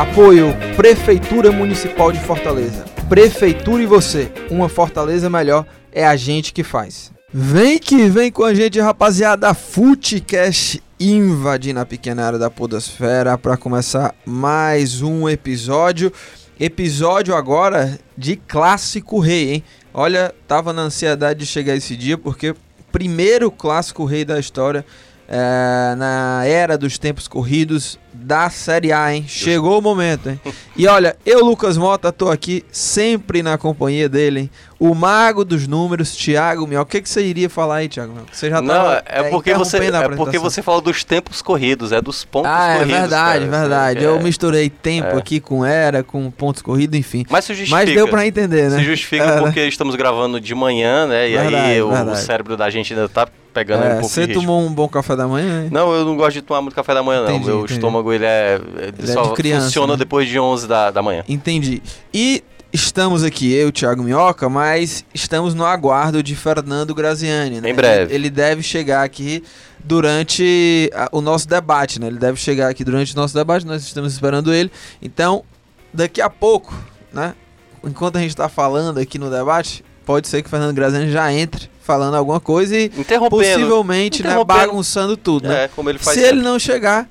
Apoio 0.00 0.56
Prefeitura 0.76 1.52
Municipal 1.52 2.10
de 2.10 2.18
Fortaleza. 2.20 2.86
Prefeitura 3.06 3.82
e 3.82 3.86
você, 3.86 4.32
uma 4.50 4.66
Fortaleza 4.66 5.28
melhor 5.28 5.66
é 5.92 6.06
a 6.06 6.16
gente 6.16 6.54
que 6.54 6.64
faz. 6.64 7.12
Vem 7.30 7.78
que 7.78 8.08
vem 8.08 8.32
com 8.32 8.42
a 8.42 8.54
gente, 8.54 8.80
rapaziada. 8.80 9.52
Footcast 9.52 10.82
invadindo 10.98 11.80
a 11.80 11.84
pequena 11.84 12.24
área 12.24 12.38
da 12.38 12.48
Podosfera 12.48 13.36
para 13.36 13.58
começar 13.58 14.14
mais 14.24 15.02
um 15.02 15.28
episódio. 15.28 16.10
Episódio 16.58 17.36
agora 17.36 17.98
de 18.16 18.36
Clássico 18.36 19.20
Rei, 19.20 19.52
hein? 19.52 19.64
Olha, 19.92 20.34
tava 20.48 20.72
na 20.72 20.80
ansiedade 20.80 21.40
de 21.40 21.46
chegar 21.46 21.76
esse 21.76 21.94
dia 21.94 22.16
porque 22.16 22.54
primeiro 22.90 23.50
Clássico 23.50 24.06
Rei 24.06 24.24
da 24.24 24.40
história 24.40 24.82
é, 25.32 25.94
na 25.94 26.42
era 26.44 26.76
dos 26.76 26.98
tempos 26.98 27.28
corridos 27.28 27.96
da 28.12 28.50
Série 28.50 28.92
A, 28.92 29.14
hein? 29.14 29.24
Chegou 29.28 29.78
o 29.78 29.82
momento, 29.82 30.28
hein? 30.28 30.40
E 30.76 30.86
olha, 30.86 31.14
eu, 31.26 31.44
Lucas 31.44 31.76
Mota, 31.76 32.10
tô 32.10 32.30
aqui 32.30 32.64
sempre 32.72 33.42
na 33.42 33.58
companhia 33.58 34.08
dele, 34.08 34.40
hein? 34.40 34.50
O 34.78 34.94
mago 34.94 35.44
dos 35.44 35.66
números, 35.68 36.16
Thiago 36.16 36.66
Miel. 36.66 36.80
O 36.80 36.86
que, 36.86 37.02
que 37.02 37.08
você 37.08 37.22
iria 37.22 37.50
falar 37.50 37.76
aí, 37.76 37.88
Thiago 37.88 38.14
Miel? 38.14 38.24
Você 38.32 38.48
já 38.48 38.62
Não, 38.62 38.90
é, 38.90 39.02
é 39.04 39.22
porque 39.24 39.52
você 39.52 39.76
é 39.76 40.08
porque 40.16 40.38
você 40.38 40.62
falou 40.62 40.80
dos 40.80 41.04
tempos 41.04 41.42
corridos, 41.42 41.92
é 41.92 42.00
dos 42.00 42.24
pontos 42.24 42.50
ah, 42.50 42.76
é 42.76 42.78
corridos. 42.78 42.94
Ah, 42.94 42.96
é 42.96 43.00
verdade, 43.00 43.46
cara. 43.46 43.60
verdade. 43.60 44.04
É. 44.04 44.08
Eu 44.08 44.20
misturei 44.20 44.70
tempo 44.70 45.16
é. 45.16 45.18
aqui 45.18 45.38
com 45.38 45.64
era, 45.64 46.02
com 46.02 46.30
pontos 46.30 46.62
corridos, 46.62 46.98
enfim. 46.98 47.26
Mas 47.28 47.44
se 47.44 47.52
justifica. 47.52 47.84
Mas 47.84 47.94
deu 47.94 48.08
para 48.08 48.26
entender, 48.26 48.70
né? 48.70 48.78
Se 48.78 48.84
justifica 48.84 49.36
porque 49.42 49.60
estamos 49.66 49.94
gravando 49.96 50.40
de 50.40 50.54
manhã, 50.54 51.06
né? 51.06 51.28
E 51.28 51.36
verdade, 51.36 51.56
aí 51.56 51.82
o, 51.82 51.90
o 51.90 52.16
cérebro 52.16 52.56
da 52.56 52.70
gente 52.70 52.94
ainda 52.94 53.08
tá 53.08 53.28
pegando 53.50 53.84
é, 53.84 53.88
um 53.88 54.00
pouco 54.00 54.08
Você 54.08 54.28
tomou 54.28 54.60
um 54.60 54.72
bom 54.72 54.88
café 54.88 55.14
da 55.16 55.26
manhã? 55.26 55.64
Hein? 55.64 55.68
Não, 55.70 55.92
eu 55.92 56.04
não 56.04 56.16
gosto 56.16 56.34
de 56.34 56.42
tomar 56.42 56.62
muito 56.62 56.74
café 56.74 56.94
da 56.94 57.02
manhã, 57.02 57.22
não. 57.22 57.30
Entendi, 57.30 57.46
Meu 57.46 57.58
entendi. 57.58 57.72
estômago, 57.74 58.12
ele 58.12 58.24
é... 58.24 58.60
Ele, 58.76 58.94
ele 58.98 59.12
só 59.12 59.24
é 59.24 59.28
de 59.28 59.34
criança, 59.34 59.66
funciona 59.66 59.92
né? 59.94 59.98
depois 59.98 60.28
de 60.28 60.38
11 60.38 60.66
da, 60.66 60.90
da 60.90 61.02
manhã. 61.02 61.24
Entendi. 61.28 61.82
E 62.12 62.42
estamos 62.72 63.24
aqui, 63.24 63.52
eu, 63.52 63.72
Thiago 63.72 64.02
Minhoca, 64.02 64.48
mas 64.48 65.04
estamos 65.12 65.54
no 65.54 65.64
aguardo 65.64 66.22
de 66.22 66.36
Fernando 66.36 66.94
Graziani, 66.94 67.60
né? 67.60 67.70
Em 67.70 67.74
breve. 67.74 68.14
Ele, 68.14 68.14
ele 68.14 68.30
deve 68.30 68.62
chegar 68.62 69.02
aqui 69.02 69.42
durante 69.82 70.90
a, 70.94 71.08
o 71.12 71.20
nosso 71.20 71.48
debate, 71.48 72.00
né? 72.00 72.06
Ele 72.06 72.18
deve 72.18 72.38
chegar 72.38 72.68
aqui 72.68 72.84
durante 72.84 73.12
o 73.12 73.16
nosso 73.16 73.34
debate, 73.34 73.66
nós 73.66 73.82
estamos 73.82 74.12
esperando 74.12 74.52
ele. 74.52 74.70
Então, 75.02 75.44
daqui 75.92 76.20
a 76.20 76.30
pouco, 76.30 76.74
né? 77.12 77.34
Enquanto 77.82 78.16
a 78.16 78.20
gente 78.20 78.30
está 78.30 78.48
falando 78.48 78.98
aqui 78.98 79.18
no 79.18 79.30
debate, 79.30 79.82
pode 80.10 80.26
ser 80.26 80.42
que 80.42 80.48
o 80.48 80.50
Fernando 80.50 80.74
Graziani 80.74 81.08
já 81.10 81.32
entre 81.32 81.70
falando 81.80 82.16
alguma 82.16 82.40
coisa 82.40 82.76
e 82.76 82.90
possivelmente 83.30 84.24
né, 84.24 84.44
bagunçando 84.44 85.16
tudo, 85.16 85.48
né? 85.48 85.64
É, 85.64 85.68
como 85.68 85.88
ele 85.88 85.98
faz 86.00 86.16
Se 86.16 86.22
sempre. 86.24 86.38
ele 86.38 86.44
não 86.44 86.58
chegar, 86.58 87.08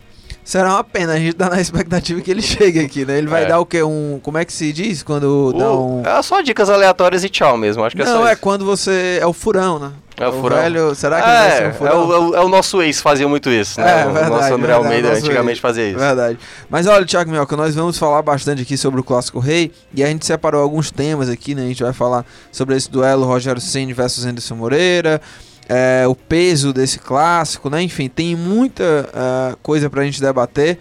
será 0.49 0.73
uma 0.73 0.83
pena. 0.83 1.13
A 1.13 1.17
gente 1.17 1.33
tá 1.33 1.47
na 1.49 1.61
expectativa 1.61 2.19
que 2.21 2.31
ele 2.31 2.41
chegue 2.41 2.79
aqui, 2.79 3.05
né? 3.05 3.19
Ele 3.19 3.27
vai 3.27 3.43
é. 3.43 3.45
dar 3.45 3.59
o 3.59 3.65
quê? 3.65 3.83
Um. 3.83 4.19
Como 4.23 4.37
é 4.37 4.43
que 4.43 4.51
se 4.51 4.73
diz 4.73 5.03
quando 5.03 5.53
o, 5.53 5.53
dá 5.53 5.71
um. 5.71 6.03
É 6.03 6.21
só 6.23 6.41
dicas 6.41 6.69
aleatórias 6.69 7.23
e 7.23 7.29
tchau 7.29 7.55
mesmo. 7.55 7.83
Acho 7.83 7.95
que 7.95 8.01
é 8.01 8.05
não, 8.05 8.27
é 8.27 8.35
quando 8.35 8.65
você. 8.65 9.19
É 9.21 9.27
o 9.27 9.33
furão, 9.33 9.77
né? 9.77 9.91
É 10.17 10.27
o, 10.27 10.31
o 10.31 10.41
furão. 10.41 10.57
Velho, 10.57 10.95
será 10.95 11.21
que 11.21 11.29
é, 11.29 11.67
um 11.69 11.73
furão? 11.73 11.91
É 11.91 11.95
o, 11.95 12.13
é 12.13 12.19
o, 12.19 12.35
é 12.35 12.41
o 12.41 12.49
nosso 12.49 12.81
ex 12.81 12.99
fazia 12.99 13.27
muito 13.27 13.49
isso, 13.49 13.79
né? 13.79 14.01
É, 14.01 14.05
o 14.07 14.11
verdade, 14.11 14.29
nosso 14.29 14.53
André 14.53 14.57
verdade, 14.57 14.85
Almeida 14.85 15.13
antigamente 15.13 15.57
ex. 15.57 15.59
fazia 15.59 15.87
isso. 15.87 15.99
Verdade. 15.99 16.39
Mas 16.67 16.87
olha, 16.87 17.05
Thiago 17.05 17.29
Minhoca, 17.29 17.55
nós 17.55 17.75
vamos 17.75 17.97
falar 17.97 18.21
bastante 18.23 18.63
aqui 18.63 18.75
sobre 18.75 18.99
o 18.99 19.03
Clássico 19.03 19.39
Rei 19.39 19.71
e 19.93 20.03
a 20.03 20.07
gente 20.07 20.25
separou 20.25 20.61
alguns 20.63 20.89
temas 20.89 21.29
aqui, 21.29 21.53
né? 21.53 21.63
A 21.63 21.67
gente 21.67 21.83
vai 21.83 21.93
falar 21.93 22.25
sobre 22.51 22.75
esse 22.75 22.89
duelo 22.89 23.23
Rogério 23.25 23.61
Ceni 23.61 23.93
versus 23.93 24.25
Anderson 24.25 24.55
Moreira 24.55 25.21
é, 25.69 26.07
o 26.07 26.15
peso 26.15 26.73
desse 26.73 26.97
clássico, 26.97 27.69
né? 27.69 27.81
Enfim, 27.83 28.09
tem 28.09 28.35
muita 28.35 28.83
uh, 28.83 29.57
coisa 29.61 29.87
pra 29.87 30.03
gente 30.03 30.19
debater 30.19 30.79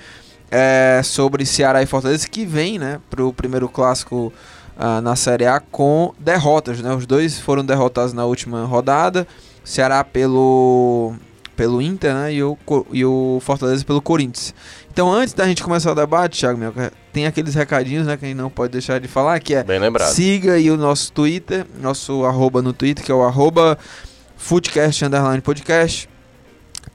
é, 0.50 1.02
sobre 1.04 1.44
Ceará 1.44 1.82
e 1.82 1.86
Fortaleza 1.86 2.26
que 2.26 2.46
vem, 2.46 2.78
né, 2.78 2.98
pro 3.10 3.30
primeiro 3.34 3.68
clássico 3.68 4.32
uh, 4.78 5.00
na 5.02 5.14
Série 5.14 5.44
A 5.44 5.60
com 5.60 6.14
derrotas, 6.18 6.80
né? 6.80 6.94
Os 6.94 7.04
dois 7.04 7.38
foram 7.38 7.62
derrotados 7.62 8.14
na 8.14 8.24
última 8.24 8.64
rodada. 8.64 9.28
Ceará 9.62 10.02
pelo 10.02 11.12
pelo 11.54 11.82
Inter, 11.82 12.14
né? 12.14 12.32
E 12.32 12.42
o, 12.42 12.56
e 12.92 13.04
o 13.04 13.40
Fortaleza 13.42 13.84
pelo 13.84 14.00
Corinthians. 14.00 14.54
Então, 14.90 15.12
antes 15.12 15.34
da 15.34 15.46
gente 15.46 15.62
começar 15.62 15.92
o 15.92 15.94
debate, 15.94 16.38
Thiago, 16.38 16.56
meu, 16.56 16.72
tem 17.12 17.26
aqueles 17.26 17.54
recadinhos, 17.54 18.06
né, 18.06 18.16
que 18.16 18.24
a 18.24 18.28
gente 18.28 18.36
não 18.36 18.48
pode 18.48 18.72
deixar 18.72 18.98
de 19.00 19.08
falar, 19.08 19.38
que 19.40 19.54
é 19.54 19.64
Bem 19.64 19.78
lembrado. 19.78 20.08
siga 20.08 20.54
aí 20.54 20.70
o 20.70 20.76
nosso 20.76 21.12
Twitter, 21.12 21.66
nosso 21.80 22.24
arroba 22.24 22.62
no 22.62 22.72
Twitter, 22.72 23.04
que 23.04 23.10
é 23.10 23.14
o 23.14 23.22
arroba 23.22 23.76
Footcast 24.38 25.04
Underline 25.04 25.42
Podcast. 25.42 26.08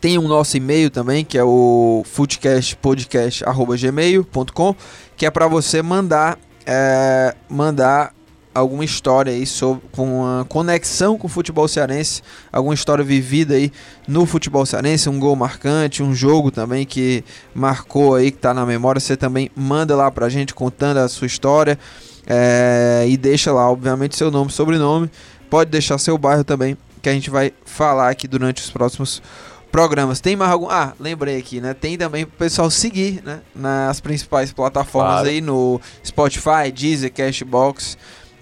Tem 0.01 0.17
o 0.17 0.23
nosso 0.23 0.57
e-mail 0.57 0.89
também, 0.89 1.23
que 1.23 1.37
é 1.37 1.43
o 1.43 2.01
footcastpodcast.gmail.com, 2.05 4.75
que 5.15 5.25
é 5.25 5.31
para 5.31 5.47
você 5.47 5.83
mandar, 5.83 6.39
é, 6.65 7.35
mandar 7.47 8.11
alguma 8.55 8.85
história 8.85 9.31
aí 9.31 9.45
sobre, 9.45 9.83
com 9.91 10.21
uma 10.21 10.45
conexão 10.45 11.15
com 11.17 11.27
o 11.27 11.29
futebol 11.29 11.67
cearense, 11.67 12.21
alguma 12.51 12.73
história 12.73 13.03
vivida 13.03 13.55
aí 13.55 13.71
no 14.07 14.25
futebol 14.25 14.65
cearense, 14.65 15.09
um 15.09 15.19
gol 15.19 15.35
marcante, 15.35 16.03
um 16.03 16.13
jogo 16.13 16.51
também 16.51 16.85
que 16.85 17.23
marcou 17.53 18.15
aí, 18.15 18.31
que 18.31 18.37
está 18.37 18.53
na 18.53 18.65
memória, 18.65 18.99
você 18.99 19.17
também 19.17 19.49
manda 19.55 19.95
lá 19.95 20.09
pra 20.11 20.29
gente 20.29 20.53
contando 20.53 20.97
a 20.97 21.07
sua 21.07 21.27
história 21.27 21.79
é, 22.27 23.05
e 23.07 23.17
deixa 23.17 23.51
lá, 23.51 23.69
obviamente, 23.69 24.15
seu 24.15 24.31
nome, 24.31 24.51
sobrenome, 24.51 25.09
pode 25.49 25.71
deixar 25.71 25.97
seu 25.97 26.17
bairro 26.17 26.43
também 26.43 26.77
que 27.03 27.09
a 27.09 27.13
gente 27.13 27.29
vai 27.29 27.51
falar 27.65 28.09
aqui 28.09 28.27
durante 28.27 28.63
os 28.63 28.71
próximos 28.71 29.21
programas. 29.69 30.21
Tem 30.21 30.35
mais 30.37 30.51
algum? 30.51 30.69
Ah, 30.69 30.93
lembrei 30.97 31.37
aqui, 31.37 31.59
né? 31.59 31.73
Tem 31.73 31.97
também 31.97 32.23
o 32.23 32.27
pessoal 32.27 32.71
seguir, 32.71 33.21
né? 33.23 33.41
Nas 33.53 33.99
principais 33.99 34.53
plataformas 34.53 35.15
claro. 35.15 35.27
aí 35.27 35.41
no 35.41 35.81
Spotify, 36.03 36.71
Deezer, 36.73 37.11
Cashbox, 37.11 37.97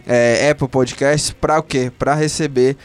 é, 0.05 0.51
Apple 0.51 0.67
Podcasts, 0.67 1.31
para 1.31 1.57
o 1.57 1.63
quê? 1.63 1.91
Para 1.97 2.13
receber 2.13 2.77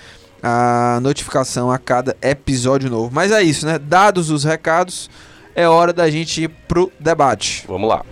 a 0.43 0.99
notificação 1.03 1.71
a 1.71 1.79
cada 1.79 2.17
episódio 2.23 2.89
novo. 2.89 3.11
Mas 3.13 3.31
é 3.31 3.43
isso, 3.43 3.67
né? 3.67 3.79
Dados 3.79 4.31
os 4.31 4.45
recados, 4.45 5.11
é 5.55 5.69
hora 5.69 5.93
da 5.93 6.09
gente 6.09 6.45
ir 6.45 6.49
pro 6.49 6.91
debate. 6.99 7.65
Vamos 7.69 7.89
lá. 7.89 8.03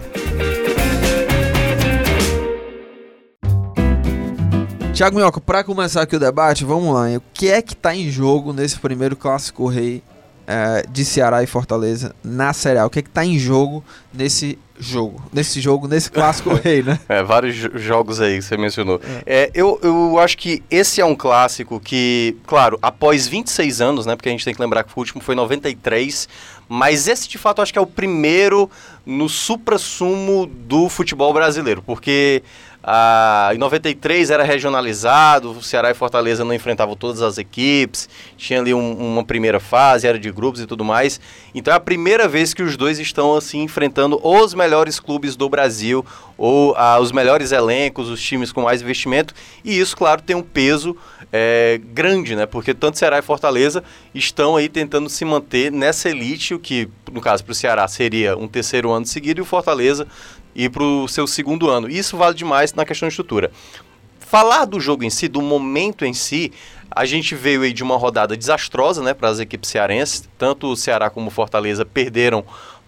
Tiago 4.94 5.16
Minhoca, 5.16 5.40
para 5.40 5.64
começar 5.64 6.02
aqui 6.02 6.14
o 6.14 6.20
debate, 6.20 6.64
vamos 6.64 6.94
lá. 6.94 7.08
O 7.16 7.22
que 7.32 7.50
é 7.50 7.60
que 7.60 7.72
está 7.72 7.92
em 7.96 8.08
jogo 8.08 8.52
nesse 8.52 8.78
primeiro 8.78 9.16
clássico 9.16 9.66
rei 9.66 10.00
é, 10.46 10.84
de 10.88 11.04
Ceará 11.04 11.42
e 11.42 11.48
Fortaleza 11.48 12.14
na 12.22 12.52
Série 12.52 12.78
A? 12.78 12.86
O 12.86 12.90
que 12.90 13.00
é 13.00 13.02
que 13.02 13.08
está 13.08 13.24
em 13.24 13.36
jogo 13.36 13.84
nesse 14.12 14.56
jogo? 14.78 15.20
Nesse 15.32 15.60
jogo, 15.60 15.88
nesse 15.88 16.08
clássico 16.08 16.54
rei, 16.62 16.84
né? 16.84 17.00
É, 17.08 17.24
vários 17.24 17.56
jogos 17.56 18.20
aí 18.20 18.36
que 18.36 18.42
você 18.42 18.56
mencionou. 18.56 19.00
É. 19.26 19.46
é. 19.46 19.50
eu, 19.52 19.80
eu 19.82 20.16
acho 20.20 20.38
que 20.38 20.62
esse 20.70 21.00
é 21.00 21.04
um 21.04 21.16
clássico 21.16 21.80
que, 21.80 22.36
claro, 22.46 22.78
após 22.80 23.26
26 23.26 23.80
anos, 23.80 24.06
né? 24.06 24.14
Porque 24.14 24.28
a 24.28 24.32
gente 24.32 24.44
tem 24.44 24.54
que 24.54 24.62
lembrar 24.62 24.84
que 24.84 24.92
o 24.94 24.98
último 25.00 25.20
foi 25.20 25.34
93, 25.34 26.28
mas 26.68 27.08
esse 27.08 27.28
de 27.28 27.36
fato 27.36 27.60
acho 27.60 27.72
que 27.72 27.78
é 27.80 27.82
o 27.82 27.86
primeiro 27.86 28.70
no 29.04 29.28
supra-sumo 29.28 30.46
do 30.46 30.88
futebol 30.88 31.32
brasileiro, 31.32 31.82
porque 31.82 32.44
ah, 32.86 33.50
em 33.54 33.56
93 33.56 34.30
era 34.30 34.42
regionalizado, 34.42 35.52
o 35.52 35.62
Ceará 35.62 35.90
e 35.90 35.94
Fortaleza 35.94 36.44
não 36.44 36.52
enfrentavam 36.52 36.94
todas 36.94 37.22
as 37.22 37.38
equipes, 37.38 38.10
tinha 38.36 38.60
ali 38.60 38.74
um, 38.74 38.92
uma 38.92 39.24
primeira 39.24 39.58
fase, 39.58 40.06
era 40.06 40.18
de 40.18 40.30
grupos 40.30 40.60
e 40.60 40.66
tudo 40.66 40.84
mais. 40.84 41.18
Então 41.54 41.72
é 41.72 41.76
a 41.78 41.80
primeira 41.80 42.28
vez 42.28 42.52
que 42.52 42.62
os 42.62 42.76
dois 42.76 42.98
estão 42.98 43.34
assim 43.34 43.62
enfrentando 43.62 44.20
os 44.22 44.52
melhores 44.52 45.00
clubes 45.00 45.34
do 45.34 45.48
Brasil, 45.48 46.04
ou 46.36 46.74
ah, 46.76 46.98
os 47.00 47.10
melhores 47.10 47.52
elencos, 47.52 48.10
os 48.10 48.20
times 48.20 48.52
com 48.52 48.60
mais 48.60 48.82
investimento. 48.82 49.32
E 49.64 49.78
isso, 49.78 49.96
claro, 49.96 50.20
tem 50.20 50.36
um 50.36 50.42
peso 50.42 50.94
é, 51.32 51.80
grande, 51.92 52.36
né? 52.36 52.44
Porque 52.44 52.74
tanto 52.74 52.98
Ceará 52.98 53.18
e 53.18 53.22
Fortaleza 53.22 53.82
estão 54.14 54.56
aí 54.56 54.68
tentando 54.68 55.08
se 55.08 55.24
manter 55.24 55.72
nessa 55.72 56.10
elite, 56.10 56.52
o 56.52 56.58
que, 56.58 56.88
no 57.10 57.20
caso, 57.20 57.42
para 57.42 57.52
o 57.52 57.54
Ceará 57.54 57.88
seria 57.88 58.36
um 58.36 58.46
terceiro 58.46 58.90
ano 58.90 59.06
seguido, 59.06 59.40
e 59.40 59.42
o 59.42 59.46
Fortaleza 59.46 60.06
e 60.54 60.68
para 60.68 60.82
o 60.82 61.08
seu 61.08 61.26
segundo 61.26 61.68
ano. 61.68 61.88
Isso 61.88 62.16
vale 62.16 62.34
demais 62.34 62.72
na 62.74 62.84
questão 62.84 63.08
de 63.08 63.12
estrutura. 63.12 63.50
Falar 64.20 64.64
do 64.64 64.80
jogo 64.80 65.04
em 65.04 65.10
si, 65.10 65.28
do 65.28 65.40
momento 65.40 66.04
em 66.04 66.12
si, 66.12 66.52
a 66.90 67.04
gente 67.04 67.34
veio 67.34 67.62
aí 67.62 67.72
de 67.72 67.82
uma 67.82 67.96
rodada 67.96 68.36
desastrosa 68.36 69.02
né, 69.02 69.14
para 69.14 69.28
as 69.28 69.38
equipes 69.38 69.70
cearenses. 69.70 70.28
Tanto 70.38 70.68
o 70.68 70.76
Ceará 70.76 71.10
como 71.10 71.28
o 71.28 71.30
Fortaleza 71.30 71.84
perderam 71.84 72.44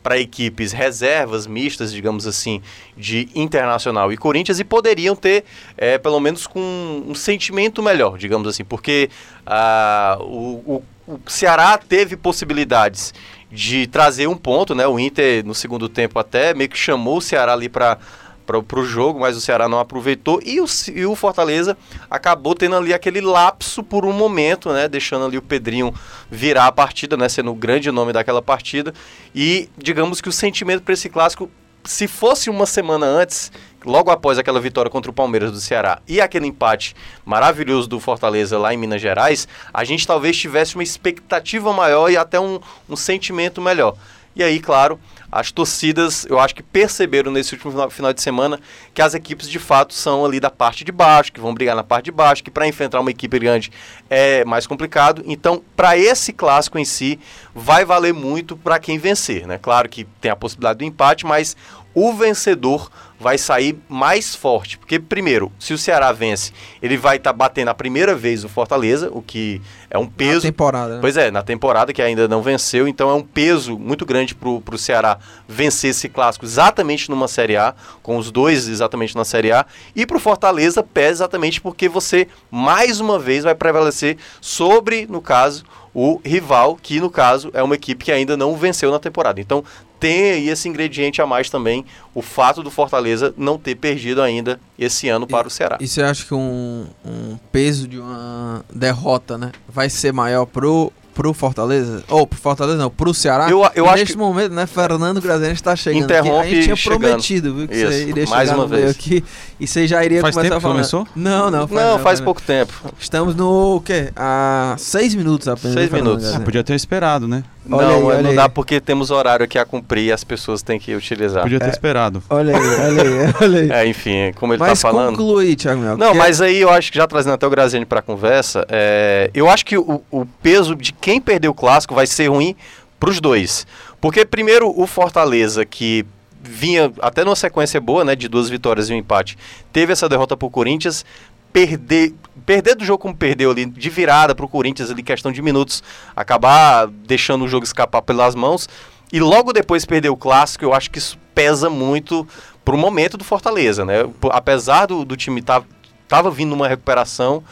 para 0.07 0.21
equipes 0.21 0.71
reservas 0.71 1.49
mistas, 1.49 1.93
digamos 1.93 2.29
assim, 2.29 2.63
de 2.97 3.29
Internacional 3.35 4.13
e 4.13 4.17
Corinthians 4.17 4.61
e 4.61 4.65
poderiam 4.65 5.17
ter, 5.17 5.45
é, 5.77 5.99
pelo 5.99 6.21
menos, 6.21 6.47
com 6.47 7.03
um 7.05 7.13
sentimento 7.13 7.83
melhor, 7.83 8.17
digamos 8.17 8.47
assim, 8.47 8.65
porque 8.65 9.11
ah, 9.45 10.17
o, 10.21 10.83
o, 11.09 11.13
o 11.15 11.21
Ceará 11.27 11.77
teve 11.77 12.17
possibilidades 12.17 13.13
de 13.51 13.87
trazer 13.87 14.27
um 14.27 14.37
ponto, 14.37 14.75
né? 14.75 14.87
O 14.87 14.99
Inter 14.99 15.45
no 15.45 15.55
segundo 15.55 15.89
tempo 15.89 16.19
até 16.19 16.53
meio 16.55 16.69
que 16.69 16.79
chamou 16.79 17.19
o 17.19 17.23
Ceará 17.23 17.53
ali 17.53 17.69
para 17.69 17.99
para 18.47 18.79
o 18.79 18.85
jogo, 18.85 19.19
mas 19.19 19.37
o 19.37 19.41
Ceará 19.41 19.69
não 19.69 19.81
aproveitou. 19.81 20.41
E 20.45 20.61
o, 20.61 20.67
e 20.95 21.05
o 21.05 21.17
Fortaleza 21.17 21.77
acabou 22.09 22.55
tendo 22.55 22.77
ali 22.77 22.95
aquele 22.95 23.21
lapso 23.21 23.83
por 23.83 24.07
um 24.07 24.13
momento, 24.13 24.73
né, 24.73 24.87
deixando 24.87 25.25
ali 25.25 25.37
o 25.37 25.43
Pedrinho 25.43 25.93
virar 26.31 26.69
a 26.69 26.73
partida, 26.73 27.17
né, 27.17 27.29
sendo 27.29 27.51
o 27.51 27.55
grande 27.57 27.91
nome 27.91 28.13
daquela 28.13 28.41
partida. 28.41 28.95
E 29.35 29.69
digamos 29.77 30.21
que 30.21 30.29
o 30.29 30.33
sentimento 30.33 30.85
para 30.85 30.95
esse 30.95 31.09
clássico 31.09 31.51
se 31.85 32.09
fosse 32.09 32.51
uma 32.51 32.67
semana 32.67 33.07
antes, 33.07 33.53
logo 33.87 34.11
após 34.11 34.37
aquela 34.37 34.61
vitória 34.61 34.91
contra 34.91 35.11
o 35.11 35.15
Palmeiras 35.15 35.53
do 35.53 35.61
Ceará 35.61 36.01
e 36.09 36.21
aquele 36.21 36.47
empate 36.47 36.95
maravilhoso 37.25 37.89
do 37.89 38.01
Fortaleza 38.01 38.59
lá 38.59 38.75
em 38.75 38.77
Minas 38.77 39.01
Gerais, 39.01 39.47
a 39.73 39.85
gente 39.85 40.07
talvez 40.07 40.37
tivesse 40.37 40.75
uma 40.75 40.83
expectativa 40.83 41.73
maior 41.73 42.11
e 42.11 42.17
até 42.17 42.39
um, 42.41 42.59
um 42.89 42.97
sentimento 42.97 43.63
melhor. 43.63 43.97
E 44.35 44.43
aí, 44.43 44.61
claro, 44.61 45.01
as 45.33 45.51
torcidas, 45.51 46.27
eu 46.27 46.39
acho 46.39 46.55
que 46.55 46.63
perceberam 46.63 47.33
nesse 47.33 47.55
último 47.55 47.89
final 47.89 48.13
de 48.13 48.21
semana 48.21 48.61
que 48.93 49.01
as 49.01 49.15
equipes 49.15 49.49
de 49.49 49.59
fato 49.59 49.95
são 49.95 50.27
ali 50.27 50.39
da 50.39 50.51
parte 50.51 50.85
de 50.85 50.93
baixo, 50.93 51.33
que 51.33 51.41
vão 51.41 51.55
brigar 51.55 51.75
na 51.75 51.83
parte 51.83 52.07
de 52.07 52.13
baixo, 52.13 52.45
que 52.45 52.51
para 52.51 52.69
enfrentar 52.69 53.01
uma 53.01 53.11
equipe 53.11 53.39
grande 53.39 53.73
é 54.11 54.45
mais 54.45 54.67
complicado. 54.67 55.23
Então, 55.25 55.63
para 55.75 55.97
esse 55.97 56.35
clássico 56.35 56.79
em 56.79 56.85
si, 56.85 57.19
vai 57.55 57.87
valer 57.87 58.13
muito 58.13 58.59
para 58.59 58.79
quem 58.79 58.99
vencer, 58.99 59.47
né? 59.47 59.57
Claro 59.57 59.89
que 59.89 60.05
tem 60.21 60.31
a 60.31 60.37
possibilidade 60.37 60.81
do 60.81 60.85
empate, 60.85 61.25
mas 61.25 61.57
o 61.95 62.13
vencedor 62.13 62.91
vai 63.19 63.39
sair 63.39 63.79
mais 63.89 64.35
forte. 64.35 64.79
Porque, 64.79 64.99
primeiro, 64.99 65.51
se 65.59 65.73
o 65.73 65.79
Ceará 65.79 66.13
vence, 66.13 66.53
ele 66.83 66.97
vai 66.97 67.17
estar 67.17 67.33
tá 67.33 67.37
batendo 67.37 67.69
a 67.69 67.75
primeira 67.75 68.15
vez 68.15 68.45
o 68.45 68.49
Fortaleza, 68.49 69.11
o 69.13 69.23
que 69.23 69.61
é 69.91 69.99
um 69.99 70.07
peso. 70.07 70.47
Na 70.47 70.53
temporada. 70.53 70.95
Né? 70.95 71.01
Pois 71.01 71.17
é, 71.17 71.31
na 71.31 71.43
temporada 71.43 71.93
que 71.93 72.03
ainda 72.03 72.29
não 72.29 72.43
venceu, 72.43 72.87
então 72.87 73.11
é 73.11 73.15
um 73.15 73.23
peso 73.23 73.79
muito 73.79 74.05
grande 74.05 74.35
para 74.35 74.49
o 74.49 74.79
Ceará 74.79 75.19
vencer 75.49 75.91
esse 75.91 76.09
clássico 76.09 76.45
exatamente 76.45 77.11
numa 77.11 77.29
Série 77.29 77.57
A, 77.57 77.75
com 78.03 78.17
os 78.17 78.31
dois 78.31 78.69
exatamente 78.69 79.17
na 79.17 79.25
Série 79.25 79.53
A. 79.53 79.67
E 79.95 80.07
para 80.07 80.17
o 80.17 80.21
Fortaleza 80.21 80.83
pesa 80.83 81.17
exatamente 81.17 81.61
porque 81.61 81.89
você, 81.89 82.29
mais 82.51 83.01
uma 83.01 83.19
vez, 83.19 83.45
vai 83.45 83.55
prevalecer 83.55 84.17
sobre, 84.41 85.07
no 85.07 85.21
caso, 85.21 85.65
o 85.99 86.21
rival, 86.23 86.77
que 86.77 87.01
no 87.01 87.09
caso 87.09 87.51
é 87.55 87.63
uma 87.63 87.75
equipe 87.75 88.05
que 88.05 88.13
ainda 88.13 88.37
não 88.37 88.55
venceu 88.55 88.91
na 88.91 88.99
temporada. 88.99 89.41
Então 89.41 89.65
tem 89.99 90.33
aí 90.33 90.49
esse 90.51 90.69
ingrediente 90.69 91.23
a 91.23 91.27
mais 91.27 91.49
também, 91.49 91.87
o 92.15 92.21
fato 92.21 92.63
do 92.63 92.71
Fortaleza 92.71 93.33
não 93.35 93.57
ter 93.57 93.77
perdido 93.77 94.21
ainda 94.21 94.61
esse 94.79 95.09
ano 95.09 95.27
para 95.27 95.47
e, 95.47 95.49
o 95.49 95.51
Ceará. 95.51 95.79
E 95.81 95.89
você 95.89 96.03
acha 96.03 96.23
que 96.27 96.35
um, 96.35 96.85
um 97.03 97.39
peso 97.51 97.89
de 97.89 97.99
uma 97.99 98.63
derrota, 98.71 99.39
né, 99.39 99.53
vai 99.67 99.89
ser 99.89 100.13
maior 100.13 100.45
pro 100.45 100.93
pro 101.17 101.33
Fortaleza? 101.33 102.05
Ou 102.09 102.27
pro 102.27 102.39
Fortaleza 102.39 102.77
não, 102.77 102.91
pro 102.91 103.15
Ceará? 103.15 103.49
Eu, 103.51 103.67
eu 103.75 103.87
acho 103.87 103.97
neste 103.97 104.13
que... 104.13 104.19
momento, 104.19 104.53
né, 104.53 104.67
Fernando 104.67 105.21
Graziani 105.21 105.55
está 105.55 105.75
chegando 105.75 106.05
Interrompe. 106.05 106.47
A 106.47 106.51
gente 106.51 106.65
tinha 106.65 106.77
chegando. 106.77 107.01
prometido, 107.01 107.55
viu, 107.55 107.67
que 107.67 107.75
Isso, 107.75 107.87
você 107.87 108.05
iria 108.05 108.27
mais 108.27 108.49
chegar 108.51 108.61
uma 108.61 108.67
vez. 108.69 108.91
aqui 108.91 109.25
e 109.59 109.67
você 109.67 109.87
já 109.87 110.05
iria 110.05 110.21
Faz 110.21 110.35
começar 110.35 110.55
tempo 110.55 110.55
a 110.55 110.59
que 110.59 110.63
falar. 110.63 110.75
começou? 110.75 111.09
Não, 111.17 111.51
não, 111.51 111.67
faz, 111.67 111.81
Não, 111.81 111.93
faz 111.93 112.03
faz 112.03 112.21
pouco 112.21 112.43
tempo. 112.43 112.73
Estamos 113.01 113.35
no 113.35 113.77
o 113.77 113.81
quê? 113.81 114.11
Há 114.15 114.75
seis 114.79 115.15
minutos 115.15 115.49
apenas. 115.49 115.75
Seis 115.75 115.91
né, 115.91 115.99
minutos. 115.99 116.35
Ah, 116.35 116.41
podia 116.41 116.63
ter 116.63 116.75
esperado, 116.75 117.27
né? 117.27 117.43
Olha 117.69 117.87
não, 117.89 118.11
aí, 118.11 118.23
não 118.23 118.31
aí. 118.31 118.37
dá 118.37 118.49
porque 118.49 118.81
temos 118.81 119.11
horário 119.11 119.43
aqui 119.45 119.59
a 119.59 119.65
cumprir 119.65 120.05
e 120.05 120.13
as 120.13 120.23
pessoas 120.23 120.63
têm 120.63 120.79
que 120.79 120.95
utilizar. 120.95 121.43
Podia 121.43 121.59
ter 121.59 121.71
esperado. 121.71 122.23
Olha 122.31 122.57
aí, 122.57 122.63
olha 122.65 123.03
aí, 123.03 123.35
olha 123.43 123.61
aí. 123.61 123.71
É, 123.73 123.89
enfim, 123.89 124.33
como 124.37 124.53
ele 124.53 124.61
Mas 124.61 124.79
está 124.79 124.89
falando. 124.89 125.17
conclui, 125.17 125.57
Thiago 125.57 125.81
Mel. 125.81 125.97
Não, 125.97 126.13
que- 126.13 126.19
mas 126.19 126.41
aí 126.41 126.59
eu 126.61 126.71
acho 126.71 126.93
que 126.93 126.99
já 126.99 127.07
trazendo 127.09 127.33
até 127.35 127.45
o 127.45 127.51
Graziani 127.51 127.85
para 127.85 127.99
a 127.99 128.03
conversa, 128.03 128.65
é, 128.69 129.31
eu 129.35 129.49
acho 129.51 129.65
que 129.65 129.77
o, 129.77 130.01
o 130.13 130.25
peso 130.41 130.77
de 130.77 130.93
quem 131.07 131.21
perdeu 131.21 131.53
o 131.53 131.55
clássico 131.55 131.95
vai 131.95 132.05
ser 132.05 132.27
ruim 132.27 132.57
para 132.99 133.11
os 133.11 133.21
dois. 133.21 133.65
Porque, 134.01 134.25
primeiro, 134.25 134.75
o 134.77 134.89
Fortaleza, 134.89 135.65
que 135.65 136.05
vinha 136.43 136.93
até 137.01 137.23
numa 137.23 137.37
sequência 137.37 137.81
boa, 137.81 138.05
né, 138.05 138.17
de 138.17 138.27
duas 138.27 138.49
vitórias 138.49 138.91
e 138.91 138.93
um 138.93 138.97
empate, 138.97 139.39
teve 139.73 139.93
essa 139.93 140.09
derrota 140.09 140.37
para 140.37 140.47
o 140.47 140.51
Corinthians. 140.51 141.05
Perder, 141.53 142.13
perder 142.45 142.75
do 142.75 142.85
jogo 142.85 142.99
como 142.99 143.15
perdeu 143.15 143.53
ali, 143.53 143.67
de 143.67 143.89
virada 143.89 144.35
para 144.35 144.45
o 144.45 144.49
Corinthians, 144.49 144.91
ali, 144.91 145.01
questão 145.01 145.31
de 145.31 145.41
minutos, 145.41 145.81
acabar 146.17 146.89
deixando 146.89 147.45
o 147.45 147.49
jogo 147.49 147.65
escapar 147.65 148.03
pelas 148.03 148.35
mãos. 148.35 148.69
E 149.13 149.21
logo 149.21 149.53
depois 149.53 149.85
perder 149.85 150.09
o 150.09 150.17
clássico, 150.17 150.65
eu 150.65 150.75
acho 150.75 150.91
que 150.91 150.99
isso 150.99 151.17
pesa 151.33 151.71
muito 151.71 152.27
pro 152.65 152.77
momento 152.77 153.17
do 153.17 153.23
Fortaleza, 153.23 153.85
né? 153.85 153.99
Apesar 154.33 154.87
do, 154.87 155.05
do 155.05 155.17
time 155.17 155.41
tá, 155.41 155.63
tava 156.09 156.33
vindo 156.33 156.51
numa 156.51 156.67
recuperação, 156.67 157.45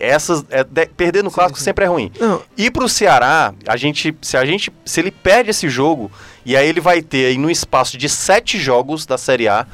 essas 0.00 0.44
é, 0.50 0.64
de- 0.64 0.86
perder 0.86 1.22
no 1.22 1.30
clássico 1.30 1.58
sim. 1.58 1.64
sempre 1.64 1.84
é 1.84 1.88
ruim. 1.88 2.10
Não, 2.18 2.42
E 2.56 2.70
pro 2.70 2.88
Ceará, 2.88 3.52
a 3.68 3.76
gente, 3.76 4.16
se 4.22 4.36
a 4.36 4.44
gente, 4.44 4.72
se 4.84 5.00
ele 5.00 5.10
perde 5.10 5.50
esse 5.50 5.68
jogo, 5.68 6.10
e 6.44 6.56
aí 6.56 6.66
ele 6.68 6.80
vai 6.80 7.02
ter 7.02 7.26
aí 7.26 7.38
no 7.38 7.50
espaço 7.50 7.96
de 7.98 8.08
sete 8.08 8.58
jogos 8.58 9.04
da 9.06 9.16
Série 9.18 9.46
A, 9.48 9.66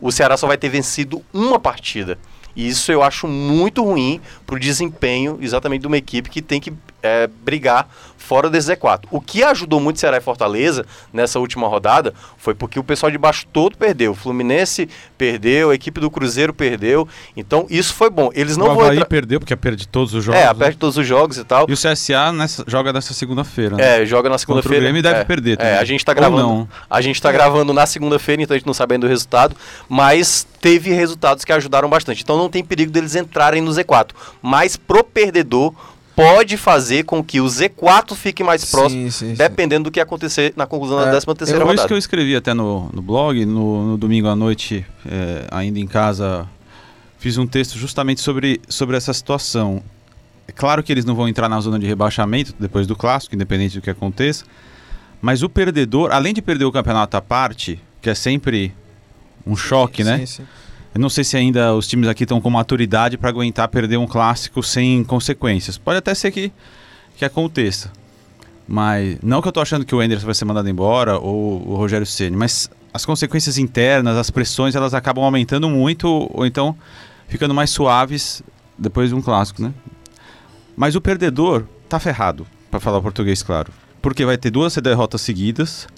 o 0.00 0.10
Ceará 0.10 0.36
só 0.36 0.46
vai 0.46 0.56
ter 0.56 0.68
vencido 0.70 1.22
uma 1.32 1.58
partida. 1.60 2.18
E 2.56 2.68
isso 2.68 2.90
eu 2.92 3.02
acho 3.02 3.26
muito 3.28 3.82
ruim 3.84 4.20
pro 4.46 4.58
desempenho 4.58 5.38
exatamente 5.40 5.82
de 5.82 5.86
uma 5.86 5.96
equipe 5.96 6.28
que 6.30 6.42
tem 6.42 6.60
que 6.60 6.72
é, 7.02 7.26
brigar 7.26 7.88
fora 8.16 8.48
desse 8.48 8.72
Z4. 8.72 9.00
O 9.10 9.20
que 9.20 9.42
ajudou 9.42 9.78
muito 9.78 10.00
Ceará 10.00 10.16
e 10.16 10.20
Fortaleza 10.20 10.86
nessa 11.12 11.38
última 11.38 11.68
rodada 11.68 12.14
foi 12.38 12.54
porque 12.54 12.78
o 12.78 12.84
pessoal 12.84 13.10
de 13.12 13.18
baixo 13.18 13.46
todo 13.52 13.76
perdeu. 13.76 14.12
O 14.12 14.14
Fluminense 14.14 14.88
perdeu, 15.18 15.68
a 15.70 15.74
equipe 15.74 16.00
do 16.00 16.10
Cruzeiro 16.10 16.54
perdeu. 16.54 17.06
Então 17.36 17.66
isso 17.68 17.92
foi 17.92 18.08
bom. 18.08 18.30
Eles 18.34 18.56
não 18.56 18.70
o 18.70 18.74
vão 18.74 19.04
perdeu, 19.04 19.38
porque 19.40 19.54
perde 19.54 19.86
todos 19.86 20.14
os 20.14 20.24
jogos. 20.24 20.40
É, 20.40 20.44
né? 20.44 20.50
aperte 20.50 20.78
todos 20.78 20.96
os 20.96 21.06
jogos 21.06 21.36
e 21.36 21.44
tal. 21.44 21.66
E 21.68 21.72
o 21.72 21.76
CSA 21.76 22.32
nessa- 22.32 22.64
joga 22.66 22.92
nessa 22.92 23.12
segunda-feira. 23.12 23.76
né? 23.76 24.02
É, 24.02 24.06
joga 24.06 24.30
na 24.30 24.38
segunda-feira. 24.38 24.80
Grêmio 24.84 25.02
deve 25.02 25.20
é, 25.20 25.24
perder 25.24 25.52
É, 25.52 25.56
também. 25.56 25.72
a 25.74 25.84
gente 25.84 26.04
tá 26.04 26.12
Ou 26.12 26.16
gravando. 26.16 26.68
A 26.88 27.00
gente 27.02 27.20
tá 27.20 27.30
gravando 27.30 27.74
na 27.74 27.84
segunda-feira, 27.84 28.42
então 28.42 28.54
a 28.54 28.58
gente 28.58 28.66
não 28.66 28.74
sabe 28.74 28.94
ainda 28.94 29.06
o 29.06 29.08
resultado, 29.08 29.54
mas 29.88 30.46
teve 30.60 30.90
resultados 30.94 31.44
que 31.44 31.52
ajudaram 31.52 31.90
bastante. 31.90 32.22
Então 32.22 32.38
não 32.38 32.48
tem 32.48 32.64
perigo 32.64 32.90
deles 32.90 33.14
entrarem 33.14 33.60
no 33.60 33.70
Z4, 33.70 34.12
mas 34.44 34.76
pro 34.76 35.02
perdedor 35.02 35.72
pode 36.14 36.58
fazer 36.58 37.04
com 37.04 37.24
que 37.24 37.40
o 37.40 37.46
Z4 37.46 38.14
fique 38.14 38.44
mais 38.44 38.70
próximo, 38.70 39.04
sim, 39.04 39.10
sim, 39.10 39.28
sim. 39.30 39.34
dependendo 39.34 39.84
do 39.84 39.90
que 39.90 39.98
acontecer 39.98 40.52
na 40.54 40.66
conclusão 40.66 41.00
É, 41.00 41.06
da 41.06 41.10
13 41.12 41.26
terceira 41.26 41.58
isso 41.60 41.66
rodada. 41.66 41.88
que 41.88 41.94
eu 41.94 41.98
escrevi 41.98 42.36
até 42.36 42.52
no, 42.52 42.90
no 42.92 43.00
blog, 43.00 43.42
no, 43.46 43.92
no 43.92 43.96
domingo 43.96 44.28
à 44.28 44.36
noite, 44.36 44.84
é, 45.06 45.46
ainda 45.50 45.78
em 45.80 45.86
casa, 45.86 46.46
fiz 47.18 47.38
um 47.38 47.46
texto 47.46 47.78
justamente 47.78 48.20
sobre, 48.20 48.60
sobre 48.68 48.98
essa 48.98 49.14
situação. 49.14 49.82
É 50.46 50.52
claro 50.52 50.82
que 50.82 50.92
eles 50.92 51.06
não 51.06 51.14
vão 51.14 51.26
entrar 51.26 51.48
na 51.48 51.58
zona 51.58 51.78
de 51.78 51.86
rebaixamento 51.86 52.54
depois 52.60 52.86
do 52.86 52.94
clássico, 52.94 53.34
independente 53.34 53.76
do 53.78 53.82
que 53.82 53.88
aconteça, 53.88 54.44
mas 55.22 55.42
o 55.42 55.48
perdedor, 55.48 56.12
além 56.12 56.34
de 56.34 56.42
perder 56.42 56.66
o 56.66 56.70
campeonato 56.70 57.16
à 57.16 57.22
parte, 57.22 57.80
que 58.02 58.10
é 58.10 58.14
sempre 58.14 58.74
um 59.46 59.56
choque, 59.56 60.04
né? 60.04 60.18
Sim, 60.18 60.26
sim. 60.26 60.42
Eu 60.94 61.00
não 61.00 61.08
sei 61.08 61.24
se 61.24 61.36
ainda 61.36 61.74
os 61.74 61.88
times 61.88 62.08
aqui 62.08 62.22
estão 62.22 62.40
com 62.40 62.48
maturidade 62.48 63.18
para 63.18 63.28
aguentar 63.28 63.66
perder 63.68 63.96
um 63.96 64.06
clássico 64.06 64.62
sem 64.62 65.02
consequências. 65.02 65.76
Pode 65.76 65.98
até 65.98 66.14
ser 66.14 66.30
que, 66.30 66.52
que 67.16 67.24
aconteça. 67.24 67.90
Mas 68.66 69.18
não 69.20 69.42
que 69.42 69.48
eu 69.48 69.52
tô 69.52 69.60
achando 69.60 69.84
que 69.84 69.94
o 69.94 70.00
Anderson 70.00 70.24
vai 70.24 70.34
ser 70.34 70.44
mandado 70.44 70.68
embora 70.68 71.18
ou 71.18 71.68
o 71.68 71.74
Rogério 71.74 72.06
Ceni, 72.06 72.36
mas 72.36 72.70
as 72.92 73.04
consequências 73.04 73.58
internas, 73.58 74.16
as 74.16 74.30
pressões, 74.30 74.76
elas 74.76 74.94
acabam 74.94 75.24
aumentando 75.24 75.68
muito 75.68 76.30
ou 76.32 76.46
então 76.46 76.76
ficando 77.26 77.52
mais 77.52 77.70
suaves 77.70 78.42
depois 78.78 79.08
de 79.08 79.16
um 79.16 79.20
clássico, 79.20 79.60
né? 79.60 79.74
Mas 80.76 80.94
o 80.94 81.00
perdedor 81.00 81.64
tá 81.88 81.98
ferrado, 81.98 82.46
para 82.70 82.78
falar 82.78 83.00
português 83.00 83.42
claro. 83.42 83.72
Porque 84.00 84.24
vai 84.24 84.38
ter 84.38 84.50
duas 84.50 84.74
derrotas 84.76 85.20
seguidas. 85.20 85.88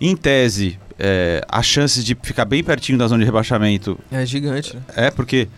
Em 0.00 0.16
tese, 0.16 0.78
é, 1.00 1.44
as 1.48 1.66
chances 1.66 2.04
de 2.04 2.14
ficar 2.22 2.44
bem 2.44 2.62
pertinho 2.62 2.98
da 2.98 3.08
zona 3.08 3.20
de 3.20 3.24
rebaixamento 3.24 3.98
É 4.12 4.24
gigante, 4.26 4.76
né? 4.76 4.82
é 4.94 5.10
porque 5.10 5.48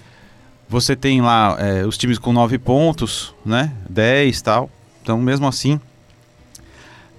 você 0.68 0.96
tem 0.96 1.20
lá 1.20 1.56
é, 1.58 1.84
os 1.84 1.99
times 1.99 2.18
com 2.18 2.32
9 2.32 2.56
pontos, 2.58 3.34
né? 3.44 3.72
10 3.90 4.38
e 4.38 4.42
tal. 4.42 4.70
Então, 5.02 5.18
mesmo 5.20 5.46
assim, 5.46 5.78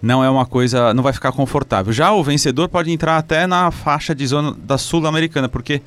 não 0.01 0.24
é 0.24 0.30
uma 0.30 0.46
coisa. 0.46 0.94
Não 0.94 1.03
vai 1.03 1.13
ficar 1.13 1.32
confortável. 1.32 1.94
Já 1.94 2.12
o 2.12 2.24
vencedor 2.24 2.68
pode 2.68 2.92
entrar 2.92 3.18
até 3.18 3.46
na 3.46 3.70
faixa 3.72 4.15
de 4.15 4.25
zona 4.25 4.53
da 4.53 4.77
Sul-Americana, 4.77 5.48
porque 5.48 5.82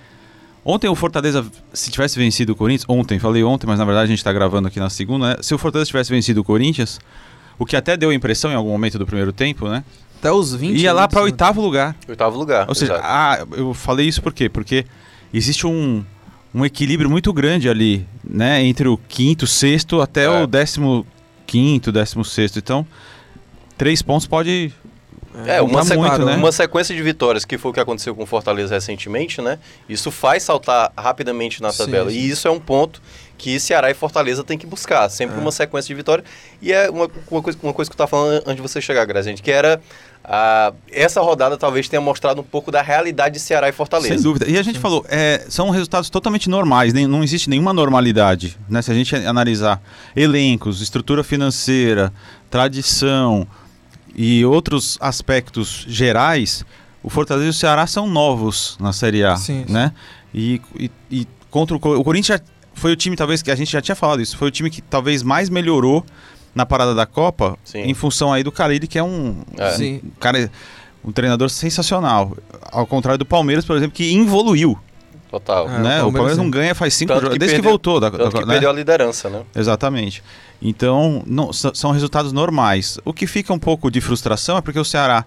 ontem 0.65 0.89
o 0.89 0.95
Fortaleza, 0.95 1.45
se 1.73 1.91
tivesse 1.91 2.19
vencido 2.19 2.53
o 2.53 2.57
Corinthians, 2.57 2.85
ontem, 2.89 3.19
falei 3.19 3.43
ontem, 3.43 3.67
mas 3.67 3.79
na 3.79 3.85
verdade 3.85 4.05
a 4.05 4.09
gente 4.09 4.19
está 4.19 4.33
gravando 4.33 4.69
aqui 4.69 4.79
na 4.79 4.89
segunda, 4.91 5.31
né? 5.31 5.37
Se 5.41 5.55
o 5.55 5.59
Fortaleza 5.59 5.89
tivesse 5.89 6.11
vencido 6.11 6.41
o 6.41 6.45
Corinthians, 6.45 7.01
o 7.59 7.67
que 7.67 7.75
até 7.77 7.97
deu 7.97 8.13
impressão 8.13 8.51
em 8.51 8.55
algum 8.55 8.71
momento 8.71 8.99
do 8.99 9.07
primeiro 9.07 9.33
tempo, 9.33 9.69
né? 9.69 9.83
Até 10.19 10.33
os 10.33 10.55
20 10.55 10.81
Ia 10.81 10.93
lá 10.93 11.07
para 11.07 11.21
né? 11.21 11.25
oitavo 11.27 11.61
lugar. 11.61 11.97
Oitavo 12.09 12.39
lugar. 12.39 12.67
Ou 12.69 12.75
seja, 12.75 12.95
exato. 12.95 13.07
ah, 13.09 13.47
eu 13.57 13.73
falei 13.75 14.07
isso 14.09 14.23
por 14.23 14.33
quê? 14.33 14.49
Porque 14.49 14.85
existe 15.33 15.67
um, 15.67 16.05
um 16.55 16.65
equilíbrio 16.65 17.09
muito 17.11 17.33
grande 17.33 17.69
ali, 17.69 18.07
né? 18.25 18.63
Entre 18.65 18.89
o 18.89 18.97
quinto, 18.97 19.47
sexto 19.47 20.01
até 20.01 20.25
É. 20.25 20.29
o 20.43 20.47
décimo 20.47 21.07
quinto, 21.47 21.93
décimo 21.93 22.25
sexto. 22.25 22.59
Então, 22.59 22.87
três 23.77 24.03
pontos 24.03 24.27
pode... 24.27 24.73
É, 25.45 25.61
uma, 25.61 25.85
sequ- 25.85 26.01
muito, 26.01 26.25
né? 26.25 26.35
uma 26.37 26.51
sequência 26.51 26.95
de 26.97 27.03
vitórias, 27.03 27.45
que 27.45 27.59
foi 27.59 27.71
o 27.71 27.75
que 27.75 27.79
aconteceu 27.81 28.15
com 28.15 28.23
o 28.23 28.27
Fortaleza 28.27 28.75
recentemente, 28.75 29.43
né? 29.43 29.59
Isso 29.87 30.11
faz 30.11 30.43
saltar 30.45 30.91
rapidamente 30.97 31.61
na 31.61 31.71
Sim, 31.73 31.85
tabela. 31.85 32.11
sim. 32.11 32.17
E 32.17 32.31
isso 32.31 32.49
é 32.49 32.51
um 32.51 32.59
ponto 32.59 33.03
que 33.39 33.61
Ceará 33.61 33.91
e 33.91 33.95
Fortaleza 33.95 34.43
tem 34.43 34.57
que 34.57 34.67
buscar. 34.67 35.09
Sempre 35.11 35.37
É. 35.37 35.41
uma 35.41 35.53
sequência 35.53 35.89
de 35.89 35.95
vitória. 35.95 36.25
E 36.63 36.73
é 36.73 36.89
uma, 36.91 37.09
uma 37.31 37.43
coisa, 37.43 37.59
uma 37.63 37.73
coisa 37.73 37.91
que 37.91 37.93
eu 37.93 37.97
estava 38.05 38.09
falando 38.09 38.43
antes 38.47 38.57
de 38.57 38.63
você 38.63 38.81
chegar, 38.81 39.05
Graziante, 39.05 39.43
que 39.43 39.51
era... 39.51 39.81
ah, 40.25 40.73
essa 40.91 41.21
rodada 41.21 41.57
talvez 41.57 41.89
tenha 41.89 42.01
mostrado 42.01 42.41
um 42.41 42.45
pouco 42.45 42.71
da 42.73 42.83
realidade 42.83 43.35
de 43.35 43.41
Ceará 43.41 43.69
e 43.69 43.73
Fortaleza. 43.73 44.15
Sem 44.15 44.23
dúvida. 44.23 44.49
E 44.49 44.59
a 44.59 44.63
gente 44.63 44.79
falou, 44.79 45.05
é, 45.09 45.45
são 45.49 45.71
resultados 45.71 46.09
totalmente 46.11 46.49
normais, 46.49 46.93
nem, 46.93 47.07
não 47.07 47.23
existe 47.23 47.49
nenhuma 47.51 47.73
normalidade. 47.73 48.57
Né? 48.69 48.81
Se 48.83 48.91
a 48.91 48.95
gente 48.95 49.15
analisar 49.15 49.81
elencos, 50.17 50.81
estrutura 50.81 51.23
financeira, 51.23 52.13
tradição 52.51 53.47
e 54.15 54.45
outros 54.45 54.97
aspectos 55.01 55.85
gerais, 55.89 56.65
o 57.03 57.11
Fortaleza 57.11 57.47
e 57.47 57.51
o 57.51 57.53
Ceará 57.53 57.87
são 57.87 58.07
novos 58.09 58.77
na 58.81 58.93
Série 58.93 59.23
A, 59.25 59.37
Sim, 59.37 59.65
sim. 59.67 59.73
né? 59.73 59.93
E, 60.35 60.61
e, 60.79 60.91
e 61.11 61.29
contra 61.51 61.77
o, 61.77 61.79
o 61.79 62.03
Corinthians 62.05 62.39
já 62.41 62.45
foi 62.77 62.93
o 62.93 62.97
time, 62.97 63.17
talvez, 63.17 63.43
que 63.43 63.51
a 63.51 63.55
gente 63.57 63.73
já 63.73 63.81
tinha 63.81 63.97
falado 63.97 64.21
isso, 64.23 64.37
foi 64.37 64.49
o 64.49 64.51
time 64.51 64.71
que 64.71 64.81
talvez 64.81 65.23
mais 65.23 65.49
melhorou 65.51 66.05
na 66.55 66.65
parada 66.65 66.95
da 66.95 67.05
Copa, 67.05 67.59
Sim. 67.65 67.81
em 67.81 67.93
função 67.95 68.33
aí 68.33 68.43
do 68.43 68.53
Carilli, 68.53 68.87
que 68.87 68.99
é 68.99 69.03
um, 69.03 69.43
É. 69.59 69.71
Sim. 69.73 70.01
um 70.05 70.11
cara, 70.21 70.51
um 71.05 71.11
treinador 71.13 71.51
sensacional. 71.51 72.37
Ao 72.73 72.87
contrário 72.87 73.19
do 73.19 73.27
Palmeiras, 73.27 73.65
por 73.65 73.77
exemplo, 73.77 73.95
que 73.95 74.15
evoluiu, 74.17 74.79
Total. 75.31 75.69
É, 75.69 75.71
né? 75.71 75.79
o 75.79 75.81
O 75.81 75.83
Palmeiras 75.83 76.13
Palmeiras 76.15 76.39
não 76.39 76.49
ganha 76.51 76.75
faz 76.75 76.95
cinco 76.95 77.13
jogos, 77.13 77.31
que 77.31 77.39
desde 77.39 77.57
que 77.57 77.61
perdeu- 77.63 77.71
voltou. 77.73 77.99
Da, 78.01 78.11
Tanto 78.11 78.31
que 78.39 78.45
né? 78.47 78.53
perdeu 78.55 78.71
a 78.71 78.73
liderança, 78.73 79.29
né? 79.29 79.43
Exatamente. 79.57 80.23
Então, 80.63 81.23
não, 81.27 81.53
são 81.53 81.91
resultados 81.91 82.33
normais. 82.33 82.97
O 83.05 83.13
que 83.13 83.27
fica 83.27 83.53
um 83.53 83.59
pouco 83.59 83.91
de 83.91 84.01
frustração 84.01 84.57
é 84.57 84.61
porque 84.61 84.79
o 84.79 84.85
Ceará, 84.85 85.25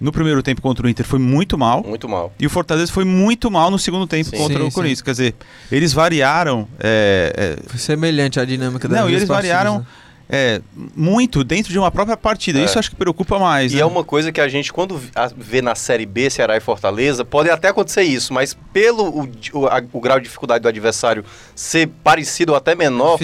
no 0.00 0.12
primeiro 0.12 0.42
tempo 0.42 0.60
contra 0.60 0.86
o 0.86 0.88
Inter, 0.90 1.06
foi 1.06 1.18
muito 1.18 1.56
mal. 1.56 1.82
Muito 1.86 2.08
mal. 2.08 2.32
E 2.38 2.46
o 2.46 2.50
Fortaleza 2.50 2.92
foi 2.92 3.04
muito 3.04 3.50
mal 3.50 3.70
no 3.70 3.78
segundo 3.78 4.06
tempo 4.06 4.30
Sim. 4.30 4.36
contra 4.36 4.58
Sim, 4.58 4.62
o 4.62 4.70
sim. 4.70 4.74
Corinthians. 4.74 5.02
Quer 5.02 5.10
dizer, 5.12 5.34
eles 5.70 5.92
variaram. 5.92 6.68
é, 6.80 7.56
Foi 7.66 7.78
semelhante 7.78 8.38
à 8.40 8.44
dinâmica 8.44 8.88
das 8.88 8.98
Não, 9.00 9.08
e 9.08 9.14
eles 9.14 9.24
partidas, 9.28 9.56
variaram 9.56 9.78
né? 9.80 9.86
é, 10.28 10.36
é, 10.56 10.60
muito 10.96 11.44
dentro 11.44 11.70
de 11.72 11.78
uma 11.78 11.90
própria 11.90 12.16
partida. 12.16 12.58
É. 12.58 12.64
Isso 12.64 12.78
acho 12.78 12.90
que 12.90 12.96
preocupa 12.96 13.38
mais. 13.38 13.72
E 13.72 13.76
né? 13.76 13.82
é 13.82 13.84
uma 13.86 14.02
coisa 14.02 14.32
que 14.32 14.40
a 14.40 14.48
gente, 14.48 14.72
quando 14.72 15.00
vê 15.36 15.62
na 15.62 15.74
Série 15.74 16.06
B, 16.06 16.28
Ceará 16.30 16.56
e 16.56 16.60
Fortaleza, 16.60 17.24
pode 17.24 17.48
até 17.50 17.68
acontecer 17.68 18.02
isso, 18.02 18.32
mas 18.32 18.56
pelo 18.72 19.04
o, 19.22 19.28
o- 19.52 19.66
a- 19.66 19.82
o 19.92 20.00
grau 20.00 20.18
de 20.18 20.24
dificuldade 20.24 20.62
do 20.62 20.68
adversário 20.68 21.24
ser 21.54 21.88
parecido 22.02 22.52
ou 22.52 22.58
até 22.58 22.74
menor, 22.74 23.18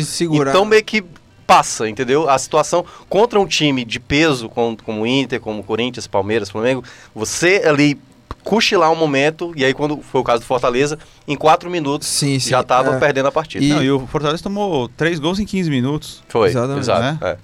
então 0.48 0.64
meio 0.64 0.84
que 0.84 1.02
passa, 1.50 1.88
entendeu? 1.88 2.30
A 2.30 2.38
situação 2.38 2.84
contra 3.08 3.40
um 3.40 3.46
time 3.46 3.84
de 3.84 3.98
peso, 3.98 4.48
como, 4.48 4.76
como 4.80 5.02
o 5.02 5.06
Inter, 5.06 5.40
como 5.40 5.60
o 5.60 5.64
Corinthians, 5.64 6.06
Palmeiras, 6.06 6.48
Flamengo, 6.48 6.84
você 7.12 7.62
ali 7.66 7.98
cochilar 8.44 8.90
um 8.92 8.96
momento, 8.96 9.52
e 9.56 9.64
aí 9.64 9.74
quando 9.74 10.00
foi 10.00 10.20
o 10.20 10.24
caso 10.24 10.42
do 10.42 10.46
Fortaleza, 10.46 10.96
em 11.26 11.36
quatro 11.36 11.68
minutos 11.68 12.06
Sim, 12.06 12.38
sim. 12.38 12.50
já 12.50 12.60
estava 12.60 12.94
é. 12.94 12.98
perdendo 13.00 13.26
a 13.26 13.32
partida. 13.32 13.64
E- 13.64 13.68
Não, 13.68 13.82
e 13.82 13.90
o 13.90 14.06
Fortaleza 14.06 14.42
tomou 14.42 14.88
três 14.88 15.18
gols 15.18 15.40
em 15.40 15.44
15 15.44 15.68
minutos. 15.68 16.22
Foi, 16.28 16.48
Exatamente. 16.48 16.78
exato. 16.80 17.00
Né? 17.02 17.18
é. 17.20 17.36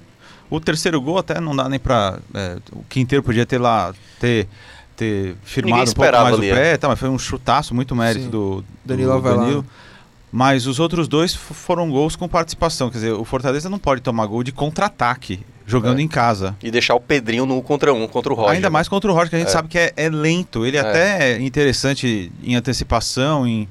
O 0.48 0.60
terceiro 0.60 1.00
gol 1.00 1.18
até 1.18 1.40
não 1.40 1.56
dá 1.56 1.68
nem 1.68 1.80
pra. 1.80 2.18
é, 2.32 2.58
o 2.72 2.84
Quinteiro 2.84 3.24
podia 3.24 3.44
ter 3.44 3.58
lá. 3.58 3.92
ter, 4.20 4.46
ter 4.96 5.34
firmado 5.42 5.90
um 5.90 5.94
pouco 5.94 6.12
mais 6.12 6.34
ali, 6.34 6.52
o 6.52 6.54
pé, 6.54 6.76
tá, 6.76 6.86
mas 6.88 6.98
foi 7.00 7.08
um 7.08 7.18
chutaço, 7.18 7.74
muito 7.74 7.96
mérito 7.96 8.26
Sim. 8.26 8.30
do, 8.30 8.60
do 8.60 8.64
Danilo 8.84 9.12
Avelar. 9.12 9.64
Mas 10.36 10.66
os 10.66 10.78
outros 10.78 11.08
dois 11.08 11.34
foram 11.34 11.90
gols 11.90 12.14
com 12.14 12.28
participação. 12.28 12.90
Quer 12.90 12.98
dizer, 12.98 13.12
o 13.14 13.24
Fortaleza 13.24 13.70
não 13.70 13.78
pode 13.78 14.02
tomar 14.02 14.26
gol 14.26 14.42
de 14.42 14.52
contra-ataque 14.52 15.40
jogando 15.66 15.98
É. 15.98 16.02
em 16.02 16.06
casa. 16.08 16.54
E 16.62 16.70
deixar 16.70 16.94
o 16.94 17.00
Pedrinho 17.00 17.46
no 17.46 17.56
um 17.56 17.62
contra 17.62 17.90
um, 17.94 18.06
contra 18.06 18.30
o 18.30 18.36
Roger. 18.36 18.52
Ainda 18.52 18.68
mais 18.68 18.86
contra 18.86 19.10
o 19.10 19.14
Roger, 19.14 19.30
que 19.30 19.36
a 19.36 19.38
gente 19.38 19.48
É. 19.48 19.52
sabe 19.52 19.68
que 19.68 19.78
é, 19.78 19.94
é 19.96 20.10
lento. 20.10 20.66
Ele 20.66 20.76
É. 20.76 20.80
até 20.80 21.32
é 21.32 21.40
interessante 21.40 22.30
em 22.44 22.54
antecipação, 22.54 23.46
em, 23.46 23.66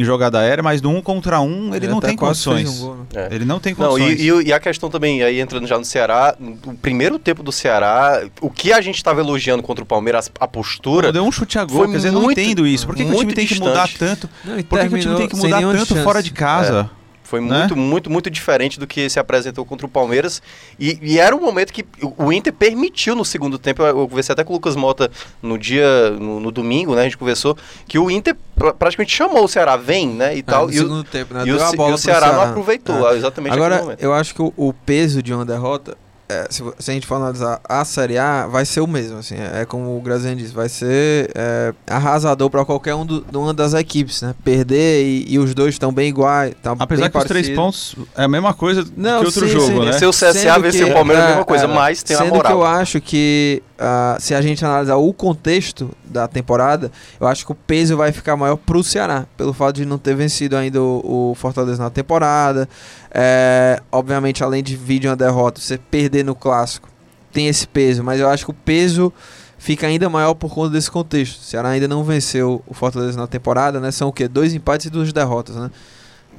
em 0.00 0.04
jogada 0.04 0.38
aérea, 0.38 0.62
mas 0.62 0.80
no 0.80 0.90
um 0.90 1.00
contra 1.02 1.40
um 1.40 1.74
ele, 1.74 1.86
não 1.88 1.98
até 1.98 2.08
tem 2.08 2.16
condições. 2.16 2.68
um 2.80 2.86
gol, 2.86 2.96
né? 2.96 3.04
É. 3.30 3.34
Ele 3.34 3.44
não 3.44 3.60
tem 3.60 3.74
Não, 3.76 3.90
condições. 3.90 4.20
e, 4.20 4.28
e 4.30 4.42
e 4.48 4.52
a 4.52 4.58
questão 4.60 4.88
também, 4.88 5.22
aí 5.22 5.40
entrando 5.40 5.66
já 5.66 5.78
no 5.78 5.84
Ceará, 5.84 6.34
o 6.66 6.74
primeiro 6.74 7.18
tempo 7.18 7.42
do 7.42 7.52
Ceará, 7.52 8.22
o 8.40 8.48
que 8.50 8.72
a 8.72 8.80
gente 8.80 8.96
estava 8.96 9.20
elogiando 9.20 9.62
contra 9.62 9.82
o 9.84 9.86
Palmeiras, 9.86 10.30
a 10.40 10.48
postura, 10.48 11.12
Deu 11.12 11.24
um 11.24 11.30
chute 11.32 11.58
a 11.58 11.64
gol, 11.64 11.78
Foi 11.84 11.88
quer 11.88 11.96
dizer, 11.96 12.08
eu 12.08 12.12
não 12.12 12.22
muito- 12.22 12.40
entendo 12.40 12.66
isso. 12.66 12.86
Por 12.86 12.94
que, 12.96 13.02
que 13.04 13.08
o 13.08 13.12
time 13.12 13.24
muito 13.24 13.36
tem 13.36 13.46
que 13.46 13.58
mudar 13.58 13.88
tanto? 13.98 14.28
Não, 14.44 14.62
Por 14.62 14.78
que, 14.80 14.88
que 14.88 14.94
o 14.94 14.98
time 14.98 15.16
tem 15.16 15.28
que 15.28 15.36
mudar 15.36 15.60
tanto 15.60 15.86
chance. 15.86 16.02
fora 16.02 16.22
de 16.22 16.30
casa? 16.32 16.90
Foi 17.30 17.40
né? 17.40 17.58
muito, 17.60 17.76
muito, 17.76 18.10
muito 18.10 18.30
diferente 18.30 18.78
do 18.78 18.86
que 18.86 19.08
se 19.08 19.18
apresentou 19.18 19.64
contra 19.64 19.86
o 19.86 19.88
Palmeiras. 19.88 20.42
E, 20.78 20.98
e 21.00 21.18
era 21.18 21.34
um 21.34 21.40
momento 21.40 21.72
que 21.72 21.84
o 22.02 22.10
o 22.30 22.32
Inter 22.32 22.52
permitiu 22.52 23.14
no 23.14 23.24
segundo 23.24 23.58
tempo, 23.58 23.82
eu 23.82 24.06
conversei 24.08 24.32
até 24.32 24.44
com 24.44 24.52
o 24.52 24.56
Lucas 24.56 24.76
Mota 24.76 25.10
no 25.42 25.56
dia, 25.58 26.10
no, 26.10 26.38
no 26.40 26.50
domingo, 26.50 26.94
né, 26.94 27.00
a 27.02 27.04
gente 27.04 27.16
conversou, 27.16 27.56
que 27.88 27.98
o 27.98 28.10
Inter 28.10 28.36
pra- 28.54 28.74
praticamente 28.74 29.16
chamou 29.16 29.44
o 29.44 29.48
Ceará, 29.48 29.76
vem, 29.76 30.08
né, 30.08 30.34
e 30.36 30.40
É, 30.40 30.42
tal, 30.42 30.66
no 30.66 30.72
e, 30.72 30.78
o, 30.78 30.82
segundo 30.82 31.04
tempo, 31.04 31.32
né? 31.34 31.40
e 31.46 31.52
o 31.52 31.56
Deu 31.56 31.64
a 31.66 31.70
Ce- 31.70 31.76
bola 31.76 31.90
e 31.90 31.92
o 31.92 31.96
pro 31.96 32.02
Ceará, 32.04 32.32
não 32.32 32.42
aproveitou 32.42 33.10
É. 33.10 33.16
exatamente 33.16 33.52
aquele 33.52 33.64
Agora, 33.66 33.82
momento. 33.82 34.02
eu 34.02 34.12
acho 34.12 34.34
que 34.34 34.42
o, 34.42 34.52
o 34.56 34.72
peso 34.72 35.22
de 35.22 35.32
uma 35.32 35.44
derrota, 35.44 35.96
é, 36.30 36.46
se, 36.48 36.62
se 36.78 36.90
a 36.90 36.94
gente 36.94 37.06
for 37.06 37.16
analisar 37.16 37.60
a 37.68 37.84
Série 37.84 38.16
A, 38.16 38.46
vai 38.46 38.64
ser 38.64 38.80
o 38.80 38.86
mesmo. 38.86 39.18
Assim, 39.18 39.34
é, 39.34 39.62
é 39.62 39.64
como 39.64 39.96
o 39.96 40.00
Graziano 40.00 40.36
disse, 40.36 40.54
vai 40.54 40.68
ser 40.68 41.30
é, 41.34 41.74
arrasador 41.88 42.48
para 42.48 42.64
qualquer 42.64 42.94
um 42.94 43.04
do, 43.04 43.20
de 43.20 43.36
uma 43.36 43.52
das 43.52 43.74
equipes. 43.74 44.22
Né? 44.22 44.34
Perder 44.44 45.02
e, 45.04 45.24
e 45.28 45.38
os 45.38 45.54
dois 45.54 45.74
estão 45.74 45.92
bem 45.92 46.08
iguais. 46.08 46.54
Tá 46.62 46.74
Apesar 46.78 47.02
bem 47.02 47.10
que 47.10 47.18
os 47.18 47.24
três 47.24 47.46
parecido. 47.48 47.56
pontos 47.56 47.96
é 48.16 48.24
a 48.24 48.28
mesma 48.28 48.54
coisa 48.54 48.86
Não, 48.96 49.20
que 49.20 49.26
outro 49.26 49.46
sim, 49.46 49.52
jogo, 49.52 49.66
sim. 49.66 49.78
né? 49.80 49.92
Vencer 49.92 50.08
o 50.08 50.12
CSA, 50.12 50.32
Sendo 50.32 50.60
vencer 50.60 50.86
o 50.86 50.92
Palmeiras 50.92 51.22
é 51.22 51.26
a 51.26 51.28
mesma 51.28 51.42
é, 51.42 51.44
coisa, 51.44 51.64
é, 51.64 51.66
mas 51.66 52.02
tem 52.02 52.16
a 52.16 52.24
moral. 52.24 52.42
que 52.42 52.52
eu 52.52 52.64
acho 52.64 53.00
que 53.00 53.62
ah, 53.80 54.18
se 54.20 54.34
a 54.34 54.42
gente 54.42 54.62
analisar 54.62 54.96
o 54.96 55.10
contexto 55.12 55.90
da 56.04 56.28
temporada, 56.28 56.92
eu 57.18 57.26
acho 57.26 57.46
que 57.46 57.52
o 57.52 57.54
peso 57.54 57.96
vai 57.96 58.12
ficar 58.12 58.36
maior 58.36 58.56
pro 58.56 58.84
Ceará, 58.84 59.26
pelo 59.38 59.54
fato 59.54 59.76
de 59.76 59.86
não 59.86 59.96
ter 59.96 60.14
vencido 60.14 60.54
ainda 60.54 60.82
o, 60.82 61.30
o 61.30 61.34
Fortaleza 61.34 61.82
na 61.82 61.88
temporada. 61.88 62.68
É, 63.10 63.80
obviamente, 63.90 64.44
além 64.44 64.62
de 64.62 64.76
vir 64.76 64.98
de 64.98 65.08
uma 65.08 65.16
derrota, 65.16 65.60
você 65.60 65.78
perder 65.78 66.24
no 66.24 66.34
clássico 66.34 66.90
tem 67.32 67.46
esse 67.48 67.66
peso, 67.66 68.04
mas 68.04 68.20
eu 68.20 68.28
acho 68.28 68.44
que 68.44 68.50
o 68.50 68.54
peso 68.54 69.10
fica 69.56 69.86
ainda 69.86 70.10
maior 70.10 70.34
por 70.34 70.52
conta 70.52 70.70
desse 70.70 70.90
contexto. 70.90 71.40
O 71.40 71.44
Ceará 71.44 71.70
ainda 71.70 71.88
não 71.88 72.04
venceu 72.04 72.62
o 72.66 72.74
Fortaleza 72.74 73.18
na 73.18 73.26
temporada, 73.26 73.80
né? 73.80 73.90
São 73.90 74.08
o 74.08 74.12
quê? 74.12 74.28
Dois 74.28 74.52
empates 74.52 74.86
e 74.86 74.90
duas 74.90 75.12
derrotas, 75.12 75.56
né? 75.56 75.70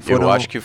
eu 0.06 0.30
acho 0.30 0.48
que 0.48 0.60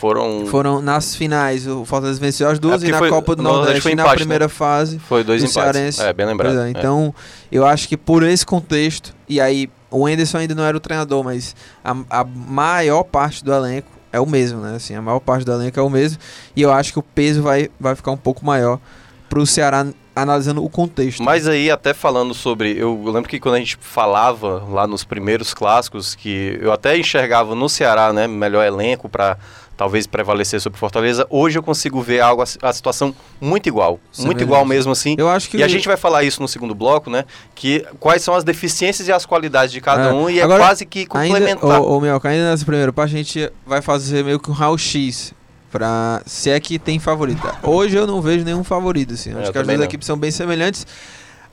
foram... 0.00 0.46
Foram 0.46 0.80
nas 0.80 1.14
finais, 1.14 1.66
o 1.66 1.84
Fortaleza 1.84 2.18
venceu 2.18 2.48
as 2.48 2.58
duas 2.58 2.82
É, 2.82 2.86
e 2.88 2.90
na 2.90 2.98
foi- 2.98 3.10
Copa 3.10 3.36
do 3.36 3.42
no 3.42 3.52
Nordeste 3.52 3.82
foi 3.82 3.94
na 3.94 4.02
empate, 4.02 4.16
primeira 4.18 4.48
fase. 4.48 4.98
Foi 4.98 5.22
dois 5.22 5.42
do 5.42 5.48
empates. 5.50 5.72
Cearense. 5.74 6.02
É, 6.02 6.12
bem 6.12 6.24
lembrado. 6.26 6.58
É, 6.58 6.66
É. 6.66 6.70
então, 6.70 7.14
eu 7.52 7.66
acho 7.66 7.86
que 7.86 7.96
por 7.96 8.22
esse 8.22 8.44
contexto, 8.46 9.14
e 9.28 9.40
aí 9.40 9.68
o 9.90 10.08
Enderson 10.08 10.38
ainda 10.38 10.54
não 10.54 10.64
era 10.64 10.76
o 10.76 10.80
treinador, 10.80 11.22
mas 11.22 11.54
a, 11.84 11.94
a 12.08 12.24
maior 12.24 13.02
parte 13.04 13.44
do 13.44 13.52
elenco 13.52 13.88
é 14.12 14.18
o 14.18 14.26
mesmo, 14.26 14.60
né? 14.60 14.76
Assim, 14.76 14.94
a 14.94 15.02
maior 15.02 15.20
parte 15.20 15.44
do 15.44 15.52
elenco 15.52 15.78
é 15.78 15.82
o 15.82 15.90
mesmo, 15.90 16.18
e 16.56 16.62
eu 16.62 16.72
acho 16.72 16.92
que 16.92 16.98
o 16.98 17.02
peso 17.02 17.42
vai, 17.42 17.68
vai 17.78 17.94
ficar 17.94 18.10
um 18.10 18.16
pouco 18.16 18.44
maior 18.44 18.78
pro 19.28 19.44
Ceará 19.46 19.86
analisando 20.16 20.62
o 20.64 20.68
contexto. 20.68 21.22
Mas 21.22 21.46
aí, 21.46 21.70
até 21.70 21.94
falando 21.94 22.34
sobre. 22.34 22.76
Eu 22.76 23.00
lembro 23.06 23.28
que 23.28 23.38
quando 23.38 23.54
a 23.54 23.58
gente 23.58 23.78
falava 23.80 24.62
lá 24.68 24.86
nos 24.86 25.04
primeiros 25.04 25.54
clássicos, 25.54 26.14
que 26.16 26.58
eu 26.60 26.72
até 26.72 26.98
enxergava 26.98 27.54
no 27.54 27.68
Ceará, 27.68 28.12
né, 28.12 28.26
melhor 28.26 28.64
elenco 28.66 29.08
para 29.08 29.38
talvez 29.80 30.06
prevalecer 30.06 30.60
sobre 30.60 30.78
Fortaleza. 30.78 31.26
Hoje 31.30 31.58
eu 31.58 31.62
consigo 31.62 32.02
ver 32.02 32.20
algo, 32.20 32.42
a, 32.62 32.72
situação 32.74 33.14
muito 33.40 33.66
igual. 33.66 33.92
Muito 33.92 34.02
Semelhante. 34.12 34.42
igual 34.42 34.62
mesmo 34.66 34.92
assim. 34.92 35.14
eu 35.16 35.26
acho 35.26 35.48
que 35.48 35.56
E 35.56 35.62
a 35.62 35.66
o- 35.66 35.68
gente 35.70 35.88
vai 35.88 35.96
falar 35.96 36.22
isso 36.22 36.42
no 36.42 36.46
segundo 36.46 36.74
bloco, 36.74 37.08
né? 37.08 37.24
Que 37.54 37.86
quais 37.98 38.22
são 38.22 38.34
as 38.34 38.44
deficiências 38.44 39.08
e 39.08 39.12
as 39.12 39.24
qualidades 39.24 39.72
de 39.72 39.80
cada 39.80 40.10
É. 40.10 40.12
um, 40.12 40.28
e 40.28 40.38
Agora, 40.38 40.62
é 40.62 40.66
quase 40.66 40.84
que 40.84 41.06
complementar. 41.06 41.80
ô, 41.80 41.96
ô, 41.96 41.98
Mioca, 41.98 42.28
ainda 42.28 42.50
nessa 42.50 42.62
primeira 42.66 42.92
parte 42.92 43.14
a 43.14 43.16
gente 43.16 43.50
vai 43.66 43.80
fazer 43.80 44.22
meio 44.22 44.38
que 44.38 44.50
um 44.50 44.52
raio-x 44.52 45.32
pra 45.72 46.20
se 46.26 46.50
é 46.50 46.60
que 46.60 46.78
tem 46.78 46.98
favorito. 46.98 47.40
Hoje 47.62 47.96
eu 47.96 48.06
não 48.06 48.20
vejo 48.20 48.44
nenhum 48.44 48.62
favorito, 48.62 49.14
assim. 49.14 49.30
É, 49.30 49.40
Acho 49.40 49.50
que 49.50 49.56
as 49.58 49.66
duas 49.66 49.80
equipes 49.80 50.06
são 50.06 50.18
bem 50.18 50.30
semelhantes. 50.30 50.86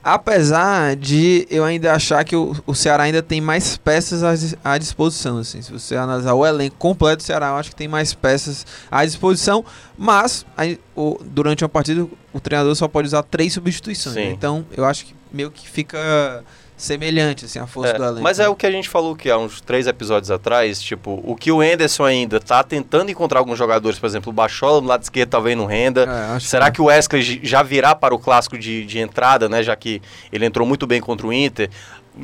Apesar 0.02 0.96
de 0.96 1.46
eu 1.50 1.64
ainda 1.64 1.92
achar 1.92 2.24
que 2.24 2.34
o, 2.34 2.54
o 2.66 2.74
Ceará 2.74 3.02
ainda 3.04 3.22
tem 3.22 3.40
mais 3.40 3.76
peças 3.76 4.22
à, 4.22 4.72
à 4.72 4.78
disposição, 4.78 5.38
assim. 5.38 5.60
Se 5.60 5.72
você 5.72 5.96
analisar 5.96 6.34
o 6.34 6.46
elenco 6.46 6.76
completo 6.76 7.18
do 7.18 7.22
Ceará, 7.24 7.48
eu 7.48 7.56
acho 7.56 7.70
que 7.70 7.76
tem 7.76 7.88
mais 7.88 8.14
peças 8.14 8.64
à 8.90 9.04
disposição. 9.04 9.64
Mas 9.96 10.46
aí, 10.56 10.78
o- 10.96 11.18
durante 11.24 11.62
uma 11.64 11.68
partida 11.68 12.06
o 12.32 12.40
treinador 12.40 12.74
só 12.74 12.86
pode 12.88 13.08
usar 13.08 13.22
três 13.22 13.52
substituições. 13.52 14.14
né? 14.14 14.30
Então 14.32 14.64
eu 14.76 14.84
acho 14.84 15.04
que 15.06 15.14
meio 15.32 15.50
que 15.50 15.68
fica 15.68 16.42
semelhante 16.78 17.44
assim 17.44 17.58
a 17.58 17.66
força 17.66 17.90
É, 17.92 17.98
do 17.98 18.04
elenco. 18.04 18.22
mas 18.22 18.38
né? 18.38 18.44
é 18.44 18.48
o 18.48 18.54
que 18.54 18.66
a 18.66 18.70
gente 18.70 18.88
falou 18.88 19.14
que 19.14 19.28
há 19.30 19.36
uns 19.36 19.60
três 19.60 19.86
episódios 19.86 20.30
atrás, 20.30 20.80
tipo, 20.80 21.20
o 21.24 21.34
que 21.36 21.50
o 21.52 21.62
Enderson 21.62 22.04
ainda 22.04 22.38
tá 22.40 22.62
tentando 22.62 23.10
encontrar 23.10 23.40
alguns 23.40 23.58
jogadores, 23.58 23.98
por 23.98 24.06
exemplo, 24.06 24.30
o 24.30 24.32
Bachola 24.32 24.80
no 24.80 24.86
lado 24.86 25.02
esquerdo 25.02 25.28
talvez 25.30 25.56
não 25.56 25.66
renda. 25.66 26.08
É, 26.36 26.40
Será 26.40 26.70
que 26.70 26.80
o 26.80 26.84
Wesley 26.86 27.40
já 27.42 27.62
virá 27.62 27.94
para 27.94 28.14
o 28.14 28.18
clássico 28.18 28.56
de, 28.56 28.86
de 28.86 28.98
entrada, 28.98 29.48
né? 29.48 29.62
Já 29.62 29.74
que 29.76 30.00
ele 30.32 30.46
entrou 30.46 30.66
muito 30.66 30.86
bem 30.86 31.00
contra 31.00 31.26
o 31.26 31.32
Inter. 31.32 31.68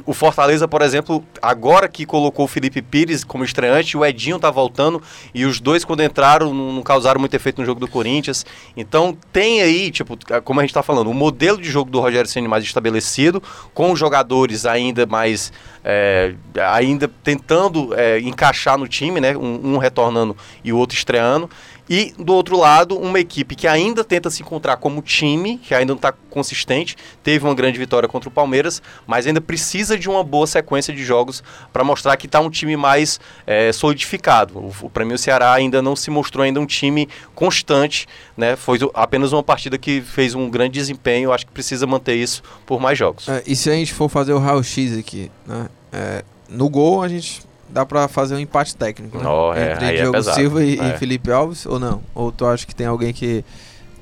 O 0.04 0.12
Fortaleza, 0.12 0.66
por 0.66 0.82
exemplo, 0.82 1.24
agora 1.40 1.88
que 1.88 2.04
colocou 2.04 2.44
o 2.46 2.48
Felipe 2.48 2.82
Pires 2.82 3.22
como 3.22 3.44
estreante, 3.44 3.96
o 3.96 4.04
Edinho 4.04 4.38
tá 4.38 4.50
voltando 4.50 5.02
e 5.32 5.44
os 5.44 5.60
dois, 5.60 5.84
quando 5.84 6.02
entraram, 6.02 6.52
não, 6.52 6.82
causaram 6.82 7.20
muito 7.20 7.34
efeito 7.34 7.60
no 7.60 7.66
jogo 7.66 7.80
do 7.80 7.86
Corinthians. 7.86 8.44
Então 8.76 9.16
tem 9.32 9.62
aí, 9.62 9.90
tipo, 9.90 10.18
como 10.42 10.60
a 10.60 10.62
gente 10.62 10.74
tá 10.74 10.82
falando, 10.82 11.10
o 11.10 11.14
modelo 11.14 11.60
de 11.60 11.70
jogo 11.70 11.90
do 11.90 12.00
Rogério 12.00 12.28
Ceni 12.28 12.48
mais 12.48 12.64
estabelecido, 12.64 13.42
com 13.72 13.92
os 13.92 13.98
jogadores 13.98 14.66
ainda 14.66 15.06
mais. 15.06 15.52
É, 15.85 16.35
ainda 16.73 17.07
tentando 17.23 17.95
é, 17.95 18.19
encaixar 18.21 18.79
no 18.79 18.88
time, 18.88 19.21
né? 19.21 19.37
Um, 19.37 19.75
um 19.75 19.79
retornando 19.79 20.37
e 20.64 20.73
o 20.73 20.79
outro 20.79 20.97
estreando. 20.97 21.50
E 21.88 22.14
do 22.19 22.33
outro 22.33 22.57
lado, 22.57 22.99
uma 22.99 23.21
equipe 23.21 23.55
que 23.55 23.69
ainda 23.69 24.03
tenta 24.03 24.31
se 24.31 24.43
encontrar 24.43 24.79
como 24.79 25.03
time, 25.03 25.59
que 25.59 25.75
ainda 25.75 25.93
não 25.93 25.97
está 25.97 26.12
consistente, 26.31 26.97
teve 27.23 27.45
uma 27.45 27.55
grande 27.55 27.79
vitória 27.79 28.09
contra 28.09 28.29
o 28.29 28.33
Palmeiras, 28.33 28.83
mas 29.07 29.26
ainda 29.26 29.41
precisa 29.41 29.99
de 29.99 30.09
uma 30.09 30.25
boa 30.25 30.47
sequência 30.47 30.95
de 30.95 31.05
jogos 31.05 31.45
para 31.73 31.85
mostrar 31.85 32.17
que 32.17 32.26
está 32.26 32.41
um 32.41 32.49
time 32.49 32.76
mais 32.76 33.21
é, 33.47 33.71
solidificado. 33.71 34.73
Para 34.93 35.05
mim, 35.05 35.12
o 35.12 35.19
Ceará 35.19 35.53
ainda 35.53 35.83
não 35.83 35.95
se 35.95 36.11
mostrou 36.11 36.43
ainda 36.43 36.59
um 36.59 36.67
time 36.67 37.07
constante, 37.35 38.07
né? 38.35 38.57
Foi 38.57 38.79
apenas 38.95 39.33
uma 39.33 39.43
partida 39.43 39.76
que 39.76 40.00
fez 40.00 40.35
um 40.35 40.49
grande 40.49 40.73
desempenho. 40.73 41.33
Acho 41.33 41.47
que 41.47 41.53
precisa 41.53 41.87
manter 41.87 42.14
isso 42.14 42.43
por 42.64 42.81
mais 42.81 42.99
jogos. 42.99 43.29
É, 43.29 43.43
e 43.47 43.55
se 43.55 43.69
a 43.69 43.75
gente 43.75 43.93
for 43.93 44.09
fazer 44.09 44.33
o 44.33 44.38
raio-x 44.38 44.99
aqui, 44.99 45.31
né? 45.46 45.68
É, 45.92 46.24
no 46.48 46.68
gol 46.68 47.02
a 47.02 47.08
gente 47.08 47.42
dá 47.68 47.84
pra 47.84 48.06
fazer 48.08 48.34
um 48.34 48.38
empate 48.38 48.76
técnico, 48.76 49.18
né? 49.18 49.24
Oh, 49.28 49.52
é, 49.54 49.72
Entre 49.72 49.86
é 49.86 49.92
Diogo 49.96 50.12
pesado. 50.12 50.36
Silva 50.36 50.64
e, 50.64 50.76
e 50.76 50.80
É. 50.80 50.96
Felipe 50.98 51.30
Alves, 51.30 51.66
ou 51.66 51.78
não? 51.78 52.02
Ou 52.14 52.30
tu 52.30 52.46
acha 52.46 52.66
que 52.66 52.74
tem 52.74 52.86
alguém 52.86 53.12
que 53.12 53.44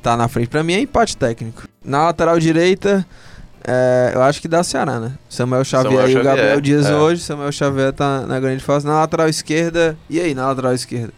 tá 0.03 0.17
na 0.17 0.29
frente? 0.29 0.49
Pra 0.49 0.63
mim 0.63 0.75
é 0.75 0.81
empate 0.81 1.17
técnico. 1.17 1.63
Na 1.85 2.05
lateral 2.05 2.39
direita, 2.39 3.07
é, 3.67 4.13
eu 4.15 4.23
acho 4.23 4.41
que 4.41 4.49
dá 4.49 4.63
Ceará, 4.63 4.99
né? 4.99 5.13
Samuel 5.29 5.65
Xavier 5.65 5.93
Samuel 5.93 6.09
e 6.09 6.11
o 6.11 6.13
Xavier, 6.13 6.25
Gabriel 6.25 6.61
Dias 6.61 6.87
é. 6.87 6.95
hoje. 6.95 7.23
Samuel 7.23 7.53
Xavier 7.53 7.93
tá 7.93 8.27
na 8.27 8.39
grande 8.41 8.63
fase. 8.63 8.87
Na 8.87 9.01
lateral 9.01 9.29
esquerda, 9.29 9.97
e 10.11 10.21
aí 10.21 10.35
na 10.35 10.49
lateral 10.49 10.75
esquerda? 10.75 11.13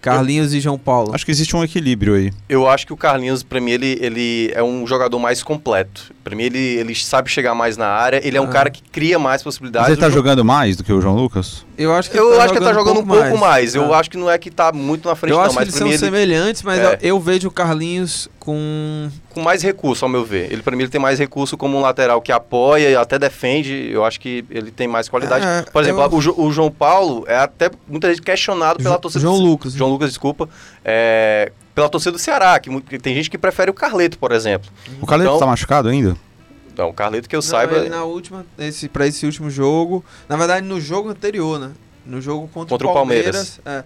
Carlinhos 0.00 0.54
e 0.54 0.60
João 0.60 0.78
Paulo. 0.78 1.12
Acho 1.14 1.24
que 1.24 1.32
existe 1.32 1.56
um 1.56 1.64
equilíbrio 1.64 2.14
aí. 2.14 2.32
Eu 2.48 2.68
acho 2.68 2.86
que 2.86 2.92
o 2.92 2.96
Carlinhos, 2.96 3.42
pra 3.42 3.60
mim, 3.60 3.72
ele, 3.72 3.98
ele 4.00 4.52
é 4.54 4.62
um 4.62 4.86
jogador 4.86 5.18
mais 5.18 5.42
completo. 5.42 6.14
Pra 6.26 6.34
mim, 6.34 6.42
ele, 6.42 6.58
ele 6.58 6.92
sabe 6.92 7.30
chegar 7.30 7.54
mais 7.54 7.76
na 7.76 7.86
área. 7.86 8.20
Ele 8.26 8.36
é 8.36 8.40
um 8.40 8.46
Ah. 8.46 8.48
cara 8.48 8.68
que 8.68 8.82
cria 8.82 9.16
mais 9.16 9.44
possibilidades. 9.44 9.90
Mas 9.90 9.92
ele 9.96 10.00
tá 10.00 10.08
O 10.08 10.10
jo- 10.10 10.16
jogando 10.16 10.44
mais 10.44 10.76
do 10.76 10.82
que 10.82 10.92
o 10.92 11.00
João 11.00 11.14
Lucas? 11.14 11.64
Eu 11.78 11.94
acho 11.94 12.10
que 12.10 12.18
Eu 12.18 12.40
acho 12.40 12.52
que 12.52 12.58
ele 12.58 12.66
tá 12.66 12.72
jogando 12.74 12.98
um 12.98 13.06
pouco 13.06 13.38
mais. 13.38 13.76
Eu 13.76 13.94
Ah. 13.94 14.00
acho 14.00 14.10
que 14.10 14.16
não 14.16 14.28
é 14.28 14.36
que 14.36 14.50
tá 14.50 14.72
muito 14.72 15.08
na 15.08 15.14
frente, 15.14 15.30
Eu 15.30 15.36
não. 15.38 15.44
acho 15.44 15.56
que 15.56 15.62
eles 15.62 15.74
são 15.76 15.86
ele, 15.86 15.98
semelhantes, 15.98 16.62
mas 16.64 16.80
É. 16.80 16.94
eu, 16.94 16.98
eu 17.10 17.20
vejo 17.20 17.46
o 17.46 17.50
Carlinhos 17.52 18.28
com. 18.40 19.08
com 19.30 19.40
mais 19.40 19.62
recurso, 19.62 20.04
ao 20.04 20.08
meu 20.10 20.24
ver. 20.24 20.50
Ele, 20.52 20.62
pra 20.62 20.74
mim, 20.74 20.82
ele 20.82 20.90
tem 20.90 21.00
mais 21.00 21.18
recurso 21.20 21.56
como 21.56 21.78
um 21.78 21.80
lateral 21.80 22.20
que 22.20 22.32
apoia 22.32 22.90
e 22.90 22.96
até 22.96 23.20
defende. 23.20 23.88
Eu 23.92 24.04
acho 24.04 24.18
que 24.18 24.44
ele 24.50 24.72
tem 24.72 24.88
mais 24.88 25.08
qualidade. 25.08 25.46
É, 25.46 25.62
Por 25.70 25.80
exemplo, 25.80 26.02
eu- 26.02 26.12
o, 26.12 26.20
Jo- 26.20 26.34
o 26.36 26.50
João 26.50 26.72
Paulo 26.72 27.24
é 27.28 27.36
até 27.36 27.70
muita 27.86 28.08
gente 28.08 28.20
questionado 28.22 28.82
pela 28.82 28.96
Jo- 28.96 29.00
torcida 29.00 29.22
João 29.22 29.36
Lucas. 29.36 29.74
João 29.74 29.90
Lucas, 29.92 30.08
desculpa. 30.08 30.48
é, 30.84 31.52
pela 31.76 31.88
torcida 31.88 32.10
do 32.12 32.18
Ceará, 32.18 32.58
que, 32.58 32.80
que 32.80 32.98
tem 32.98 33.14
gente 33.14 33.30
que 33.30 33.36
prefere 33.38 33.70
o 33.70 33.74
Carleto, 33.74 34.18
por 34.18 34.32
exemplo. 34.32 34.68
O 35.00 35.06
Caleta 35.06 35.28
Então- 35.30 35.38
tá 35.38 35.46
machucado 35.46 35.88
ainda? 35.88 36.16
Não, 36.76 36.88
o 36.88 36.92
Carleto 36.92 37.28
que 37.28 37.36
eu 37.36 37.38
Não, 37.38 37.42
saiba. 37.42 37.76
ele 37.76 37.88
na 37.88 38.02
última, 38.04 38.44
esse, 38.58 38.88
pra 38.88 39.06
esse 39.06 39.24
último 39.24 39.48
jogo. 39.50 40.04
Na 40.28 40.36
verdade, 40.36 40.66
no 40.66 40.80
jogo 40.80 41.08
anterior, 41.10 41.58
né? 41.60 41.70
No 42.04 42.20
jogo 42.20 42.48
contra, 42.48 42.70
Contra 42.70 42.86
o 42.86 42.90
o 42.90 42.94
Palmeiras. 42.94 43.60
é. 43.64 43.84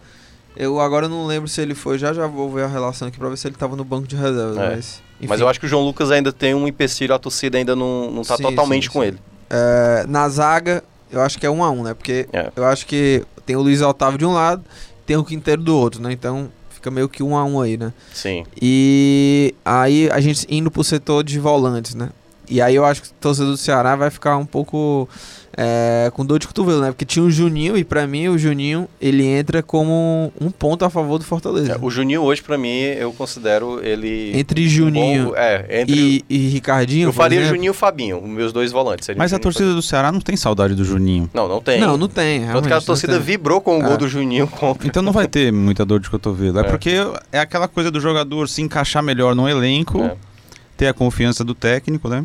eu 0.56 0.80
agora 0.80 1.09
não 1.09 1.26
lembro 1.26 1.49
se 1.49 1.61
ele 1.61 1.75
foi. 1.75 1.99
Já 1.99 2.12
já 2.12 2.26
vou 2.26 2.50
ver 2.50 2.64
a 2.64 2.68
relação 2.68 3.06
aqui 3.09 3.18
pra 3.18 3.28
ver 3.28 3.37
se 3.37 3.47
ele 3.47 3.54
tava 3.56 3.76
no 3.76 3.85
banco 3.85 4.06
de 4.09 4.16
reservas. 4.16 4.56
É. 4.56 4.70
Mas, 4.76 5.02
Mas 5.28 5.40
eu 5.40 5.49
acho 5.49 5.59
que 5.61 5.66
o 5.66 5.68
João 5.68 5.85
Lucas 5.85 6.11
ainda 6.11 6.32
tem 6.32 6.54
um 6.54 6.66
empecilho, 6.66 7.14
a 7.14 7.18
torcida 7.18 7.59
ainda 7.59 7.75
não, 7.76 8.11
não 8.11 8.23
tá 8.23 8.37
Sim, 8.37 8.42
totalmente 8.44 8.85
sim, 8.85 8.90
com 8.92 9.00
sim. 9.02 9.06
ele. 9.09 9.18
É, 9.49 10.04
na 10.09 10.28
zaga, 10.28 10.82
eu 11.11 11.20
acho 11.20 11.38
que 11.38 11.47
é 11.47 11.50
um 11.50 11.62
a 11.64 11.70
um, 11.70 11.82
né? 11.82 11.94
Porque 11.94 12.28
É. 12.32 12.50
eu 12.56 12.64
acho 12.66 12.87
que 12.87 13.25
tem 13.47 13.54
o 13.56 13.62
Luiz 13.62 13.80
Otávio 13.82 14.18
de 14.18 14.25
um 14.26 14.32
lado, 14.32 14.64
tem 15.06 15.16
o 15.16 15.25
Quinteiro 15.25 15.62
do 15.62 15.76
outro, 15.76 16.00
né? 16.02 16.12
Então 16.12 16.49
fica 16.81 16.91
meio 16.91 17.09
que 17.09 17.23
um 17.23 17.37
a 17.37 17.45
um 17.45 17.61
aí, 17.61 17.77
né? 17.77 17.93
Sim. 18.13 18.45
E 18.61 19.55
aí 19.65 20.11
a 20.11 20.19
gente 20.19 20.47
indo 20.49 20.71
pro 20.71 20.83
setor 20.83 21.23
de 21.23 21.39
volantes, 21.39 21.95
né? 21.95 22.09
E 22.50 22.61
aí 22.61 22.75
eu 22.75 22.85
acho 22.85 23.02
que 23.02 23.09
o 23.09 23.12
torcedor 23.21 23.52
do 23.52 23.57
Ceará 23.57 23.95
vai 23.95 24.11
ficar 24.11 24.37
um 24.37 24.45
pouco 24.45 25.09
é, 25.57 26.11
com 26.14 26.25
dor 26.26 26.38
de 26.40 26.47
cotovelo, 26.49 26.80
né? 26.80 26.88
Porque 26.88 27.04
tinha 27.04 27.25
o 27.25 27.30
Juninho 27.30 27.76
e 27.76 27.85
pra 27.85 28.07
mim 28.07 28.28
o 28.28 28.37
Juninho 28.37 28.88
ele 29.00 29.25
entra 29.25 29.62
como 29.62 30.33
um 30.40 30.50
ponto 30.50 30.85
a 30.85 30.90
favor 30.90 31.19
do 31.19 31.25
Fortaleza. 31.25 31.73
É, 31.73 31.78
o 31.80 31.88
Juninho 31.90 32.23
hoje, 32.23 32.42
pra 32.42 32.59
mim, 32.59 32.76
eu 32.76 33.12
considero 33.12 33.80
ele. 33.85 34.33
Entre 34.37 34.64
um 34.64 34.69
Juninho 34.69 35.25
bom- 35.28 35.37
é, 35.37 35.80
entre. 35.83 35.95
e, 35.97 36.25
e 36.28 36.49
Ricardinho. 36.49 37.09
eu 37.09 37.12
faria 37.12 37.38
exemplo. 37.38 37.54
Juninho 37.57 37.71
e 37.71 37.75
Fabinho, 37.75 38.19
os 38.23 38.28
meus 38.28 38.52
dois 38.52 38.73
volantes. 38.73 39.09
Mas 39.16 39.33
a 39.33 39.38
torcida 39.38 39.73
do 39.75 39.83
Ceará 39.83 40.11
não 40.11 40.21
tem 40.21 40.37
saudade 40.37 40.75
do 40.75 40.85
Juninho. 40.85 41.30
Não, 41.33 41.47
não 41.49 41.61
tem. 41.61 41.80
Não, 41.80 41.97
não 41.97 42.09
tem. 42.09 42.47
Tanto 42.47 42.66
que 42.66 42.75
a 42.75 42.80
torcida 42.80 43.19
vibrou 43.21 43.61
com 43.61 43.78
o 43.78 43.83
gol 43.83 43.92
É. 43.95 43.97
do 43.97 44.09
Juninho 44.09 44.49
contra. 44.49 44.87
Então 44.88 45.02
não 45.02 45.12
vai 45.12 45.28
ter 45.28 45.52
muita 45.52 45.85
dor 45.85 46.00
de 46.00 46.11
cotovelo. 46.11 46.59
É, 46.59 46.62
É. 46.62 46.64
porque 46.64 46.97
é 47.30 47.38
aquela 47.38 47.69
coisa 47.69 47.90
do 47.92 48.00
jogador 48.00 48.49
se 48.49 48.61
encaixar 48.62 49.03
melhor 49.03 49.35
no 49.37 49.48
elenco, 49.48 50.03
É. 50.03 50.16
ter 50.77 50.87
a 50.88 50.94
confiança 50.94 51.44
do 51.44 51.55
técnico, 51.55 52.09
né? 52.09 52.25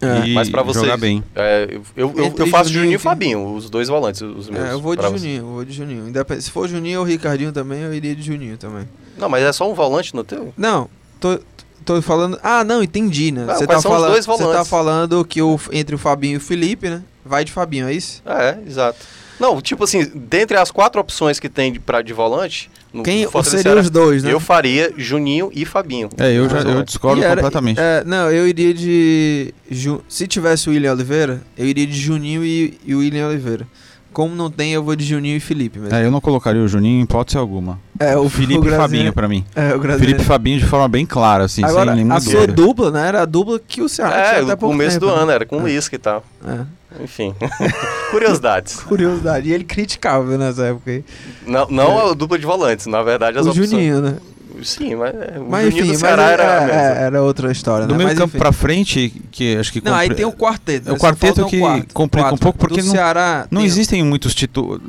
É. 0.00 0.26
Mas 0.28 0.48
pra 0.48 0.62
vocês, 0.62 0.84
jogar 0.84 0.96
bem. 0.96 1.22
É, 1.34 1.68
eu, 1.96 2.12
eu, 2.16 2.34
eu- 2.36 2.46
faço 2.46 2.70
Juninho 2.70 2.82
Juninho 2.84 2.96
e 2.96 2.98
Fabinho, 2.98 3.54
os 3.54 3.68
dois 3.68 3.88
volantes, 3.88 4.22
os 4.22 4.48
meus. 4.48 4.64
É, 4.64 4.72
eu 4.72 4.80
vou 4.80 4.94
de 4.94 5.02
você. 5.02 5.18
Juninho, 5.18 5.42
eu 5.42 5.46
vou 5.46 5.64
de 5.64 5.72
Juninho. 5.72 6.04
Se 6.40 6.50
for 6.50 6.68
Juninho 6.68 7.00
ou 7.00 7.04
Ricardinho 7.04 7.52
também, 7.52 7.80
eu 7.82 7.92
iria 7.92 8.14
de 8.14 8.22
Juninho 8.22 8.56
também. 8.56 8.88
Não, 9.16 9.28
mas 9.28 9.42
é 9.42 9.52
só 9.52 9.68
um 9.70 9.74
volante 9.74 10.14
no 10.14 10.22
teu? 10.22 10.52
Não, 10.56 10.88
tô, 11.18 11.40
tô 11.84 12.00
falando. 12.00 12.38
Ah, 12.42 12.62
não, 12.62 12.82
entendi, 12.82 13.32
né? 13.32 13.44
Você 13.46 13.66
quais 13.66 13.66
tá 13.66 13.80
são 13.80 13.90
os 13.90 13.96
falando, 13.96 14.12
dois 14.12 14.26
você 14.26 14.44
tá 14.44 14.64
falando 14.64 15.24
que 15.24 15.42
o, 15.42 15.58
entre 15.72 15.94
o 15.94 15.98
Fabinho 15.98 16.34
e 16.34 16.36
o 16.36 16.40
Felipe, 16.40 16.88
né? 16.88 17.02
Vai 17.24 17.44
de 17.44 17.50
Fabinho, 17.52 17.88
é 17.88 17.92
isso? 17.92 18.22
É, 18.24 18.56
exato. 18.66 18.98
Não, 19.38 19.60
tipo 19.60 19.84
assim, 19.84 20.04
dentre 20.14 20.56
as 20.56 20.70
quatro 20.70 21.00
opções 21.00 21.38
que 21.38 21.48
tem 21.48 21.72
de, 21.72 21.78
pra, 21.78 22.02
de 22.02 22.12
volante, 22.12 22.70
no 22.92 23.02
Quem 23.02 23.24
no 23.24 23.44
Ceará, 23.44 23.80
os 23.80 23.90
dois, 23.90 24.22
né? 24.24 24.32
eu 24.32 24.40
faria 24.40 24.92
Juninho 24.96 25.50
e 25.54 25.64
Fabinho. 25.64 26.08
É, 26.18 26.32
eu, 26.32 26.48
já, 26.48 26.58
eu 26.60 26.82
discordo 26.82 27.20
E 27.20 27.24
era- 27.24 27.36
completamente. 27.36 27.78
é, 27.80 28.02
não, 28.04 28.30
eu 28.30 28.48
iria 28.48 28.72
de. 28.74 29.54
Ju- 29.70 30.02
Se 30.08 30.26
tivesse 30.26 30.68
o 30.68 30.72
William 30.72 30.92
Oliveira, 30.92 31.40
eu 31.56 31.66
iria 31.66 31.86
de 31.86 31.96
Juninho 31.98 32.44
e, 32.44 32.78
e 32.84 32.94
o 32.94 32.98
William 32.98 33.28
Oliveira. 33.28 33.66
Como 34.10 34.34
não 34.34 34.50
tem, 34.50 34.72
eu 34.72 34.82
vou 34.82 34.96
de 34.96 35.04
Juninho 35.04 35.36
e 35.36 35.40
Felipe 35.40 35.78
mesmo. 35.78 35.94
É, 35.94 36.04
eu 36.04 36.10
não 36.10 36.20
colocaria 36.20 36.60
o 36.62 36.66
Juninho 36.66 36.98
em 37.00 37.04
hipótese 37.04 37.36
alguma. 37.38 37.78
É, 38.00 38.16
O 38.16 38.28
Felipe 38.28 38.54
e 38.54 38.58
Graziano- 38.60 38.82
Fabinho 38.82 39.12
pra 39.12 39.28
mim. 39.28 39.44
É, 39.54 39.74
o 39.74 39.78
Graziano- 39.78 39.98
Felipe 40.00 40.22
e 40.22 40.24
Fabinho 40.24 40.58
de 40.58 40.64
forma 40.66 40.88
bem 40.88 41.06
clara, 41.06 41.44
assim, 41.44 41.62
Agora, 41.62 41.86
sem 41.90 41.96
nenhuma 41.96 42.16
a 42.16 42.20
sua 42.20 42.32
dúvida. 42.32 42.52
dupla, 42.54 42.90
né? 42.90 43.06
Era 43.06 43.22
a 43.22 43.24
dupla 43.26 43.60
que 43.60 43.80
o 43.82 43.88
Ceará 43.88 44.16
É, 44.16 44.30
tinha 44.40 44.52
até 44.54 44.56
começo 44.56 44.98
tempo, 44.98 45.06
do 45.12 45.16
né? 45.16 45.22
ano, 45.22 45.30
era 45.30 45.46
com 45.46 45.62
o 45.62 45.68
É. 45.68 45.72
E 45.72 45.98
tal. 45.98 46.24
É. 46.44 46.60
Enfim, 47.02 47.34
curiosidades. 48.10 48.76
Curiosidade. 48.80 49.48
E 49.48 49.52
ele 49.52 49.64
criticava 49.64 50.36
nessa 50.38 50.64
época 50.66 50.90
aí. 50.90 51.04
Não, 51.46 51.66
não 51.68 52.10
a 52.10 52.14
dupla 52.14 52.38
de 52.38 52.46
volantes, 52.46 52.86
na 52.86 53.02
verdade 53.02 53.38
as 53.38 53.46
o 53.46 53.50
opções. 53.50 53.70
Juninho, 53.70 54.00
né? 54.00 54.16
Sim, 54.62 54.96
mas 54.96 55.14
é, 55.14 55.38
o 55.38 55.44
Mas 55.48 55.64
Juninho 55.66 55.84
enfim, 55.84 55.92
do 55.92 55.98
Ceará 56.00 56.22
mas, 56.22 56.32
era 56.32 56.58
a 56.58 56.62
é, 56.64 56.72
é, 56.72 57.02
era 57.04 57.22
outra 57.22 57.52
história, 57.52 57.86
Do 57.86 57.92
né? 57.92 57.98
meio 57.98 58.08
Mas, 58.08 58.18
campo 58.18 58.30
enfim. 58.30 58.38
pra 58.38 58.50
frente, 58.50 59.22
que 59.30 59.56
acho 59.56 59.72
que... 59.72 59.80
Não, 59.84 59.94
aí 59.94 60.08
compre- 60.08 60.16
tem 60.16 60.24
o 60.26 60.32
quarteto. 60.32 60.88
É 60.88 60.90
o 60.90 60.94
né? 60.94 60.98
Quarteto 60.98 61.44
um 61.44 61.48
que 61.48 61.60
quarto, 61.60 61.94
complica 61.94 62.34
um 62.34 62.36
pouco, 62.38 62.58
porque 62.58 62.80
Do 62.80 62.86
não- 62.86 62.92
Ceará 62.92 63.46
Não 63.52 63.60
tem- 63.60 63.66
existem 63.68 64.02
muitos 64.02 64.34
títulos. 64.34 64.80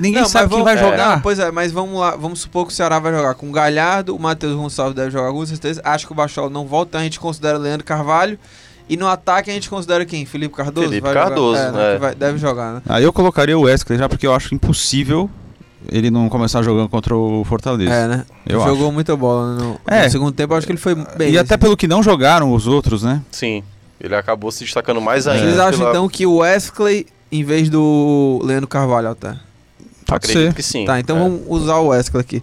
Ninguém 0.00 0.22
Não, 0.22 0.28
sabe 0.28 0.46
mas 0.46 0.56
quem 0.56 0.64
vamos- 0.64 0.64
vai 0.64 0.74
é, 0.74 0.78
jogar. 0.78 1.14
não, 1.16 1.20
pois 1.22 1.38
é, 1.38 1.52
mas 1.52 1.70
vamos 1.70 2.00
lá, 2.00 2.16
vamos 2.16 2.40
supor 2.40 2.66
que 2.66 2.72
o 2.72 2.74
Ceará 2.74 2.98
vai 2.98 3.12
jogar 3.12 3.34
com 3.34 3.48
o 3.48 3.52
Galhardo, 3.52 4.16
o 4.16 4.18
Matheus 4.18 4.56
Gonçalves 4.56 4.96
deve 4.96 5.10
jogar 5.12 5.30
com 5.30 5.46
certeza. 5.46 5.80
Acho 5.84 6.04
que 6.06 6.12
o 6.12 6.16
Bachola 6.16 6.50
não 6.50 6.66
volta, 6.66 6.88
então 6.88 7.00
a 7.02 7.04
gente 7.04 7.20
considera 7.20 7.56
o 7.58 7.60
Leandro 7.62 7.84
Carvalho. 7.86 8.36
E 8.88 8.96
no 8.96 9.06
ataque 9.06 9.50
a 9.50 9.54
gente 9.54 9.70
considera 9.70 10.04
quem? 10.04 10.26
Felipe 10.26 10.54
Cardoso? 10.54 10.88
Felipe 10.88 11.02
Vai 11.02 11.12
jogar? 11.14 11.26
Cardoso, 11.26 11.58
É, 11.60 11.72
né, 11.72 11.90
é. 11.90 11.94
que 11.94 12.00
vai- 12.00 12.14
deve 12.14 12.38
jogar, 12.38 12.74
né? 12.74 12.82
Aí 12.88 13.04
eu 13.04 13.12
colocaria 13.12 13.56
o 13.56 13.62
Wesley 13.62 13.98
já, 13.98 14.08
porque 14.08 14.26
eu 14.26 14.34
acho 14.34 14.54
impossível 14.54 15.30
ele 15.90 16.10
não 16.10 16.28
começar 16.28 16.62
jogando 16.62 16.88
contra 16.88 17.16
o 17.16 17.44
Fortaleza. 17.44 17.92
É, 17.92 18.06
né? 18.08 18.24
Eu 18.46 18.60
Jogou 18.60 18.86
acho. 18.86 18.92
muita 18.92 19.16
bola 19.16 19.54
no, 19.56 19.80
É. 19.86 20.04
no 20.04 20.10
segundo 20.10 20.32
tempo, 20.32 20.54
acho 20.54 20.66
que 20.66 20.72
ele 20.72 20.78
foi 20.80 20.94
bem. 21.16 21.30
e 21.32 21.38
até 21.38 21.54
assim. 21.54 21.60
pelo 21.60 21.76
que 21.76 21.88
não 21.88 22.02
jogaram 22.02 22.52
os 22.52 22.66
outros, 22.66 23.02
né? 23.02 23.20
Sim, 23.32 23.62
ele 24.00 24.14
acabou 24.14 24.50
se 24.52 24.64
destacando 24.64 25.00
mais 25.00 25.26
ainda. 25.26 25.44
Vocês 25.44 25.58
acham 25.58 25.78
pela- 25.78 25.90
então 25.90 26.08
que 26.08 26.24
o 26.26 26.36
Wesley 26.36 27.06
em 27.32 27.42
vez 27.44 27.68
do 27.70 28.40
Leandro 28.44 28.68
Carvalho 28.68 29.08
até? 29.10 29.28
Pode 30.06 30.26
Acredito 30.26 30.48
ser. 30.48 30.54
que 30.54 30.62
sim. 30.62 30.84
Tá, 30.84 31.00
então 31.00 31.16
é. 31.16 31.20
vamos 31.20 31.40
usar 31.48 31.76
o 31.78 31.86
Wesley 31.88 32.20
aqui. 32.20 32.42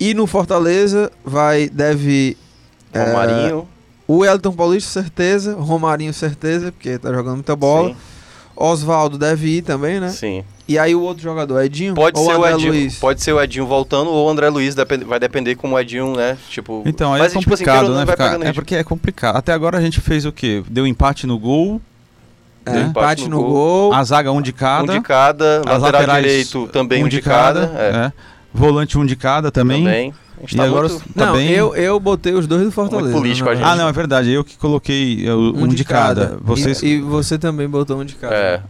E 0.00 0.12
no 0.12 0.26
Fortaleza 0.26 1.10
vai 1.24 1.68
deve 1.68 2.36
é, 2.92 3.04
Romarinho. 3.04 3.68
O 4.06 4.24
Elton 4.24 4.52
Paulista 4.52 4.90
certeza, 5.02 5.54
Romarinho 5.54 6.12
certeza, 6.12 6.70
porque 6.72 6.98
tá 6.98 7.12
jogando 7.12 7.34
muita 7.36 7.54
bola. 7.56 7.90
Sim, 7.90 7.96
Oswaldo 8.56 9.18
deve 9.18 9.48
ir 9.48 9.62
também, 9.62 9.98
né? 9.98 10.08
sim. 10.10 10.44
E 10.66 10.78
aí 10.78 10.94
o 10.94 11.00
outro 11.02 11.22
jogador, 11.22 11.60
Edinho 11.62 11.94
Pode 11.94 12.18
ou 12.18 12.24
ser, 12.24 12.32
o 12.32 12.36
André 12.42 12.52
Edinho, 12.54 12.72
Luiz? 12.72 12.94
pode 12.98 13.20
ser 13.22 13.32
o 13.34 13.42
Edinho 13.42 13.66
voltando 13.66 14.08
ou 14.10 14.26
o 14.26 14.30
André 14.30 14.48
Luiz, 14.48 14.74
vai 15.06 15.20
depender 15.20 15.56
como 15.56 15.74
o 15.74 15.78
Edinho, 15.78 16.16
né? 16.16 16.38
Tipo, 16.48 16.82
Então, 16.86 17.12
aí 17.12 17.20
mas, 17.20 17.34
é 17.36 17.38
tipo 17.38 17.52
assim, 17.52 17.64
complicado, 17.64 17.84
ou 17.86 17.90
não, 17.90 17.98
né? 17.98 18.04
vai 18.06 18.16
Ficar- 18.16 18.46
é 18.46 18.52
porque 18.52 18.74
é 18.76 18.82
complicado. 18.84 19.36
Até 19.36 19.52
agora 19.52 19.76
a 19.76 19.80
gente 19.82 20.00
fez 20.00 20.24
o 20.24 20.32
quê? 20.32 20.62
Deu 20.70 20.86
empate 20.86 21.26
no 21.26 21.38
gol, 21.38 21.82
É, 22.64 22.70
né? 22.70 22.80
empate 22.82 23.28
no 23.28 23.36
no 23.42 23.42
gol. 23.44 23.92
a 23.92 24.02
zaga 24.04 24.32
um 24.32 24.40
de 24.40 24.52
cada. 24.54 24.90
Um 24.90 24.96
de 24.96 25.02
cada, 25.02 25.58
as 25.58 25.82
lateral 25.82 25.82
laterais, 26.00 26.24
direito 26.24 26.66
também 26.68 27.04
um 27.04 27.08
de 27.08 27.20
cada. 27.20 27.70
é, 27.76 28.06
é. 28.06 28.12
Volante 28.54 28.96
um 28.96 29.04
de 29.04 29.16
cada 29.16 29.50
também. 29.50 29.84
também. 29.84 30.14
E 30.42 30.56
tá 30.56 30.64
agora 30.64 30.88
muito- 30.88 31.04
tá 31.14 31.26
não, 31.26 31.32
bem. 31.34 31.50
eu, 31.50 31.74
eu 31.74 31.98
botei 32.00 32.34
os 32.34 32.46
dois 32.46 32.62
do 32.64 32.70
Fortaleza. 32.72 33.08
Muito 33.10 33.20
político 33.22 33.46
né, 33.48 33.52
a 33.52 33.54
gente. 33.56 33.64
Ah, 33.66 33.76
não, 33.76 33.88
é 33.88 33.92
verdade. 33.92 34.30
Eu 34.30 34.44
que 34.44 34.56
coloquei 34.58 35.26
é, 35.26 35.32
o- 35.32 35.54
um, 35.56 35.68
de 35.68 35.84
cada. 35.84 36.36
Vocês. 36.42 36.82
E, 36.82 36.86
e 36.96 37.00
você 37.00 37.38
também 37.38 37.68
botou 37.68 37.98
um 38.00 38.04
de 38.04 38.14
cada. 38.14 38.34
É, 38.34 38.60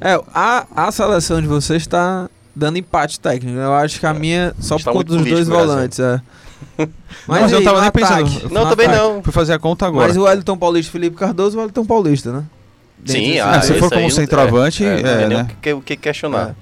É, 0.00 0.20
a, 0.32 0.66
a 0.76 0.92
seleção 0.92 1.40
de 1.40 1.46
vocês 1.48 1.82
está 1.82 2.28
dando 2.54 2.78
empate 2.78 3.18
técnico. 3.18 3.58
Eu 3.58 3.74
acho 3.74 3.98
que 3.98 4.06
a 4.06 4.14
minha 4.14 4.54
só 4.60 4.74
A 4.76 4.78
por 4.78 4.84
tá 4.84 4.92
conta 4.92 5.04
dos 5.04 5.16
dois 5.16 5.28
político, 5.28 5.50
Brasil. 5.50 5.66
volantes, 5.68 5.98
é. 5.98 6.20
Mas 7.26 7.50
e 7.50 7.54
eu 7.54 7.58
aí, 7.58 7.64
tava 7.64 7.80
nem 7.82 7.90
pensando. 7.90 8.12
ataque? 8.26 8.52
Não, 8.54 8.64
No 8.64 8.70
também 8.70 8.86
ataque? 8.86 9.02
não. 9.02 9.22
Fui 9.22 9.32
fazer 9.32 9.52
a 9.52 9.58
conta 9.58 9.86
agora. 9.86 10.08
Mas 10.08 10.16
o 10.16 10.22
Wellington 10.22 10.56
Paulista 10.56 10.88
e 10.88 10.92
Felipe 10.92 11.16
Cardoso, 11.16 11.56
o 11.56 11.60
Wellington 11.60 11.84
Paulista, 11.84 12.32
né? 12.32 12.44
Sim, 13.04 13.12
Dentre 13.20 13.40
ah, 13.40 13.56
esses 13.58 13.66
se 13.66 13.74
for 13.78 13.90
como 13.90 14.04
aí, 14.04 14.10
centroavante, 14.10 14.84
é, 14.84 14.88
é, 14.88 15.02
não 15.02 15.02
tem 15.02 15.28
nem 15.28 15.38
né? 15.38 15.46
o 15.50 15.60
que, 15.60 15.72
o 15.74 15.80
que 15.82 15.96
questionar. 15.96 16.50
É. 16.50 16.54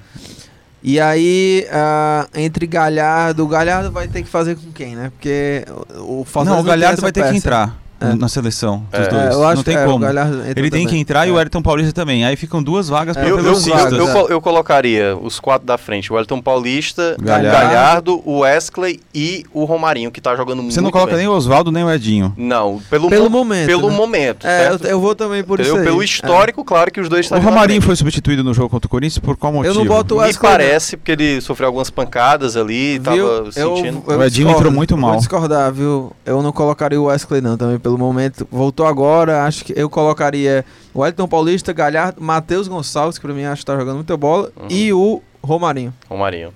E 0.82 0.98
aí, 0.98 1.66
ah, 1.70 2.26
entre 2.34 2.66
Galhardo, 2.66 3.44
o 3.44 3.48
Galhardo 3.48 3.92
vai 3.92 4.08
ter 4.08 4.22
que 4.22 4.28
fazer 4.28 4.56
com 4.56 4.72
quem, 4.72 4.96
né? 4.96 5.10
Porque 5.10 5.64
o, 6.00 6.24
Fortaleza 6.24 6.56
Não, 6.56 6.60
o 6.60 6.64
Galhardo 6.64 7.00
vai 7.00 7.12
ter 7.12 7.20
que 7.20 7.26
peça. 7.26 7.38
entrar. 7.38 7.81
É. 8.10 8.14
na 8.14 8.28
seleção 8.28 8.84
dos 8.90 9.00
É, 9.00 9.08
dois. 9.08 9.22
É, 9.22 9.32
eu 9.34 9.44
acho 9.46 9.56
não 9.56 9.62
tem 9.62 9.76
é, 9.76 9.86
o 9.86 9.90
como. 9.90 10.04
Ele 10.06 10.54
tem 10.54 10.70
também. 10.70 10.86
que 10.86 10.96
entrar 10.98 11.26
e 11.26 11.30
o. 11.30 11.34
Wellington 11.34 11.62
Paulista 11.62 11.92
também. 11.92 12.24
Aí 12.24 12.36
ficam 12.36 12.62
duas 12.62 12.88
vagas 12.88 13.16
É, 13.16 13.20
para 13.20 13.28
Eu, 13.28 13.38
eu, 13.38 13.44
pelos 13.44 13.66
eu, 13.66 13.74
vagas, 13.74 13.92
eu, 13.98 14.28
eu 14.28 14.40
colocaria 14.40 15.16
os 15.16 15.38
quatro 15.40 15.66
da 15.66 15.76
frente: 15.78 16.12
o 16.12 16.18
Elton 16.18 16.40
Paulista, 16.40 17.16
Galhardo. 17.20 17.48
o 17.48 17.52
Galhardo, 17.52 18.22
o 18.24 18.38
Wesley 18.40 19.00
e 19.14 19.44
o 19.52 19.64
Romarinho, 19.64 20.10
que 20.10 20.20
tá 20.20 20.34
jogando 20.36 20.62
muito 20.62 20.74
Você 20.74 20.80
não 20.80 20.90
coloca 20.90 21.10
bem. 21.12 21.20
nem 21.20 21.28
o 21.28 21.32
Oswaldo 21.32 21.70
nem 21.72 21.84
o 21.84 21.90
Edinho. 21.90 22.32
Não, 22.36 22.80
pelo, 22.90 23.08
Pelo 23.08 23.24
mo- 23.30 23.38
momento, 23.38 23.66
Pelo 23.66 23.90
né? 23.90 23.96
momento. 23.96 24.46
É, 24.46 24.66
eu, 24.66 24.70
certo? 24.70 24.84
eu 24.86 25.00
vou 25.00 25.14
também 25.14 25.42
por 25.42 25.58
Entendeu? 25.60 25.74
isso 25.74 25.82
aí. 25.82 25.88
Pelo 25.88 26.02
histórico, 26.02 26.64
claro 26.64 26.90
que 26.90 27.00
os 27.00 27.08
dois 27.08 27.26
O 27.30 27.34
estão 27.34 27.40
Romarinho 27.40 27.82
foi 27.82 27.96
substituído 27.96 28.42
no 28.44 28.52
jogo 28.54 28.68
contra 28.68 28.86
o 28.86 28.90
Corinthians 28.90 29.18
por 29.18 29.36
qual 29.36 29.52
motivo? 29.52 29.74
Eu 29.74 29.78
não 29.78 29.86
boto 29.86 30.14
o 30.14 30.18
Me 30.18 30.24
Wesley, 30.26 30.42
parece, 30.50 30.96
porque 30.96 31.12
ele 31.12 31.40
sofreu 31.40 31.66
algumas 31.66 31.90
pancadas 31.90 32.56
ali, 32.56 32.98
Viu? 32.98 33.28
tava 33.28 33.52
sentindo. 33.52 34.02
O 34.06 34.22
Edinho 34.22 34.50
entrou 34.50 34.72
muito 34.72 34.96
mal. 34.96 35.10
Vou 35.12 35.18
discordar, 35.18 35.72
viu? 35.72 36.12
Eu 36.24 36.42
não 36.42 36.52
colocaria 36.52 37.00
o 37.00 37.04
Wesley 37.04 37.40
não, 37.40 37.56
também 37.56 37.78
pelo 37.78 37.91
momento. 37.98 38.46
Voltou 38.50 38.86
agora, 38.86 39.44
acho 39.44 39.64
que 39.64 39.72
eu 39.76 39.88
colocaria 39.90 40.64
o 40.94 41.00
Wellington 41.00 41.28
Paulista, 41.28 41.72
Galhardo, 41.72 42.22
Matheus 42.22 42.68
Gonçalves, 42.68 43.18
que 43.18 43.26
pra 43.26 43.34
mim 43.34 43.44
acho 43.44 43.62
que 43.62 43.66
tá 43.66 43.76
jogando 43.76 43.96
muita 43.96 44.16
bola, 44.16 44.50
Uhum. 44.56 44.66
e 44.70 44.92
o 44.92 45.22
Romarinho, 45.42 45.92
Romarinho. 46.08 46.52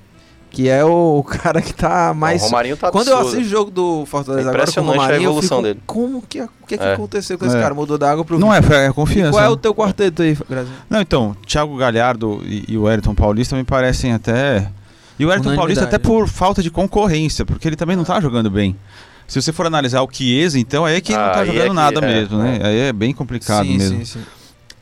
que 0.51 0.69
é 0.69 0.85
o 0.85 1.23
cara 1.27 1.61
que 1.61 1.75
tá 1.75 2.15
mais... 2.15 2.43
o 2.43 2.47
Romarinho 2.47 2.77
tá 2.77 2.91
Quando 2.91 3.09
eu 3.09 3.17
absurdo. 3.17 3.37
assisto 3.39 3.55
o 3.55 3.59
jogo 3.59 3.71
do 3.71 4.07
Fortaleza 4.07 4.49
É 4.49 4.51
agora 4.51 4.59
com 4.59 4.61
o 4.61 4.63
impressionante 4.63 4.99
a 4.99 5.03
Romarinho, 5.03 5.27
eu 5.27 5.31
evolução 5.31 5.57
fico, 5.59 5.69
dele. 5.69 5.81
como 5.87 6.23
que, 6.23 6.41
o 6.43 6.49
que, 6.67 6.79
que 6.79 6.85
É. 6.85 6.93
aconteceu 6.95 7.39
com 7.39 7.45
esse 7.47 7.57
É. 7.57 7.61
cara? 7.61 7.75
Mudou 7.75 7.99
da 7.99 8.11
água 8.11 8.25
pro 8.25 8.39
Não 8.39 8.53
é, 8.55 8.59
é 8.59 8.89
E 8.89 8.93
confiança. 8.93 9.33
qual 9.33 9.45
é 9.45 9.49
o 9.49 9.57
teu 9.57 9.75
quarteto 9.75 10.23
aí, 10.23 10.37
Grazinho? 10.49 10.77
Não, 10.89 11.01
então, 11.01 11.37
Thiago 11.47 11.77
Galhardo 11.77 12.41
e, 12.45 12.65
e 12.69 12.79
o 12.79 12.83
Wellington 12.85 13.15
Paulista 13.15 13.55
me 13.57 13.65
parecem 13.65 14.13
até. 14.13 14.71
E 15.19 15.25
o 15.25 15.29
Wellington 15.29 15.57
Paulista 15.57 15.85
até 15.85 15.99
por 15.99 16.29
falta 16.29 16.63
de 16.63 16.71
concorrência, 16.71 17.45
porque 17.45 17.67
ele 17.67 17.77
também 17.77 17.97
não 17.97 18.05
tá 18.05 18.21
jogando 18.21 18.51
bem. 18.51 18.77
Se 19.27 19.41
você 19.43 19.53
for 19.53 19.67
analisar 19.67 20.03
o 20.03 20.09
Chiesa, 20.11 20.59
então 20.59 20.85
aí 20.85 20.97
é 20.97 21.01
que 21.01 21.13
ele 21.13 21.19
não 21.21 21.27
Ah, 21.27 21.31
tá 21.33 21.43
é 21.43 21.47
jogando 21.47 21.69
que- 21.69 21.75
nada 21.75 22.01
é, 22.01 22.15
mesmo, 22.15 22.39
né? 22.39 22.61
Aí 22.63 22.79
é 22.81 22.93
bem 22.93 23.13
complicado 23.13 23.67
sim, 23.67 23.77
mesmo. 23.77 23.99
sim, 23.99 24.05
sim. 24.05 24.21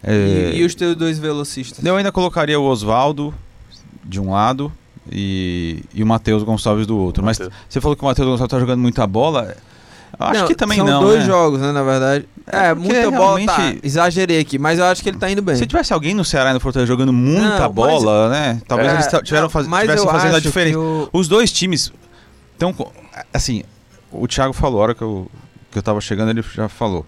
É, 0.02 0.52
E, 0.54 0.58
e 0.60 0.64
os 0.64 0.74
teus 0.74 0.94
dois 0.94 1.18
velocistas? 1.18 1.82
Eu 1.84 1.96
ainda 1.96 2.12
colocaria 2.12 2.60
o 2.60 2.64
Oswaldo 2.64 3.32
de 4.04 4.20
um 4.20 4.32
lado 4.32 4.70
e, 5.10 5.82
e 5.94 6.02
o 6.02 6.06
Matheus 6.06 6.42
Gonçalves 6.42 6.86
do 6.86 6.96
outro. 6.98 7.24
Mas 7.24 7.38
você 7.68 7.80
falou 7.80 7.96
que 7.96 8.02
o 8.02 8.06
Matheus 8.06 8.28
Gonçalves 8.28 8.50
tá 8.50 8.60
jogando 8.60 8.80
muita 8.80 9.06
bola. 9.06 9.56
Eu 10.20 10.26
acho 10.26 10.40
Não, 10.42 10.46
que 10.46 10.54
também 10.54 10.76
são 10.78 10.86
não. 10.86 11.00
dois 11.02 11.20
né? 11.20 11.26
jogos, 11.26 11.60
né, 11.60 11.72
na 11.72 11.82
verdade. 11.82 12.28
É, 12.46 12.66
É, 12.66 12.74
muita 12.74 13.10
bola, 13.10 13.40
tá, 13.46 13.74
exagerei 13.82 14.38
aqui, 14.38 14.58
mas 14.58 14.78
eu 14.78 14.84
acho 14.84 15.02
que 15.02 15.08
ele 15.08 15.16
tá 15.18 15.30
indo 15.30 15.40
bem. 15.40 15.56
Se 15.56 15.66
tivesse 15.66 15.92
alguém 15.94 16.12
no 16.14 16.24
Ceará 16.24 16.50
e 16.50 16.52
no 16.52 16.60
Fortaleza 16.60 16.86
jogando 16.86 17.12
muita 17.12 17.60
Não, 17.60 17.72
bola, 17.72 18.28
né? 18.28 18.60
Talvez 18.68 18.90
É, 18.90 18.94
eles 18.94 19.06
tiveram 19.24 19.48
faz, 19.48 19.66
mas 19.66 19.80
tivessem 19.88 20.06
fazendo 20.06 20.36
a 20.36 20.40
diferença. 20.40 20.72
que 20.76 20.84
o- 20.84 21.08
Os 21.12 21.26
dois 21.26 21.50
times 21.50 21.90
estão. 22.52 22.74
Assim, 23.32 23.64
o 24.22 24.26
Thiago 24.28 24.52
falou, 24.52 24.80
a 24.80 24.82
hora 24.84 24.94
que 24.94 25.02
eu, 25.02 25.30
que 25.70 25.78
eu 25.78 25.82
tava 25.82 26.00
chegando, 26.00 26.30
ele 26.30 26.42
já 26.42 26.68
falou. 26.68 27.04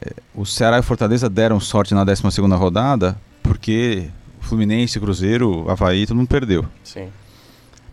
É, 0.00 0.12
o 0.34 0.44
Ceará 0.44 0.76
e 0.76 0.80
o 0.80 0.82
Fortaleza 0.82 1.28
deram 1.28 1.58
sorte 1.60 1.94
na 1.94 2.04
12 2.04 2.22
rodada 2.56 3.16
porque 3.42 4.08
o 4.40 4.44
Fluminense, 4.44 4.98
Cruzeiro, 5.00 5.64
Havaí, 5.70 6.06
todo 6.06 6.16
mundo 6.16 6.28
perdeu. 6.28 6.66
Sim. 6.84 7.08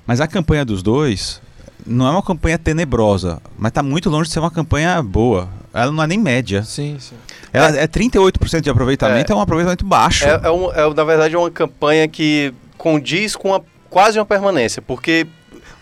Mas 0.06 0.20
a 0.20 0.28
campanha 0.28 0.66
dos 0.66 0.84
dois 0.84 1.42
não 1.86 2.08
é 2.08 2.12
uma 2.12 2.22
campanha 2.24 2.58
tenebrosa, 2.58 3.42
mas 3.58 3.72
tá 3.72 3.82
muito 3.82 4.10
longe 4.10 4.28
de 4.28 4.34
ser 4.34 4.40
uma 4.40 4.52
campanha 4.52 5.02
boa. 5.02 5.48
Ela 5.74 5.92
não 5.92 6.04
é 6.04 6.08
nem 6.08 6.18
média. 6.20 6.64
Sim, 6.64 6.98
sim. 7.00 7.16
Ela 7.52 7.76
é 7.78 7.88
38% 7.88 8.62
de 8.62 8.70
aproveitamento, 8.70 9.32
é, 9.32 9.36
um 9.36 9.42
aproveitamento 9.42 9.86
baixo. 9.86 10.26
É, 10.26 10.42
é, 10.44 10.52
um- 10.52 10.72
é, 10.72 10.94
na 10.94 11.04
verdade, 11.04 11.36
é 11.36 11.38
uma 11.38 11.50
campanha 11.52 12.08
que 12.08 12.54
condiz 12.78 13.36
com 13.36 13.54
a- 13.56 13.62
quase 13.90 14.20
uma 14.20 14.26
permanência, 14.26 14.82
porque 14.82 15.26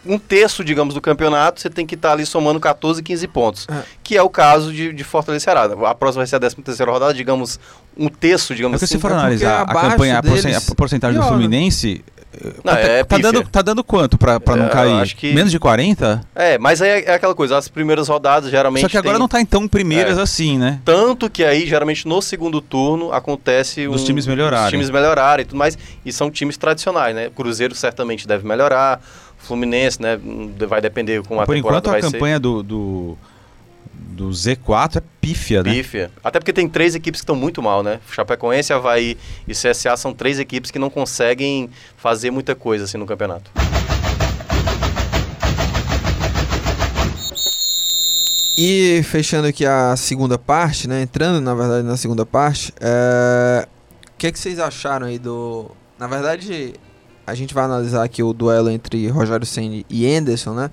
um 0.06 0.18
terço, 0.18 0.64
digamos, 0.64 0.94
do 0.94 1.02
campeonato, 1.02 1.62
você 1.62 1.70
tem 1.70 1.86
que 1.86 1.96
estar 1.96 2.12
ali 2.14 2.26
somando 2.26 2.60
14, 2.60 3.02
15 3.04 3.28
pontos, 3.28 3.68
É. 3.70 3.84
que 4.04 4.18
é 4.18 4.22
o 4.24 4.30
caso 4.30 4.74
de, 4.74 4.92
de 4.94 5.04
Fortaleza 5.04 5.44
e 5.44 5.46
Ceará. 5.46 5.64
A 5.88 5.96
próxima 5.96 6.22
vai 6.22 6.28
ser 6.28 6.36
a 6.38 6.40
13 6.40 6.56
terceira 6.58 6.92
rodada, 6.92 7.14
digamos, 7.14 7.60
um 7.98 8.08
terço, 8.10 8.56
digamos 8.56 8.76
Porque 8.76 8.86
assim. 8.86 8.96
se 8.96 9.02
for 9.02 9.08
é 9.08 9.12
porque 9.12 9.22
analisar 9.22 9.58
a 9.60 9.62
abaixo 9.62 9.90
campanha, 9.92 10.16
a, 10.16 10.20
a 10.20 10.76
porcentagem 10.76 11.20
do 11.20 11.24
pior, 11.24 11.32
né? 11.32 11.38
Fluminense, 11.44 12.04
Não, 12.64 12.74
tá, 12.74 12.80
é 12.80 13.04
tá 13.04 13.18
dando, 13.18 13.44
tá 13.44 13.62
dando 13.62 13.84
quanto 13.84 14.18
pra, 14.18 14.40
pra 14.40 14.54
É, 14.56 14.58
não 14.58 14.66
eu 14.66 14.72
cair? 14.72 14.94
acho 15.02 15.18
que- 15.18 15.34
Menos 15.34 15.52
de 15.52 15.60
40? 15.60 16.22
É, 16.34 16.58
mas 16.58 16.82
aí 16.82 16.90
é, 16.90 17.10
é 17.12 17.14
aquela 17.14 17.36
coisa, 17.36 17.58
as 17.58 17.68
primeiras 17.68 18.08
rodadas 18.08 18.50
geralmente 18.50 18.84
Só 18.84 18.88
que 18.90 18.98
agora 18.98 19.16
tem- 19.16 19.20
não 19.20 19.28
tá 19.28 19.42
em 19.42 19.46
tão 19.46 19.68
primeiras 19.68 20.18
É. 20.18 20.22
assim, 20.22 20.58
né? 20.58 20.80
Tanto 20.86 21.30
que 21.30 21.44
aí, 21.44 21.68
geralmente, 21.68 22.08
no 22.08 22.22
segundo 22.22 22.62
turno, 22.62 23.12
acontece 23.12 23.86
Dos 23.86 24.02
um- 24.02 24.06
times 24.06 24.26
melhorarem. 24.26 24.66
Os 24.66 24.72
times 24.72 24.90
melhorarem 24.90 25.44
e 25.44 25.46
tudo 25.46 25.58
mais. 25.58 25.78
E 26.06 26.12
são 26.14 26.32
times 26.32 26.56
tradicionais, 26.56 27.14
né? 27.14 27.30
Cruzeiro 27.36 27.76
certamente 27.76 28.26
deve 28.26 28.48
melhorar. 28.48 29.02
Fluminense, 29.44 30.02
né? 30.02 30.20
Vai 30.68 30.82
depender 30.82 31.24
como 31.24 31.42
a 31.42 31.46
Por 31.46 31.56
temporada 31.56 31.90
enquanto 31.90 32.06
a 32.06 32.12
campanha 32.12 32.40
do, 32.40 32.64
do, 32.64 33.18
do 33.94 34.30
Z4 34.30 34.98
é 34.98 35.04
pífia, 35.20 35.64
né? 35.64 35.74
Pífia. 35.74 36.12
Até 36.24 36.40
porque 36.40 36.54
tem 36.54 36.68
três 36.68 36.96
equipes 36.96 37.22
que 37.22 37.24
estão 37.24 37.36
muito 37.36 37.62
mal, 37.62 37.82
né? 37.84 38.00
Chapecoense, 38.12 38.72
Havaí 38.72 39.18
e 39.48 39.54
CSA 39.54 39.98
são 39.98 40.14
três 40.14 40.40
equipes 40.40 40.72
que 40.72 40.80
não 40.80 40.90
conseguem 40.90 41.70
fazer 41.98 42.32
muita 42.32 42.56
coisa 42.56 42.86
assim 42.86 42.98
no 42.98 43.06
campeonato. 43.06 43.52
E 48.58 49.02
fechando 49.04 49.48
aqui 49.48 49.66
a 49.66 49.96
segunda 49.96 50.38
parte, 50.38 50.88
né? 50.88 51.02
Entrando, 51.02 51.42
na 51.42 51.56
verdade, 51.56 51.88
na 51.88 51.98
segunda 51.98 52.26
parte, 52.26 52.74
é, 52.80 53.68
o 54.14 54.18
que, 54.18 54.28
é 54.28 54.32
que 54.32 54.38
vocês 54.38 54.60
acharam 54.60 55.08
aí 55.08 55.18
do. 55.18 55.72
Na 55.98 56.06
verdade, 56.06 56.74
a 57.32 57.36
gente 57.36 57.54
vai 57.54 57.64
analisar 57.64 58.04
aqui 58.04 58.22
o 58.22 58.34
duelo 58.34 58.70
entre 58.70 59.08
Rogério 59.08 59.46
Senni 59.46 59.86
e 59.90 60.06
Anderson, 60.14 60.54
né? 60.54 60.70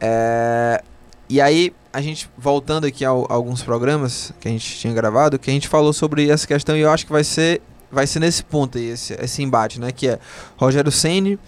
É, 0.00 0.82
E 1.30 1.40
aí, 1.40 1.72
a 1.92 2.00
gente 2.00 2.28
voltando 2.36 2.84
aqui 2.84 3.04
a, 3.04 3.10
alguns 3.10 3.62
programas 3.62 4.32
que 4.40 4.48
a 4.48 4.50
gente 4.50 4.76
tinha 4.76 4.92
gravado, 4.92 5.38
que 5.38 5.48
a 5.48 5.52
gente 5.52 5.68
falou 5.68 5.92
sobre 5.92 6.28
essa 6.28 6.46
questão 6.46 6.76
e 6.76 6.80
eu 6.80 6.90
acho 6.90 7.06
que 7.06 7.12
vai 7.12 7.22
ser, 7.22 7.62
vai 7.92 8.06
ser 8.08 8.18
nesse 8.18 8.42
ponto 8.42 8.76
aí, 8.76 8.88
esse, 8.88 9.14
esse 9.14 9.40
embate, 9.40 9.80
né? 9.80 9.92
Que 9.92 10.08
é 10.08 10.18
Rogério 10.56 10.90
Senni 10.90 11.38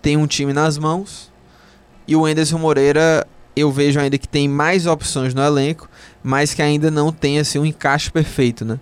tem 0.00 0.16
um 0.16 0.26
time 0.26 0.54
nas 0.54 0.78
mãos 0.78 1.30
e 2.08 2.16
o 2.16 2.24
Anderson 2.24 2.56
Moreira 2.56 3.26
eu 3.54 3.70
vejo 3.70 4.00
ainda 4.00 4.16
que 4.16 4.26
tem 4.26 4.48
mais 4.48 4.86
opções 4.86 5.34
no 5.34 5.42
elenco, 5.42 5.88
mas 6.22 6.54
que 6.54 6.62
ainda 6.62 6.90
não 6.90 7.12
tem 7.12 7.38
assim 7.38 7.58
um 7.58 7.66
encaixe 7.66 8.10
perfeito, 8.10 8.64
né? 8.64 8.80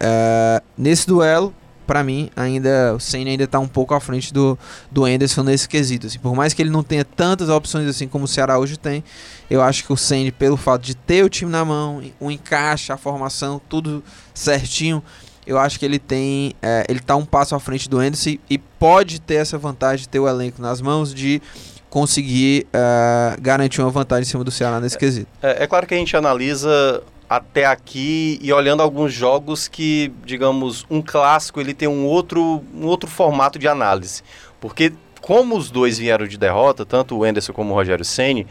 É, 0.00 0.62
nesse 0.78 1.06
duelo, 1.06 1.54
pra 1.86 2.02
mim, 2.02 2.30
ainda 2.34 2.94
o 2.94 3.00
Senna 3.00 3.30
ainda 3.30 3.46
tá 3.46 3.58
um 3.58 3.68
pouco 3.68 3.94
à 3.94 4.00
frente 4.00 4.32
do, 4.32 4.58
do 4.90 5.04
Anderson 5.04 5.42
nesse 5.42 5.68
quesito. 5.68 6.06
Assim, 6.06 6.18
por 6.18 6.34
mais 6.34 6.52
que 6.52 6.60
ele 6.60 6.70
não 6.70 6.82
tenha 6.82 7.04
tantas 7.04 7.48
opções 7.48 7.88
assim 7.88 8.08
como 8.08 8.24
o 8.24 8.28
Ceará 8.28 8.58
hoje 8.58 8.76
tem, 8.76 9.04
eu 9.48 9.62
acho 9.62 9.84
que 9.84 9.92
o 9.92 9.96
Senna, 9.96 10.32
pelo 10.32 10.56
fato 10.56 10.82
de 10.82 10.94
ter 10.94 11.24
o 11.24 11.28
time 11.28 11.50
na 11.50 11.64
mão, 11.64 12.02
o 12.18 12.30
encaixe, 12.30 12.92
a 12.92 12.96
formação, 12.96 13.60
tudo 13.68 14.02
certinho, 14.34 15.02
eu 15.46 15.58
acho 15.58 15.78
que 15.78 15.84
ele 15.84 15.98
tem. 15.98 16.54
é, 16.60 16.84
ele 16.88 16.98
tá 16.98 17.14
um 17.14 17.24
passo 17.24 17.54
à 17.54 17.60
frente 17.60 17.88
do 17.88 17.98
Anderson 17.98 18.30
e, 18.30 18.40
e 18.50 18.58
pode 18.58 19.20
ter 19.20 19.36
essa 19.36 19.56
vantagem 19.56 20.02
de 20.02 20.08
ter 20.08 20.18
o 20.18 20.28
elenco 20.28 20.60
nas 20.60 20.80
mãos, 20.80 21.14
de 21.14 21.40
conseguir 21.88 22.66
é, 22.72 23.36
garantir 23.40 23.80
uma 23.80 23.90
vantagem 23.90 24.22
em 24.22 24.30
cima 24.30 24.42
do 24.42 24.50
Ceará 24.50 24.80
nesse 24.80 24.98
quesito. 24.98 25.28
É, 25.40 25.62
é 25.62 25.66
claro 25.66 25.86
que 25.86 25.94
a 25.94 25.96
gente 25.96 26.16
analisa 26.16 27.02
até 27.28 27.66
aqui 27.66 28.38
e 28.40 28.52
olhando 28.52 28.82
alguns 28.82 29.12
jogos 29.12 29.68
que, 29.68 30.12
digamos, 30.24 30.86
um 30.88 31.02
clássico 31.02 31.60
ele 31.60 31.74
tem 31.74 31.88
um 31.88 32.06
outro, 32.06 32.64
um 32.74 32.86
outro 32.86 33.08
formato 33.08 33.58
de 33.58 33.66
análise. 33.66 34.22
Porque 34.60 34.92
como 35.20 35.56
os 35.56 35.70
dois 35.70 35.98
vieram 35.98 36.26
de 36.26 36.38
derrota, 36.38 36.86
tanto 36.86 37.16
o 37.16 37.24
Anderson 37.24 37.52
como 37.52 37.72
o 37.72 37.74
Rogério 37.74 38.04
Ceni, 38.04 38.46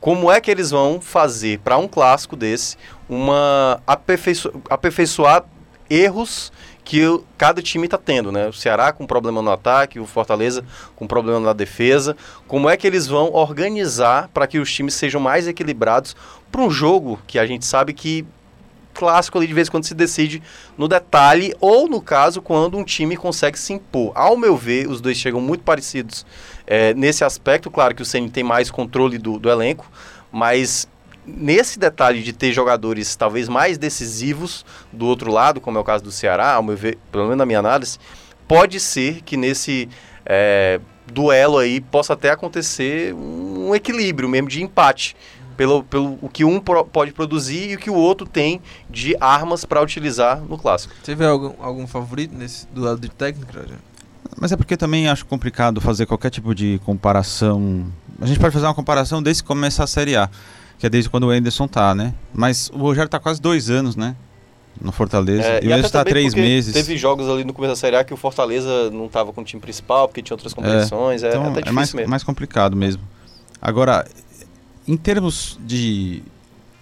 como 0.00 0.30
é 0.30 0.40
que 0.40 0.50
eles 0.50 0.70
vão 0.70 1.00
fazer 1.00 1.58
para 1.58 1.76
um 1.76 1.86
clássico 1.86 2.36
desse 2.36 2.76
uma 3.08 3.82
aperfeiço 3.86 4.50
aperfeiçoar 4.70 5.44
erros 5.90 6.52
que 6.90 7.06
o- 7.06 7.24
cada 7.38 7.62
time 7.62 7.84
está 7.84 7.96
tendo, 7.96 8.32
né? 8.32 8.48
O 8.48 8.52
Ceará 8.52 8.92
com 8.92 9.06
problema 9.06 9.40
no 9.40 9.52
ataque, 9.52 10.00
o 10.00 10.06
Fortaleza 10.06 10.64
com 10.96 11.06
problema 11.06 11.38
na 11.38 11.52
defesa. 11.52 12.16
Como 12.48 12.68
é 12.68 12.76
que 12.76 12.84
eles 12.84 13.06
vão 13.06 13.32
organizar 13.32 14.28
para 14.34 14.44
que 14.44 14.58
os 14.58 14.72
times 14.72 14.94
sejam 14.94 15.20
mais 15.20 15.46
equilibrados 15.46 16.16
para 16.50 16.60
um 16.60 16.68
jogo 16.68 17.16
que 17.28 17.38
a 17.38 17.46
gente 17.46 17.64
sabe 17.64 17.92
que 17.92 18.26
clássico 18.92 19.38
ali 19.38 19.46
de 19.46 19.54
vez 19.54 19.68
em 19.68 19.70
quando 19.70 19.84
se 19.84 19.94
decide 19.94 20.42
no 20.76 20.88
detalhe 20.88 21.54
ou 21.60 21.88
no 21.88 22.02
caso 22.02 22.42
quando 22.42 22.76
um 22.76 22.82
time 22.82 23.16
consegue 23.16 23.56
se 23.56 23.72
impor. 23.72 24.10
Ao 24.16 24.36
meu 24.36 24.56
ver, 24.56 24.88
os 24.88 25.00
dois 25.00 25.16
chegam 25.16 25.40
muito 25.40 25.62
parecidos 25.62 26.26
é, 26.66 26.92
nesse 26.94 27.22
aspecto. 27.22 27.70
Claro 27.70 27.94
que 27.94 28.02
o 28.02 28.04
Ceni 28.04 28.28
tem 28.28 28.42
mais 28.42 28.68
controle 28.68 29.16
do, 29.16 29.38
do 29.38 29.48
elenco, 29.48 29.88
mas 30.32 30.88
nesse 31.26 31.78
detalhe 31.78 32.22
de 32.22 32.32
ter 32.32 32.52
jogadores 32.52 33.14
talvez 33.16 33.48
mais 33.48 33.78
decisivos 33.78 34.64
do 34.92 35.06
outro 35.06 35.30
lado, 35.30 35.60
como 35.60 35.78
é 35.78 35.80
o 35.80 35.84
caso 35.84 36.04
do 36.04 36.10
Ceará, 36.12 36.54
ao 36.54 36.62
meu 36.62 36.76
ver, 36.76 36.98
pelo 37.12 37.24
menos 37.24 37.38
na 37.38 37.46
minha 37.46 37.58
análise, 37.58 37.98
pode 38.48 38.80
ser 38.80 39.22
que 39.22 39.36
nesse 39.36 39.88
é, 40.26 40.80
duelo 41.12 41.58
aí 41.58 41.80
possa 41.80 42.14
até 42.14 42.30
acontecer 42.30 43.14
um 43.14 43.74
equilíbrio 43.74 44.28
mesmo 44.28 44.48
de 44.48 44.62
empate. 44.62 45.16
Pelo, 45.56 45.84
pelo 45.84 46.18
o 46.22 46.28
que 46.30 46.42
um 46.42 46.58
pro- 46.58 46.86
pode 46.86 47.12
produzir 47.12 47.72
e 47.72 47.74
o 47.74 47.78
que 47.78 47.90
o 47.90 47.94
outro 47.94 48.26
tem 48.26 48.62
de 48.88 49.14
armas 49.20 49.62
para 49.62 49.82
utilizar 49.82 50.40
no 50.40 50.56
clássico. 50.56 50.94
Você 51.02 51.14
vê 51.14 51.26
algum, 51.26 51.52
algum 51.62 51.86
favorito 51.86 52.34
nesse 52.34 52.66
duelo 52.68 52.98
de 52.98 53.10
técnico, 53.10 53.52
Rogério? 53.52 53.76
Mas 54.40 54.52
é 54.52 54.56
porque 54.56 54.74
também 54.74 55.06
acho 55.06 55.26
complicado 55.26 55.78
fazer 55.78 56.06
qualquer 56.06 56.30
tipo 56.30 56.54
de 56.54 56.80
comparação. 56.82 57.84
A 58.22 58.26
gente 58.26 58.40
pode 58.40 58.54
fazer 58.54 58.64
uma 58.64 58.74
comparação 58.74 59.22
desde 59.22 59.42
que 59.42 59.46
começar 59.48 59.84
a 59.84 59.86
Série 59.86 60.16
A. 60.16 60.30
que 60.80 60.86
é 60.86 60.90
desde 60.90 61.08
quando 61.10 61.24
o 61.24 61.30
Anderson 61.30 61.68
tá, 61.68 61.94
né? 61.94 62.14
Mas 62.32 62.70
o 62.72 62.78
Rogério 62.78 63.08
tá 63.08 63.20
quase 63.20 63.40
dois 63.40 63.68
anos, 63.70 63.94
né? 63.94 64.16
No 64.80 64.90
Fortaleza. 64.90 65.42
É, 65.42 65.60
e 65.62 65.68
o 65.68 65.74
Anderson 65.74 65.90
tá 65.92 66.04
três 66.04 66.32
meses. 66.34 66.72
Teve 66.72 66.96
jogos 66.96 67.28
ali 67.28 67.44
no 67.44 67.52
começo 67.52 67.72
da 67.72 67.76
Série 67.76 67.96
A 67.96 68.02
que 68.02 68.14
o 68.14 68.16
Fortaleza 68.16 68.90
não 68.90 69.04
estava 69.06 69.30
com 69.30 69.42
o 69.42 69.44
time 69.44 69.60
principal, 69.60 70.08
porque 70.08 70.22
tinha 70.22 70.34
outras 70.34 70.54
competições. 70.54 71.22
É, 71.22 71.28
Então, 71.28 71.42
até 71.42 71.50
é 71.50 71.52
difícil 71.54 71.74
mais, 71.74 71.92
mesmo. 71.94 72.10
mais 72.10 72.22
complicado 72.24 72.74
mesmo. 72.74 73.02
Agora, 73.60 74.06
em 74.88 74.96
termos 74.96 75.58
de, 75.62 76.22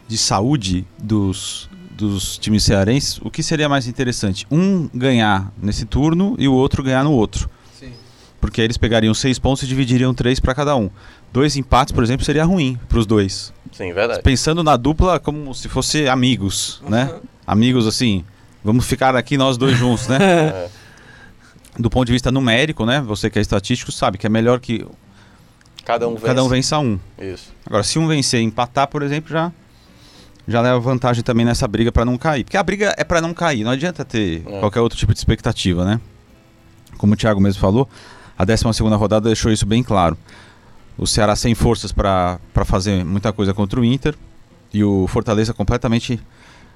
de 0.07 0.17
saúde 0.17 0.87
dos, 0.97 1.69
dos 1.91 2.39
times 2.39 2.63
cearenses, 2.63 3.19
o 3.21 3.31
que 3.33 3.43
seria 3.43 3.69
mais 3.69 3.89
interessante? 3.89 4.47
Um 4.49 4.89
ganhar 4.95 5.53
nesse 5.61 5.85
turno 5.85 6.37
e 6.39 6.47
o 6.47 6.53
outro 6.53 6.85
ganhar 6.85 7.03
no 7.03 7.11
outro. 7.11 7.51
Sim. 7.77 7.91
Porque 8.41 8.61
aí 8.61 8.67
eles 8.69 8.77
pegariam 8.77 9.13
seis 9.13 9.41
pontos 9.41 9.65
e 9.65 9.67
dividiriam 9.67 10.15
três 10.15 10.39
para 10.39 10.55
cada 10.55 10.77
um. 10.77 10.89
Dois 11.33 11.57
empates, 11.57 11.93
por 11.93 12.03
exemplo, 12.03 12.25
seria 12.25 12.45
ruim 12.45 12.79
para 12.89 12.99
os 12.99 13.07
dois. 13.07 13.53
Sim, 13.73 13.93
verdade. 13.93 14.23
Pensando 14.23 14.63
na 14.65 14.77
dupla 14.77 15.19
como 15.21 15.55
se 15.55 15.69
fosse 15.69 16.09
amigos, 16.09 16.83
né? 16.89 17.15
Amigos 17.47 17.87
assim, 17.87 18.25
vamos 18.65 18.87
ficar 18.87 19.15
aqui 19.15 19.37
nós 19.37 19.57
dois 19.57 19.77
juntos, 19.77 20.09
né? 20.09 20.19
É. 21.79 21.81
Do 21.81 21.89
ponto 21.89 22.07
de 22.07 22.13
vista 22.13 22.33
numérico, 22.33 22.85
né? 22.85 23.01
Você 23.03 23.31
que 23.31 23.39
é 23.39 23.43
estatístico 23.43 23.93
sabe 23.93 24.19
que 24.19 24.27
é 24.27 24.29
melhor 24.31 24.59
que 24.59 24.85
Cada 25.85 26.09
um 26.09 26.15
vence. 26.15 26.27
cada 26.27 26.43
um 26.43 26.49
vença 26.49 26.77
um. 26.81 26.99
Isso. 27.17 27.53
Agora, 27.65 27.85
se 27.85 28.01
um 28.01 28.09
vencer 28.09 28.41
e 28.41 28.43
empatar, 28.43 28.89
por 28.89 29.01
exemplo, 29.03 29.31
já 29.31 29.53
já 30.49 30.61
leva 30.61 30.81
vantagem 30.81 31.23
também 31.23 31.45
nessa 31.47 31.69
briga 31.69 31.93
para 31.93 32.05
não 32.05 32.19
cair. 32.19 32.43
Porque 32.43 32.57
a 32.57 32.63
briga 32.65 32.95
é 32.97 33.05
para 33.05 33.21
não 33.21 33.33
cair, 33.33 33.63
não 33.63 33.71
adianta 33.71 34.05
ter 34.05 34.43
É. 34.47 34.59
qualquer 34.61 34.81
outro 34.81 34.99
tipo 34.99 35.13
de 35.13 35.21
expectativa, 35.21 35.85
né? 35.85 36.01
Como 36.97 37.13
o 37.13 37.17
Thiago 37.17 37.41
mesmo 37.41 37.61
falou, 37.61 37.89
a 38.37 38.45
12 38.45 38.65
rodada 38.97 39.27
deixou 39.27 39.53
isso 39.53 39.65
bem 39.67 39.83
claro. 39.85 40.17
O 40.99 41.07
Ceará 41.07 41.37
sem 41.37 41.55
forças 41.55 41.93
para 41.93 42.39
fazer 42.65 43.05
muita 43.05 43.33
coisa 43.33 43.55
contra 43.55 43.79
o 43.81 43.85
Inter 43.85 44.15
e 44.75 44.83
o 44.83 45.07
Fortaleza 45.07 45.55
completamente 45.55 46.21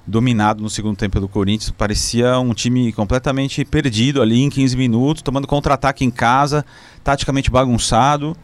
dominado 0.07 0.61
no 0.63 0.69
segundo 0.69 0.95
tempo 0.97 1.13
pelo 1.13 1.27
Corinthians. 1.27 1.71
Parecia 1.71 2.39
um 2.39 2.53
time 2.53 2.91
completamente 2.93 3.63
perdido 3.65 4.21
ali 4.21 4.41
em 4.41 4.49
15 4.49 4.75
minutos, 4.77 5.21
tomando 5.21 5.45
contra-ataque 5.47 6.03
em 6.05 6.09
casa, 6.09 6.65
taticamente 7.03 7.51
bagunçado. 7.51 8.35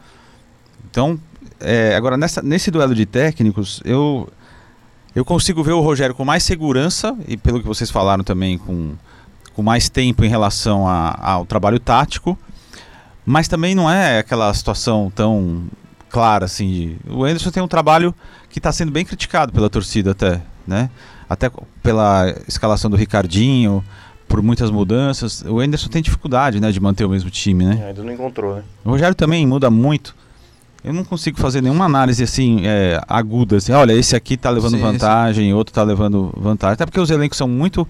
Então, 0.90 1.18
é, 1.58 1.94
agora 1.96 2.16
nessa, 2.16 2.42
nesse 2.42 2.70
duelo 2.70 2.94
de 2.94 3.04
técnicos, 3.06 3.80
eu, 3.84 4.28
eu 5.14 5.24
consigo 5.24 5.62
ver 5.62 5.72
o 5.72 5.80
Rogério 5.80 6.14
com 6.14 6.24
mais 6.24 6.42
segurança 6.42 7.16
e 7.26 7.36
pelo 7.36 7.60
que 7.60 7.66
vocês 7.66 7.90
falaram 7.90 8.24
também, 8.24 8.56
com, 8.58 8.92
com 9.54 9.62
mais 9.62 9.88
tempo 9.88 10.24
em 10.24 10.28
relação 10.28 10.86
a- 10.86 11.18
ao 11.20 11.44
trabalho 11.46 11.78
tático, 11.80 12.38
mas 13.30 13.46
também 13.46 13.74
não 13.74 13.88
é 13.90 14.18
aquela 14.18 14.52
situação 14.52 15.10
tão 15.14 15.64
clara 16.08 16.44
assim. 16.46 16.68
de- 16.68 16.96
o 17.08 17.24
Anderson 17.24 17.50
tem 17.50 17.62
um 17.62 17.68
trabalho 17.68 18.12
que 18.48 18.58
está 18.58 18.72
sendo 18.72 18.90
bem 18.90 19.04
criticado 19.04 19.52
pela 19.52 19.70
torcida 19.70 20.10
até, 20.10 20.42
né? 20.66 20.90
Até 21.28 21.48
pela 21.82 22.34
escalação 22.48 22.90
do 22.90 22.96
Ricardinho, 22.96 23.84
por 24.26 24.42
muitas 24.42 24.70
mudanças. 24.70 25.42
O 25.46 25.60
Anderson 25.60 25.88
tem 25.88 26.02
dificuldade, 26.02 26.60
né, 26.60 26.72
de 26.72 26.80
manter 26.80 27.04
o 27.04 27.08
mesmo 27.08 27.30
time, 27.30 27.64
né? 27.64 27.78
É, 27.80 27.88
ainda 27.88 28.02
não 28.02 28.12
encontrou, 28.12 28.56
né? 28.56 28.62
O 28.84 28.90
Rogério 28.90 29.14
também 29.14 29.46
muda 29.46 29.70
muito. 29.70 30.14
Eu 30.82 30.92
não 30.92 31.04
consigo 31.04 31.38
fazer 31.38 31.60
nenhuma 31.62 31.84
análise 31.84 32.24
assim 32.24 32.62
é, 32.64 33.00
aguda, 33.06 33.58
assim, 33.58 33.70
olha, 33.72 33.92
esse 33.92 34.16
aqui 34.16 34.36
tá 34.36 34.50
levando 34.50 34.72
Sim, 34.76 34.80
vantagem, 34.82 35.52
outro 35.54 35.72
tá 35.74 35.82
levando 35.84 36.32
vantagem, 36.36 36.72
até 36.72 36.86
porque 36.86 36.98
os 36.98 37.10
elencos 37.10 37.36
são 37.38 37.46
muito 37.46 37.86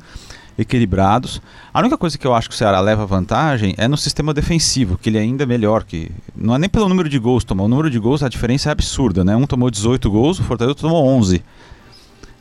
equilibrados. 0.61 1.41
A 1.73 1.81
única 1.81 1.97
coisa 1.97 2.17
que 2.19 2.27
eu 2.27 2.35
acho 2.35 2.49
que 2.49 2.55
o 2.55 2.59
Ceará 2.59 2.81
leva 2.81 3.07
vantagem 3.07 3.75
é 3.79 3.89
no 3.89 3.97
sistema 3.97 4.33
defensivo, 4.35 4.99
que 4.99 5.09
ele 5.09 5.19
ainda 5.19 5.43
é 5.43 5.47
melhor 5.47 5.85
que 5.85 6.11
não 6.37 6.55
é 6.55 6.59
nem 6.59 6.69
pelo 6.69 6.89
número 6.89 7.09
de 7.09 7.19
gols 7.19 7.43
tomou, 7.45 7.67
o 7.67 7.69
número 7.69 7.91
de 7.91 7.99
gols 7.99 8.23
a 8.23 8.29
diferença 8.29 8.69
é 8.69 8.73
absurda, 8.73 9.25
né? 9.25 9.35
Um 9.37 9.47
tomou 9.47 9.71
18 9.71 10.11
gols, 10.11 10.39
o 10.39 10.43
Fortaleza 10.45 10.75
tomou 10.77 11.05
11. 11.07 11.43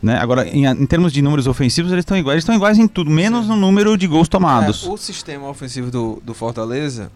Né? 0.02 0.18
Agora, 0.18 0.48
em, 0.48 0.66
em 0.66 0.86
termos 0.86 1.12
de 1.12 1.22
números 1.22 1.46
ofensivos, 1.46 1.92
eles 1.92 2.04
estão 2.04 2.18
iguais, 2.18 2.36
eles 2.36 2.44
estão 2.44 2.56
iguais 2.56 2.78
em 2.78 2.88
tudo, 2.88 3.10
menos 3.12 3.48
no 3.48 3.56
número 3.58 3.98
de 3.98 4.08
gols 4.08 4.30
tomados. 4.30 4.86
É, 4.86 4.90
o 4.90 4.96
sistema 4.98 5.48
ofensivo 5.50 5.92
do, 5.92 6.22
do 6.24 6.34
Fortaleza 6.34 7.12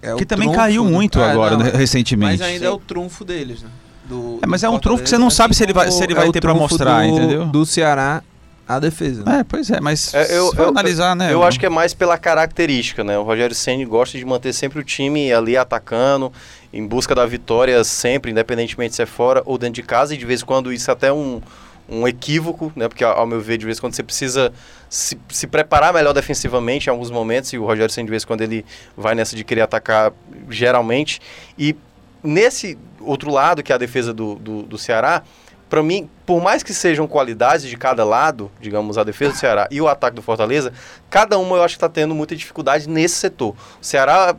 é 0.00 0.14
o 0.14 0.16
que 0.16 0.24
também 0.24 0.50
caiu 0.52 0.82
do- 0.84 0.90
muito 0.90 1.18
É, 1.20 1.30
agora, 1.30 1.56
não, 1.58 1.64
né, 1.66 1.72
recentemente. 1.74 2.38
Mas 2.38 2.40
ainda 2.48 2.64
é 2.66 2.70
o 2.70 2.78
trunfo 2.78 3.22
deles, 3.24 3.62
né? 3.62 3.68
Do- 4.08 4.38
É, 4.40 4.46
mas 4.46 4.62
é 4.62 4.68
um 4.68 4.78
trunfo 4.78 5.02
que 5.02 5.10
você 5.10 5.18
não 5.18 5.28
sabe 5.28 5.54
se 5.54 5.62
ele 5.62 5.72
vai- 5.74 5.90
se 5.90 6.02
ele 6.02 6.12
é 6.12 6.16
vai 6.16 6.30
ter 6.32 6.40
trunfo 6.40 6.58
mostrar, 6.60 7.02
do, 7.06 7.08
entendeu? 7.16 7.44
Do 7.46 7.66
Ceará, 7.66 8.22
a 8.68 8.78
defesa. 8.78 9.22
né? 9.24 9.40
É, 9.40 9.44
pois 9.44 9.70
é, 9.70 9.80
mas 9.80 10.12
É, 10.14 10.36
eu- 10.36 10.50
se 10.50 10.56
for 10.56 10.62
eu- 10.62 10.68
analisar, 10.68 11.14
né? 11.14 11.32
Eu 11.32 11.42
acho 11.44 11.58
que 11.60 11.66
é 11.66 11.68
mais 11.68 11.94
pela 11.94 12.18
característica, 12.18 13.04
né? 13.04 13.16
O 13.18 13.22
Rogério 13.22 13.54
Ceni 13.54 13.84
gosta 13.84 14.18
de 14.18 14.24
manter 14.24 14.52
sempre 14.52 14.80
o 14.80 14.84
time 14.84 15.32
ali 15.32 15.56
atacando, 15.56 16.32
em 16.72 16.86
busca 16.86 17.14
da 17.14 17.24
vitória 17.24 17.82
sempre, 17.84 18.30
independentemente 18.30 18.94
se 18.94 19.02
é 19.02 19.06
fora 19.06 19.42
ou 19.46 19.56
dentro 19.56 19.74
de 19.74 19.82
casa, 19.82 20.14
e 20.14 20.16
de 20.16 20.24
vez 20.26 20.42
em 20.42 20.44
quando 20.44 20.72
isso 20.72 20.90
é 20.90 20.92
até 20.92 21.12
um, 21.12 21.40
um 21.88 22.08
equívoco, 22.08 22.72
né? 22.74 22.88
Porque, 22.88 23.04
ao 23.04 23.24
meu 23.26 23.40
ver, 23.40 23.56
de 23.58 23.64
vez 23.64 23.78
em 23.78 23.80
quando 23.80 23.94
você 23.94 24.02
precisa 24.02 24.52
se, 24.90 25.16
se 25.28 25.46
preparar 25.46 25.92
melhor 25.94 26.12
defensivamente 26.12 26.88
em 26.88 26.90
alguns 26.90 27.10
momentos, 27.10 27.52
e 27.52 27.58
o 27.58 27.64
Rogério 27.64 27.92
Ceni 27.92 28.06
de 28.06 28.10
vez 28.10 28.24
em 28.24 28.26
quando 28.26 28.40
ele 28.42 28.64
vai 28.96 29.14
nessa 29.14 29.36
de 29.36 29.44
querer 29.44 29.60
atacar 29.62 30.12
geralmente. 30.50 31.20
E 31.56 31.76
nesse 32.22 32.76
outro 33.00 33.30
lado, 33.30 33.62
que 33.62 33.70
é 33.70 33.74
a 33.74 33.78
defesa 33.78 34.12
do, 34.12 34.34
do, 34.36 34.62
do 34.62 34.76
Ceará, 34.78 35.22
para 35.68 35.82
mim, 35.82 36.08
por 36.24 36.40
mais 36.40 36.62
que 36.62 36.72
sejam 36.72 37.06
qualidades 37.06 37.68
de 37.68 37.76
cada 37.76 38.04
lado, 38.04 38.50
digamos, 38.60 38.96
a 38.96 39.04
defesa 39.04 39.32
do 39.32 39.38
Ceará 39.38 39.68
e 39.70 39.80
o 39.80 39.88
ataque 39.88 40.14
do 40.14 40.22
Fortaleza, 40.22 40.72
cada 41.10 41.38
uma 41.38 41.56
eu 41.56 41.62
acho 41.62 41.74
que 41.74 41.78
está 41.78 41.88
tendo 41.88 42.14
muita 42.14 42.36
dificuldade 42.36 42.88
nesse 42.88 43.16
setor. 43.16 43.54
O 43.80 43.84
Ceará, 43.84 44.36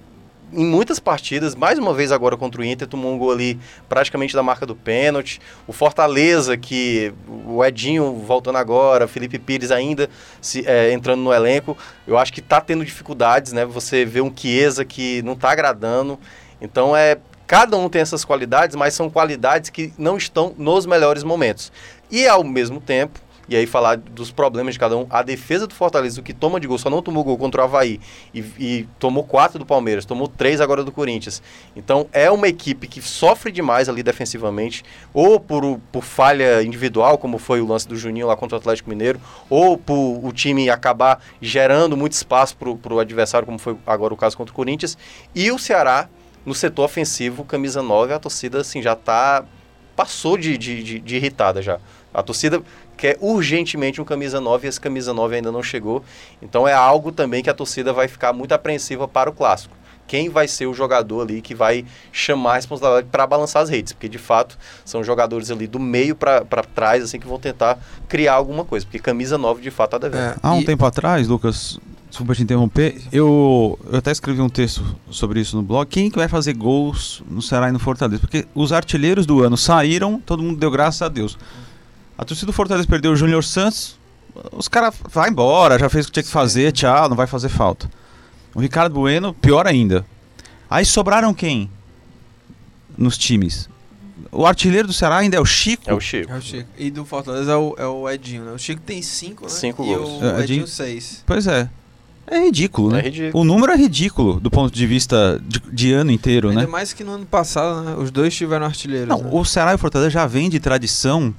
em 0.54 0.66
muitas 0.66 1.00
partidas, 1.00 1.54
mais 1.54 1.78
uma 1.78 1.94
vez 1.94 2.14
agora 2.14 2.38
contra 2.38 2.62
o 2.62 2.64
Inter, 2.64 2.88
tomou 2.88 3.14
um 3.14 3.18
gol 3.18 3.32
ali 3.32 3.60
praticamente 3.90 4.34
da 4.34 4.42
marca 4.42 4.66
do 4.66 4.74
pênalti. 4.74 5.42
O 5.68 5.74
Fortaleza, 5.74 6.56
que 6.56 7.14
o 7.46 7.64
Edinho 7.64 8.14
voltando 8.26 8.58
agora, 8.58 9.06
Felipe 9.06 9.38
Pires 9.38 9.70
ainda 9.70 10.10
se, 10.40 10.66
é, 10.66 10.94
entrando 10.94 11.22
no 11.22 11.34
elenco, 11.34 11.78
eu 12.08 12.18
acho 12.18 12.32
que 12.32 12.40
está 12.40 12.62
tendo 12.62 12.86
dificuldades, 12.86 13.52
né? 13.52 13.66
Você 13.66 14.06
vê 14.06 14.22
um 14.22 14.32
Chiesa 14.34 14.86
que 14.86 15.22
não 15.24 15.34
está 15.34 15.52
agradando. 15.52 16.18
Então 16.62 16.96
é 16.96 17.18
cada 17.48 17.78
um 17.78 17.88
tem 17.88 18.02
essas 18.02 18.26
qualidades, 18.26 18.76
mas 18.76 18.94
são 18.94 19.10
qualidades 19.10 19.70
que 19.70 19.94
não 19.98 20.18
estão 20.18 20.54
nos 20.58 20.86
melhores 20.86 21.24
momentos. 21.24 21.72
E 22.12 22.28
ao 22.28 22.44
mesmo 22.44 22.82
tempo, 22.82 23.20
e 23.50 23.56
aí 23.56 23.66
falar 23.66 23.96
dos 23.96 24.30
problemas 24.30 24.74
de 24.74 24.80
cada 24.80 24.98
um, 24.98 25.08
a 25.10 25.24
defesa 25.24 25.66
do 25.66 25.74
Fortaleza, 25.74 26.20
o 26.20 26.24
que 26.24 26.34
toma 26.34 26.60
de 26.60 26.68
gol, 26.68 26.78
só 26.78 26.90
não 26.90 27.02
tomou 27.02 27.24
gol 27.24 27.38
contra 27.38 27.62
o 27.62 27.64
Havaí 27.64 28.00
e, 28.34 28.40
e 28.60 28.88
tomou 29.00 29.24
quatro 29.24 29.58
do 29.58 29.66
Palmeiras, 29.66 30.06
tomou 30.06 30.28
três 30.28 30.60
agora 30.60 30.84
do 30.84 30.92
Corinthians. 30.92 31.42
Então 31.76 32.08
é 32.12 32.30
uma 32.30 32.50
equipe 32.50 32.88
que 32.88 33.02
sofre 33.02 33.52
demais 33.52 33.88
ali 33.88 34.04
defensivamente, 34.04 34.84
ou 35.14 35.40
por, 35.40 35.80
por 35.92 36.04
falha 36.04 36.62
individual, 36.62 37.18
como 37.18 37.38
foi 37.38 37.62
o 37.62 37.68
lance 37.68 37.88
do 37.88 37.96
Juninho 37.96 38.28
lá 38.28 38.36
contra 38.36 38.58
o 38.58 38.60
Atlético 38.60 38.90
Mineiro, 38.90 39.20
ou 39.50 39.78
por 39.78 40.20
o 40.26 40.32
time 40.34 40.70
acabar 40.70 41.24
gerando 41.42 41.96
muito 41.96 42.14
espaço 42.14 42.58
para 42.58 42.94
o 42.94 43.00
adversário, 43.00 43.46
como 43.46 43.58
foi 43.58 43.78
agora 43.88 44.14
o 44.14 44.18
caso 44.18 44.36
contra 44.36 44.52
o 44.52 44.56
Corinthians. 44.56 44.98
E 45.34 45.50
o 45.52 45.58
Ceará, 45.58 46.10
no 46.48 46.56
setor 46.56 46.86
ofensivo, 46.86 47.44
camisa 47.44 47.82
9, 47.82 48.14
a 48.14 48.20
torcida 48.20 48.62
assim, 48.62 48.82
já 48.82 48.96
tá. 48.96 49.44
passou 49.98 50.38
de, 50.38 50.58
de, 50.58 50.82
de, 50.82 51.00
de 51.00 51.16
irritada 51.18 51.62
já. 51.62 51.78
A 52.14 52.24
torcida 52.24 52.64
quer 52.96 53.18
urgentemente 53.20 54.02
um 54.02 54.06
camisa 54.06 54.40
9 54.40 54.66
e 54.66 54.70
esse 54.70 54.80
camisa 54.80 55.14
9 55.14 55.36
ainda 55.36 55.52
não 55.52 55.62
chegou. 55.62 56.02
Então 56.42 56.66
é 56.66 56.72
algo 56.72 57.12
também 57.12 57.44
que 57.44 57.50
a 57.50 57.54
torcida 57.54 57.92
vai 57.92 58.08
ficar 58.08 58.32
muito 58.32 58.54
apreensiva 58.54 59.10
para 59.10 59.30
o 59.30 59.34
clássico. 59.34 59.76
Quem 60.08 60.30
vai 60.30 60.48
ser 60.48 60.68
o 60.68 60.74
jogador 60.74 61.24
ali 61.24 61.42
que 61.42 61.54
vai 61.54 61.86
chamar 62.14 62.54
a 62.54 62.56
responsabilidade 62.56 63.10
para 63.12 63.28
balançar 63.28 63.62
as 63.62 63.70
redes? 63.70 63.92
Porque 63.92 64.08
de 64.08 64.18
fato 64.18 64.58
são 64.86 65.04
jogadores 65.04 65.52
ali 65.52 65.68
do 65.68 65.80
meio 65.80 66.16
para 66.16 66.46
trás 66.74 67.04
assim 67.04 67.20
que 67.20 67.28
vão 67.28 67.38
tentar 67.38 67.78
criar 68.08 68.36
alguma 68.36 68.64
coisa. 68.64 68.86
Porque 68.86 69.00
camisa 69.00 69.38
9 69.38 69.62
de 69.62 69.70
fato 69.70 69.92
tá 69.92 69.98
devendo. 69.98 70.32
É, 70.32 70.36
Há 70.42 70.54
um 70.54 70.62
e- 70.62 70.66
tempo 70.66 70.86
atrás, 70.86 71.28
Lucas, 71.28 71.78
desculpa 72.18 72.34
te 72.34 72.42
interromper, 72.42 73.00
eu, 73.12 73.78
eu 73.92 74.00
até 74.00 74.12
escrevi 74.12 74.42
um 74.42 74.50
texto 74.50 74.84
sobre 75.12 75.40
isso 75.40 75.56
no 75.56 75.62
blog. 75.62 75.88
Quem 75.88 76.10
que 76.10 76.18
vai 76.18 76.28
fazer 76.28 76.54
gols 76.54 77.22
no 77.30 77.44
Ceará 77.44 77.70
e 77.70 77.72
no 77.72 77.78
Fortaleza? 77.78 78.20
Porque 78.20 78.48
os 78.56 78.72
artilheiros 78.72 79.28
do 79.28 79.44
ano 79.44 79.56
saíram, 79.56 80.20
todo 80.20 80.42
mundo 80.42 80.58
deu 80.58 80.72
graças 80.72 81.02
a 81.04 81.10
Deus. 81.10 81.38
A 82.18 82.26
torcida 82.26 82.48
do 82.48 82.54
Fortaleza 82.54 82.88
perdeu 82.88 83.12
o 83.12 83.16
Júnior 83.16 83.44
Santos, 83.44 84.00
os 84.52 84.68
caras 84.68 84.96
vai 85.14 85.30
embora, 85.30 85.78
já 85.78 85.88
fez 85.90 86.06
o 86.06 86.08
que 86.08 86.14
tinha 86.14 86.24
que 86.24 86.30
fazer, 86.32 86.72
tchau, 86.72 87.08
não 87.08 87.16
vai 87.16 87.28
fazer 87.28 87.50
falta. 87.50 87.88
O 88.56 88.60
Ricardo 88.60 88.94
Bueno, 88.96 89.32
pior 89.36 89.68
ainda. 89.68 90.04
Aí 90.68 90.86
sobraram 90.86 91.36
quem? 91.36 91.70
Nos 92.98 93.16
times. 93.16 93.70
O 94.32 94.44
artilheiro 94.48 94.88
do 94.88 94.94
Ceará 94.94 95.18
ainda 95.18 95.38
é 95.38 95.40
o 95.40 95.46
Chico. 95.46 95.84
É 95.86 95.94
o 95.94 96.00
Chico. 96.00 96.32
É 96.32 96.36
o 96.38 96.42
Chico. 96.42 96.68
E 96.80 96.90
do 96.90 97.06
Fortaleza 97.06 97.52
é 97.52 97.56
o, 97.56 97.76
é 97.78 97.86
o 97.86 98.10
Edinho, 98.10 98.44
né? 98.44 98.52
O 98.54 98.58
Chico 98.58 98.82
tem 98.82 99.04
cinco, 99.04 99.44
né? 99.44 99.50
Cinco 99.50 99.84
e 99.84 99.94
gols. 99.96 100.10
o 100.22 100.26
É, 100.26 100.30
Edinho, 100.30 100.42
Edinho- 100.44 100.68
seis. 100.68 101.24
Pois 101.26 101.46
é. 101.46 101.70
É 102.30 102.40
ridículo, 102.40 102.92
né? 102.92 103.00
É 103.00 103.02
ridículo. 103.04 103.42
O 103.42 103.46
número 103.46 103.72
é 103.72 103.78
ridículo 103.78 104.40
do 104.40 104.52
ponto 104.52 104.74
de 104.74 104.86
vista 104.86 105.42
de, 105.48 105.62
de 105.72 105.94
ano 105.94 106.12
inteiro, 106.12 106.50
Ainda 106.50 106.62
né? 106.62 106.68
mais 106.68 106.92
que 106.92 107.04
no 107.04 107.14
ano 107.14 107.26
passado, 107.26 107.82
né? 107.82 107.96
Os 107.98 108.12
dois 108.12 108.36
tiveram 108.36 108.66
artilheiros. 108.66 109.08
Não, 109.08 109.22
né? 109.24 109.30
o 109.32 109.46
Ceará 109.46 109.72
e 109.72 109.76
o 109.76 109.78
Fortaleza 109.78 110.10
já 110.10 110.28
vem 110.28 110.50
de 110.50 110.60
tradição 110.60 111.34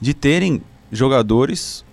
de 0.00 0.12
terem 0.12 0.60
jogadores 0.92 1.84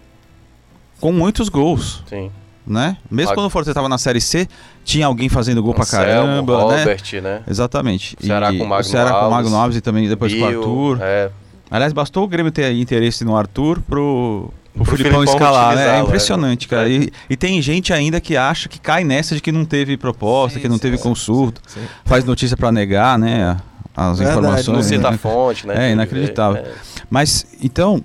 com 0.99 1.11
muitos 1.11 1.47
gols, 1.47 2.03
Sim. 2.07 2.29
né? 2.67 2.97
Mesmo 3.09 3.31
Ah, 3.31 3.35
quando 3.35 3.47
o 3.47 3.49
Fortaleza 3.49 3.71
estava 3.71 3.87
na 3.89 3.97
Série 3.97 4.19
C, 4.21 4.47
tinha 4.83 5.05
alguém 5.05 5.29
fazendo 5.29 5.63
gol 5.63 5.73
pra 5.73 5.83
Anselmo, 5.83 6.05
caramba, 6.05 6.57
né? 6.75 6.79
Robert, 6.83 7.21
né? 7.21 7.43
Exatamente. 7.47 8.17
O 8.21 8.25
Ceará 8.25 8.51
E 8.53 8.57
com 8.57 8.65
o 8.65 8.67
Magno 8.67 8.85
o 8.87 8.91
Ceará 8.91 9.09
com 9.11 9.15
o 9.15 9.19
Alves, 9.19 9.31
Magno 9.35 9.55
Alves 9.57 9.77
e 9.77 9.81
também 9.81 10.07
depois 10.09 10.33
com 10.33 10.43
o 10.43 10.47
Bill, 10.47 10.59
Arthur. 10.59 10.97
É, 11.01 11.31
Aliás, 11.71 11.91
bastou 11.91 12.23
o 12.23 12.27
Grêmio 12.27 12.51
ter 12.51 12.71
interesse 12.73 13.25
no 13.25 13.35
Arthur 13.35 13.81
pro, 13.81 14.53
o 14.77 14.83
Filipão 14.85 15.21
Filipão 15.21 15.23
escalar, 15.23 15.75
né? 15.75 15.81
É 15.81 15.85
utilizá-lo, 15.85 16.07
impressionante, 16.07 16.65
é. 16.65 16.69
cara. 16.69 16.89
E, 16.89 17.11
e 17.29 17.37
tem 17.37 17.61
gente 17.61 17.93
ainda 17.93 18.19
que 18.19 18.35
acha 18.35 18.67
que 18.67 18.79
cai 18.79 19.03
nessa 19.03 19.35
de 19.35 19.41
que 19.41 19.51
não 19.51 19.65
teve 19.65 19.97
proposta, 19.97 20.55
Sim, 20.55 20.61
que 20.61 20.67
não 20.67 20.77
sim, 20.77 20.81
teve 20.81 20.97
sim, 20.97 21.03
consulta, 21.03 21.61
sim, 21.67 21.79
sim. 21.79 21.87
faz 22.05 22.23
notícia 22.23 22.57
pra 22.57 22.71
negar, 22.71 23.19
né? 23.19 23.57
As 23.95 24.17
Verdade, 24.17 24.39
informações. 24.39 24.75
Não 24.75 24.83
cita 24.83 25.09
né? 25.09 25.15
a 25.15 25.17
fonte, 25.17 25.67
né? 25.67 25.89
É, 25.89 25.91
inacreditável. 25.91 26.63
é. 26.63 26.71
Mas, 27.09 27.45
então, 27.61 28.03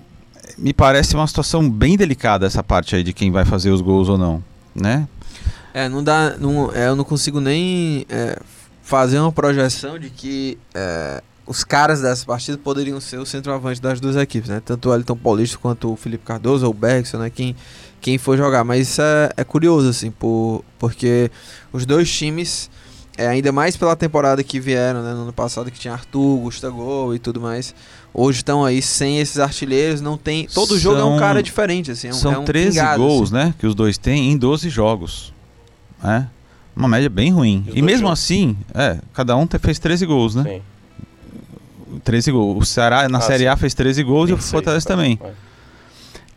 me 0.59 0.75
parece 0.75 1.15
uma 1.15 1.27
situação 1.27 1.69
bem 1.69 1.97
delicada 1.97 2.47
essa 2.47 2.63
parte 2.63 2.95
aí 2.95 3.03
de 3.03 3.13
quem 3.13 3.31
vai 3.31 3.45
fazer 3.45 3.71
os 3.71 3.81
gols 3.81 4.09
ou 4.09 4.19
não, 4.19 4.43
né? 4.75 5.09
É, 5.73 5.89
não 5.89 6.03
dá. 6.05 6.35
Não, 6.39 6.71
é, 6.75 6.89
eu 6.89 6.97
não 6.97 7.05
consigo 7.05 7.41
nem 7.41 8.05
é, 8.11 8.39
fazer 8.83 9.19
uma 9.19 9.33
projeção 9.33 9.99
de 9.99 10.11
que 10.11 10.59
é, 10.75 11.23
os 11.49 11.65
caras 11.65 12.01
dessa 12.03 12.25
partida 12.27 12.59
poderiam 12.59 13.01
ser 13.01 13.19
o 13.19 13.25
centroavante 13.27 13.81
das 13.81 13.99
duas 14.01 14.15
equipes, 14.17 14.51
né? 14.51 14.61
Tanto 14.65 14.91
o 14.91 14.95
Elton 14.95 15.17
Paulista 15.17 15.57
quanto 15.59 15.91
o 15.93 15.97
Felipe 15.97 16.25
Cardoso 16.25 16.67
ou 16.67 16.71
o 16.71 16.75
Bergson, 16.75 17.17
né? 17.19 17.31
Quem, 17.31 17.57
quem 18.01 18.19
for 18.19 18.37
jogar. 18.37 18.63
Mas 18.65 18.89
isso 18.89 19.01
é, 19.03 19.31
é 19.37 19.45
curioso, 19.45 19.89
assim, 19.89 20.11
por, 20.11 20.63
porque 20.79 21.31
os 21.73 21.87
dois 21.87 22.11
times, 22.13 22.71
é, 23.17 23.27
ainda 23.27 23.51
mais 23.51 23.77
pela 23.77 23.97
temporada 23.97 24.45
que 24.45 24.61
vieram, 24.61 25.03
né? 25.03 25.15
No 25.15 25.23
ano 25.23 25.33
passado 25.33 25.71
que 25.71 25.79
tinha 25.81 25.95
Arthur, 25.95 26.37
Gustavo 26.41 27.15
e 27.15 27.19
tudo 27.19 27.41
mais. 27.41 27.75
Hoje 28.13 28.39
estão 28.39 28.65
aí 28.65 28.83
sem 28.83 29.19
esses 29.19 29.39
artilheiros, 29.39 30.01
não 30.01 30.17
tem. 30.19 30.47
Todo 30.47 30.79
jogo 30.79 30.99
é 30.99 31.05
um 31.05 31.11
São- 31.11 31.19
cara 31.19 31.43
diferente, 31.43 31.91
assim. 31.91 32.09
É 32.09 32.11
um, 32.11 32.15
São 32.15 32.33
é 32.33 32.39
um 32.39 32.45
13 32.45 32.79
pingado, 32.79 33.03
gols, 33.03 33.33
assim. 33.33 33.45
né? 33.47 33.55
Que 33.59 33.67
os 33.67 33.75
dois 33.75 33.97
têm 33.97 34.33
em 34.33 34.37
12 34.37 34.69
jogos. 34.69 35.33
É. 36.05 36.25
Uma 36.77 36.89
média 36.89 37.09
bem 37.11 37.33
ruim. 37.33 37.65
E 37.75 37.79
E 37.79 37.83
mesmo 37.83 38.07
jogos? 38.07 38.21
assim, 38.21 38.57
é, 38.75 38.99
cada 39.13 39.35
um 39.37 39.47
te- 39.47 39.59
fez 39.59 39.79
13 39.79 40.07
gols, 40.07 40.35
né? 40.35 40.43
Sim. 40.45 40.63
13 42.05 42.31
gols. 42.33 42.63
O 42.63 42.67
Ceará 42.67 43.09
na 43.09 43.19
Ah, 43.19 43.21
Série 43.21 43.45
sim. 43.45 43.47
A 43.49 43.57
fez 43.57 43.75
13 43.75 44.03
gols 44.03 44.31
e 44.31 44.33
o 44.33 44.37
26, 44.37 44.51
Fortaleza 44.53 44.87
tá. 44.87 44.95
também. 44.95 45.19
É. 45.23 45.31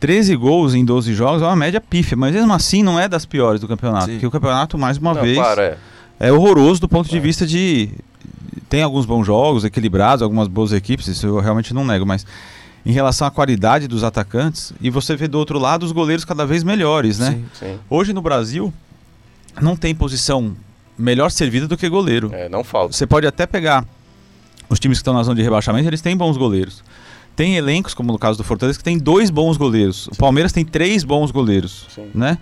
13 0.00 0.34
gols 0.36 0.74
em 0.74 0.84
12 0.84 1.14
jogos 1.14 1.42
é 1.42 1.46
uma 1.46 1.54
média 1.56 1.80
pífia, 1.80 2.16
mas 2.16 2.34
mesmo 2.34 2.52
assim 2.52 2.82
não 2.82 2.98
é 2.98 3.08
das 3.08 3.24
piores 3.24 3.60
do 3.60 3.68
campeonato. 3.68 4.06
Sim. 4.06 4.12
Porque 4.12 4.26
o 4.26 4.30
campeonato, 4.30 4.76
mais 4.76 4.98
uma 4.98 5.14
Não, 5.14 5.22
vez, 5.22 5.36
claro, 5.36 5.60
é. 5.60 5.76
é 6.18 6.32
horroroso 6.32 6.80
do 6.80 6.88
ponto 6.88 7.08
de 7.08 7.16
É. 7.16 7.20
vista 7.20 7.46
de. 7.46 7.90
Tem 8.68 8.82
alguns 8.82 9.06
bons 9.06 9.24
jogos, 9.24 9.64
equilibrados, 9.64 10.22
algumas 10.22 10.48
boas 10.48 10.72
equipes, 10.72 11.06
isso 11.06 11.26
eu 11.26 11.38
realmente 11.40 11.72
não 11.74 11.84
nego, 11.84 12.04
mas 12.06 12.26
em 12.84 12.90
relação 12.90 13.26
à 13.28 13.30
qualidade 13.30 13.86
dos 13.86 14.02
atacantes, 14.02 14.72
e 14.80 14.90
você 14.90 15.14
vê 15.14 15.28
do 15.28 15.38
outro 15.38 15.58
lado 15.58 15.84
os 15.84 15.92
goleiros 15.92 16.24
cada 16.24 16.44
vez 16.44 16.64
melhores, 16.64 17.18
né? 17.18 17.32
Sim. 17.32 17.44
Sim. 17.66 17.78
Hoje 17.88 18.12
no 18.12 18.20
Brasil, 18.22 18.72
não 19.60 19.76
tem 19.76 19.94
posição 19.94 20.56
melhor 20.98 21.30
servida 21.30 21.68
do 21.68 21.76
que 21.76 21.88
goleiro. 21.88 22.30
É, 22.32 22.48
não 22.48 22.64
falta. 22.64 22.92
Você 22.92 23.06
pode 23.06 23.26
até 23.26 23.46
pegar 23.46 23.84
os 24.72 24.80
times 24.80 24.98
que 24.98 25.02
estão 25.02 25.14
na 25.14 25.22
zona 25.22 25.36
de 25.36 25.42
rebaixamento, 25.42 25.88
eles 25.88 26.00
têm 26.00 26.16
bons 26.16 26.36
goleiros. 26.36 26.82
Tem 27.36 27.56
elencos, 27.56 27.94
como 27.94 28.12
no 28.12 28.18
caso 28.18 28.36
do 28.38 28.44
Fortaleza, 28.44 28.78
que 28.78 28.84
tem 28.84 28.98
dois 28.98 29.30
bons 29.30 29.56
goleiros. 29.56 30.06
O 30.08 30.16
Palmeiras 30.16 30.52
tem 30.52 30.64
três 30.64 31.02
bons 31.04 31.30
goleiros, 31.30 31.86
Sim. 31.94 32.10
né? 32.14 32.38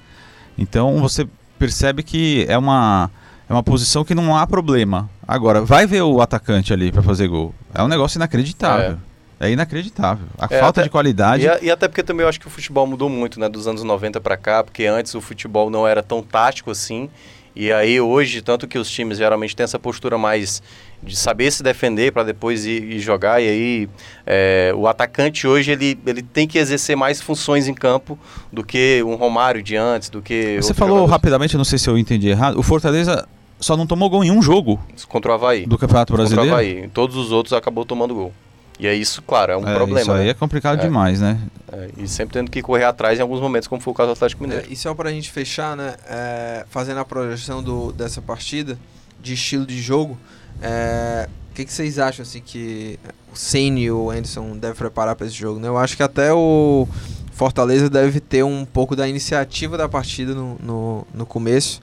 Então 0.58 0.98
você 0.98 1.26
percebe 1.58 2.02
que 2.02 2.44
é 2.48 2.56
uma, 2.58 3.10
é 3.48 3.52
uma 3.52 3.62
posição 3.62 4.04
que 4.04 4.14
não 4.14 4.36
há 4.36 4.46
problema. 4.46 5.08
Agora, 5.26 5.62
vai 5.62 5.86
ver 5.86 6.02
o 6.02 6.20
atacante 6.20 6.72
ali 6.72 6.90
para 6.90 7.02
fazer 7.02 7.28
gol. 7.28 7.54
É 7.74 7.82
um 7.82 7.88
negócio 7.88 8.18
inacreditável. 8.18 8.96
É, 9.38 9.50
inacreditável. 9.50 10.26
A 10.38 10.46
É, 10.46 10.58
falta 10.60 10.80
até- 10.80 10.82
de 10.82 10.90
qualidade. 10.90 11.44
E, 11.44 11.48
a- 11.48 11.58
e 11.62 11.70
até 11.70 11.88
porque 11.88 12.02
também 12.02 12.24
eu 12.24 12.28
acho 12.28 12.38
que 12.40 12.46
o 12.46 12.50
futebol 12.50 12.86
mudou 12.86 13.08
muito, 13.08 13.38
né, 13.40 13.48
dos 13.48 13.66
anos 13.66 13.82
90 13.82 14.20
pra 14.20 14.36
cá, 14.36 14.62
porque 14.62 14.84
antes 14.86 15.14
o 15.14 15.20
futebol 15.20 15.70
não 15.70 15.86
era 15.86 16.02
tão 16.02 16.22
tático 16.22 16.70
assim. 16.70 17.08
E 17.54 17.72
aí 17.72 18.00
hoje, 18.00 18.42
tanto 18.42 18.68
que 18.68 18.78
os 18.78 18.88
times 18.90 19.18
geralmente 19.18 19.56
têm 19.56 19.64
essa 19.64 19.78
postura 19.78 20.16
mais 20.16 20.62
de 21.02 21.16
saber 21.16 21.50
se 21.50 21.62
defender 21.62 22.12
para 22.12 22.22
depois 22.22 22.64
ir, 22.64 22.82
ir 22.84 23.00
jogar, 23.00 23.42
e 23.42 23.48
aí 23.48 23.88
é, 24.26 24.72
o 24.76 24.86
atacante 24.86 25.46
hoje 25.46 25.72
ele, 25.72 25.98
ele 26.06 26.22
tem 26.22 26.46
que 26.46 26.58
exercer 26.58 26.96
mais 26.96 27.20
funções 27.20 27.66
em 27.66 27.74
campo 27.74 28.18
do 28.52 28.62
que 28.62 29.02
um 29.04 29.14
Romário 29.14 29.62
de 29.62 29.76
antes, 29.76 30.10
do 30.10 30.20
que. 30.20 30.56
Você 30.60 30.74
falou 30.74 30.96
jogadores. 30.96 31.12
rapidamente, 31.12 31.56
não 31.56 31.64
sei 31.64 31.78
se 31.78 31.88
eu 31.88 31.96
entendi 31.98 32.28
errado. 32.28 32.58
O 32.58 32.62
Fortaleza 32.62 33.26
só 33.58 33.76
não 33.76 33.86
tomou 33.86 34.08
gol 34.08 34.24
em 34.24 34.30
um 34.30 34.40
jogo 34.40 34.80
Contra 35.08 35.32
o 35.32 35.34
Havaí. 35.34 35.66
do 35.66 35.76
Campeonato 35.76 36.12
Contra 36.12 36.24
o 36.24 36.28
Brasileiro. 36.28 36.52
Havaí. 36.52 36.84
Em 36.84 36.88
todos 36.88 37.16
os 37.16 37.32
outros 37.32 37.52
acabou 37.52 37.84
tomando 37.84 38.14
gol. 38.14 38.32
E 38.80 38.86
é 38.86 38.94
isso, 38.94 39.20
claro, 39.20 39.52
é 39.52 39.56
um 39.58 39.68
É, 39.68 39.74
problema. 39.74 40.00
Isso 40.00 40.10
aí 40.12 40.24
né? 40.24 40.30
é 40.30 40.34
complicado 40.34 40.78
É. 40.78 40.82
demais, 40.82 41.20
né? 41.20 41.38
É, 41.70 41.90
e 41.98 42.08
sempre 42.08 42.32
tendo 42.32 42.50
que 42.50 42.62
correr 42.62 42.84
atrás 42.84 43.18
em 43.18 43.22
alguns 43.22 43.38
momentos, 43.38 43.68
como 43.68 43.80
foi 43.80 43.92
o 43.92 43.94
caso 43.94 44.08
do 44.08 44.12
Atlético 44.12 44.42
Mineiro. 44.42 44.64
É, 44.66 44.72
e 44.72 44.74
só 44.74 44.94
pra 44.94 45.10
gente 45.10 45.30
fechar, 45.30 45.76
né? 45.76 45.94
é, 46.08 46.64
fazendo 46.70 46.98
a 46.98 47.04
projeção 47.04 47.62
do, 47.62 47.92
dessa 47.92 48.22
partida, 48.22 48.78
de 49.20 49.34
estilo 49.34 49.66
de 49.66 49.78
jogo, 49.78 50.16
é, 50.62 51.28
o 51.50 51.54
que, 51.54 51.66
que 51.66 51.72
vocês 51.72 51.98
acham 51.98 52.22
assim 52.22 52.40
que 52.40 52.98
o 53.30 53.36
Ceni 53.36 53.82
e 53.82 53.90
o 53.90 54.10
Anderson 54.10 54.56
devem 54.56 54.76
preparar 54.76 55.14
para 55.14 55.26
esse 55.26 55.36
jogo? 55.36 55.60
Né? 55.60 55.68
Eu 55.68 55.76
acho 55.76 55.94
que 55.94 56.02
até 56.02 56.32
o 56.32 56.88
Fortaleza 57.32 57.90
deve 57.90 58.18
ter 58.18 58.42
um 58.42 58.64
pouco 58.64 58.96
da 58.96 59.06
iniciativa 59.06 59.76
da 59.76 59.90
partida 59.90 60.34
no, 60.34 60.56
no, 60.58 61.06
no 61.12 61.26
começo. 61.26 61.82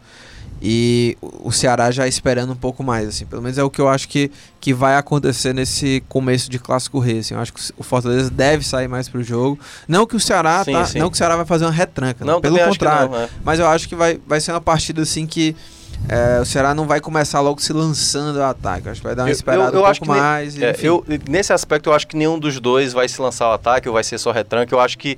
E 0.61 1.15
o 1.21 1.51
Ceará 1.51 1.91
já 1.91 2.07
esperando 2.07 2.51
um 2.53 2.55
pouco 2.55 2.83
mais, 2.83 3.07
assim. 3.07 3.25
Pelo 3.25 3.41
menos 3.41 3.57
é 3.57 3.63
o 3.63 3.69
que 3.69 3.79
eu 3.79 3.87
acho 3.87 4.07
que, 4.09 4.31
que 4.59 4.73
vai 4.73 4.95
acontecer 4.95 5.53
nesse 5.53 6.03
começo 6.09 6.49
de 6.49 6.57
clássico 6.57 6.97
rei. 6.99 7.19
Assim. 7.19 7.35
Eu 7.35 7.39
acho 7.39 7.53
que 7.53 7.61
o 7.77 7.83
Fortaleza 7.83 8.29
deve 8.31 8.65
sair 8.65 8.87
mais 8.87 9.07
pro 9.07 9.21
jogo. 9.23 9.59
Não 9.87 10.05
que 10.07 10.15
o 10.15 10.19
Ceará 10.19 10.63
Sim, 10.63 10.71
tá, 10.73 10.85
sim. 10.85 10.99
não 10.99 11.09
que 11.09 11.13
o 11.13 11.17
Ceará 11.17 11.35
vai 11.35 11.45
fazer 11.45 11.65
uma 11.65 11.71
retranca, 11.71 12.25
né? 12.25 12.31
Não, 12.31 12.41
pelo 12.41 12.55
acho 12.55 12.65
que 12.71 12.79
contrário. 12.79 13.09
não, 13.11 13.17
é. 13.19 13.29
Mas 13.43 13.59
eu 13.59 13.67
acho 13.67 13.87
que 13.87 13.95
vai, 13.95 14.19
vai 14.25 14.39
ser 14.41 14.51
uma 14.51 14.61
partida 14.61 15.01
assim 15.03 15.27
que 15.27 15.55
é, 16.09 16.39
o 16.41 16.45
Ceará 16.45 16.73
não 16.75 16.85
vai 16.87 16.99
começar 16.99 17.39
logo 17.39 17.59
se 17.61 17.71
lançando 17.73 18.41
ao 18.41 18.49
ataque. 18.49 18.87
Eu 18.87 18.91
Acho 18.91 19.01
que 19.01 19.07
vai 19.07 19.15
dar 19.15 19.23
uma 19.23 19.29
Eu- 19.29 19.33
esperada 19.33 19.69
eu- 19.69 19.73
eu 19.75 19.81
um 19.81 19.85
acho 19.85 19.99
pouco 19.99 20.13
que 20.13 20.19
ne- 20.19 20.23
mais. 20.25 20.61
É, 20.61 20.75
eu, 20.81 21.03
nesse 21.27 21.53
aspecto, 21.53 21.89
eu 21.89 21.93
acho 21.93 22.07
que 22.07 22.15
nenhum 22.17 22.37
dos 22.39 22.59
dois 22.59 22.93
vai 22.93 23.07
se 23.07 23.21
lançar 23.21 23.45
ao 23.45 23.53
ataque 23.53 23.87
ou 23.87 23.93
vai 23.93 24.03
ser 24.03 24.17
só 24.17 24.31
retranque. 24.31 24.73
Eu 24.73 24.79
acho 24.79 24.97
que, 24.97 25.17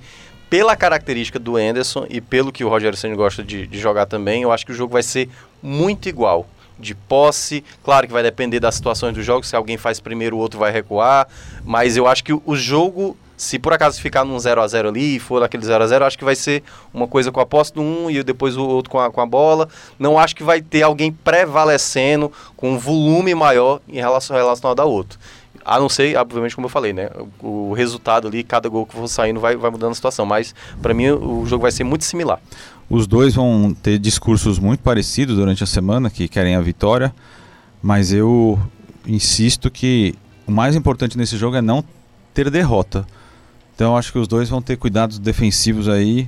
pela 0.50 0.76
característica 0.76 1.38
do 1.38 1.56
Anderson 1.56 2.06
e 2.10 2.20
pelo 2.20 2.52
que 2.52 2.64
o 2.64 2.70
Roger 2.70 2.96
Ceni 2.96 3.16
gosta 3.16 3.44
de, 3.44 3.68
de 3.68 3.80
jogar 3.80 4.08
também, 4.08 4.44
eu 4.44 4.52
acho 4.52 4.66
que 4.66 4.72
o 4.72 4.76
jogo 4.76 4.94
vai 4.94 5.04
ser 5.04 5.30
muito 5.62 6.10
igual. 6.10 6.48
De 6.78 6.96
posse, 6.96 7.64
claro 7.84 8.08
que 8.08 8.14
vai 8.14 8.24
depender 8.24 8.60
das 8.60 8.76
situações 8.76 9.14
do 9.14 9.22
jogo, 9.22 9.46
se 9.46 9.54
alguém 9.54 9.78
faz 9.78 10.00
primeiro, 10.00 10.38
o 10.38 10.40
outro 10.40 10.58
vai 10.58 10.72
recuar, 10.72 11.28
mas 11.66 11.98
eu 11.98 12.08
acho 12.08 12.24
que 12.24 12.32
o, 12.32 12.56
jogo, 12.56 13.18
se 13.36 13.60
por 13.60 13.74
acaso 13.74 14.00
ficar 14.00 14.24
num 14.24 14.40
0 14.40 14.62
a 14.62 14.66
0 14.68 14.88
ali 14.88 15.18
e 15.18 15.20
for 15.20 15.44
aquele 15.44 15.66
0 15.66 15.84
a 15.84 15.88
0 15.88 16.04
eu 16.04 16.08
acho 16.08 16.18
que 16.18 16.24
vai 16.24 16.36
ser 16.36 16.64
uma 16.94 17.06
coisa 17.06 17.34
com 17.34 17.42
a 17.42 17.46
posse 17.46 17.74
do 17.74 17.82
um 17.82 18.10
e 18.10 18.24
depois 18.24 18.56
o 18.56 18.66
outro 18.66 18.90
com 18.90 18.98
a, 18.98 19.12
com 19.12 19.20
a 19.20 19.26
bola. 19.26 19.68
Não 20.00 20.18
acho 20.18 20.34
que 20.34 20.42
vai 20.42 20.62
ter 20.62 20.82
alguém 20.82 21.12
prevalecendo 21.12 22.32
com 22.56 22.72
um 22.72 22.78
volume 22.78 23.36
maior 23.36 23.82
em 23.86 23.98
relação 23.98 24.38
relacionado 24.38 24.80
ao 24.80 24.90
outro. 24.90 25.20
A 25.64 25.80
não 25.80 25.90
ser, 25.90 26.16
obviamente, 26.18 26.56
como 26.56 26.66
eu 26.66 26.70
falei, 26.70 26.94
né? 26.94 27.10
O, 27.42 27.70
o 27.70 27.74
resultado 27.74 28.28
ali, 28.28 28.44
cada 28.44 28.68
gol 28.70 28.86
que 28.86 28.96
for 28.96 29.08
saindo 29.08 29.40
vai, 29.40 29.56
vai 29.56 29.70
mudando 29.70 29.92
a 29.92 29.96
situação. 29.96 30.26
Mas, 30.26 30.54
para 30.82 30.94
mim, 30.94 31.10
o 31.10 31.46
jogo 31.46 31.62
vai 31.62 31.72
ser 31.72 31.84
muito 31.84 32.06
similar. 32.06 32.40
Os 32.90 33.06
dois 33.06 33.36
vão 33.36 33.76
ter 33.84 34.00
discursos 34.00 34.58
muito 34.58 34.82
parecidos 34.82 35.36
durante 35.36 35.64
a 35.64 35.68
semana, 35.68 36.10
que 36.10 36.28
querem 36.28 36.56
a 36.56 36.62
vitória, 36.62 37.14
mas 37.84 38.12
eu 38.12 38.60
insisto 39.06 39.70
que 39.70 40.16
o 40.48 40.52
mais 40.52 40.76
importante 40.76 41.18
nesse 41.18 41.38
jogo 41.38 41.56
é 41.56 41.62
não 41.62 41.84
ter 42.34 42.50
derrota. 42.50 43.06
Então 43.76 43.96
acho 43.96 44.12
que 44.12 44.18
os 44.18 44.28
dois 44.28 44.50
vão 44.50 44.62
ter 44.62 44.76
cuidados 44.76 45.20
defensivos 45.20 45.88
aí, 45.88 46.28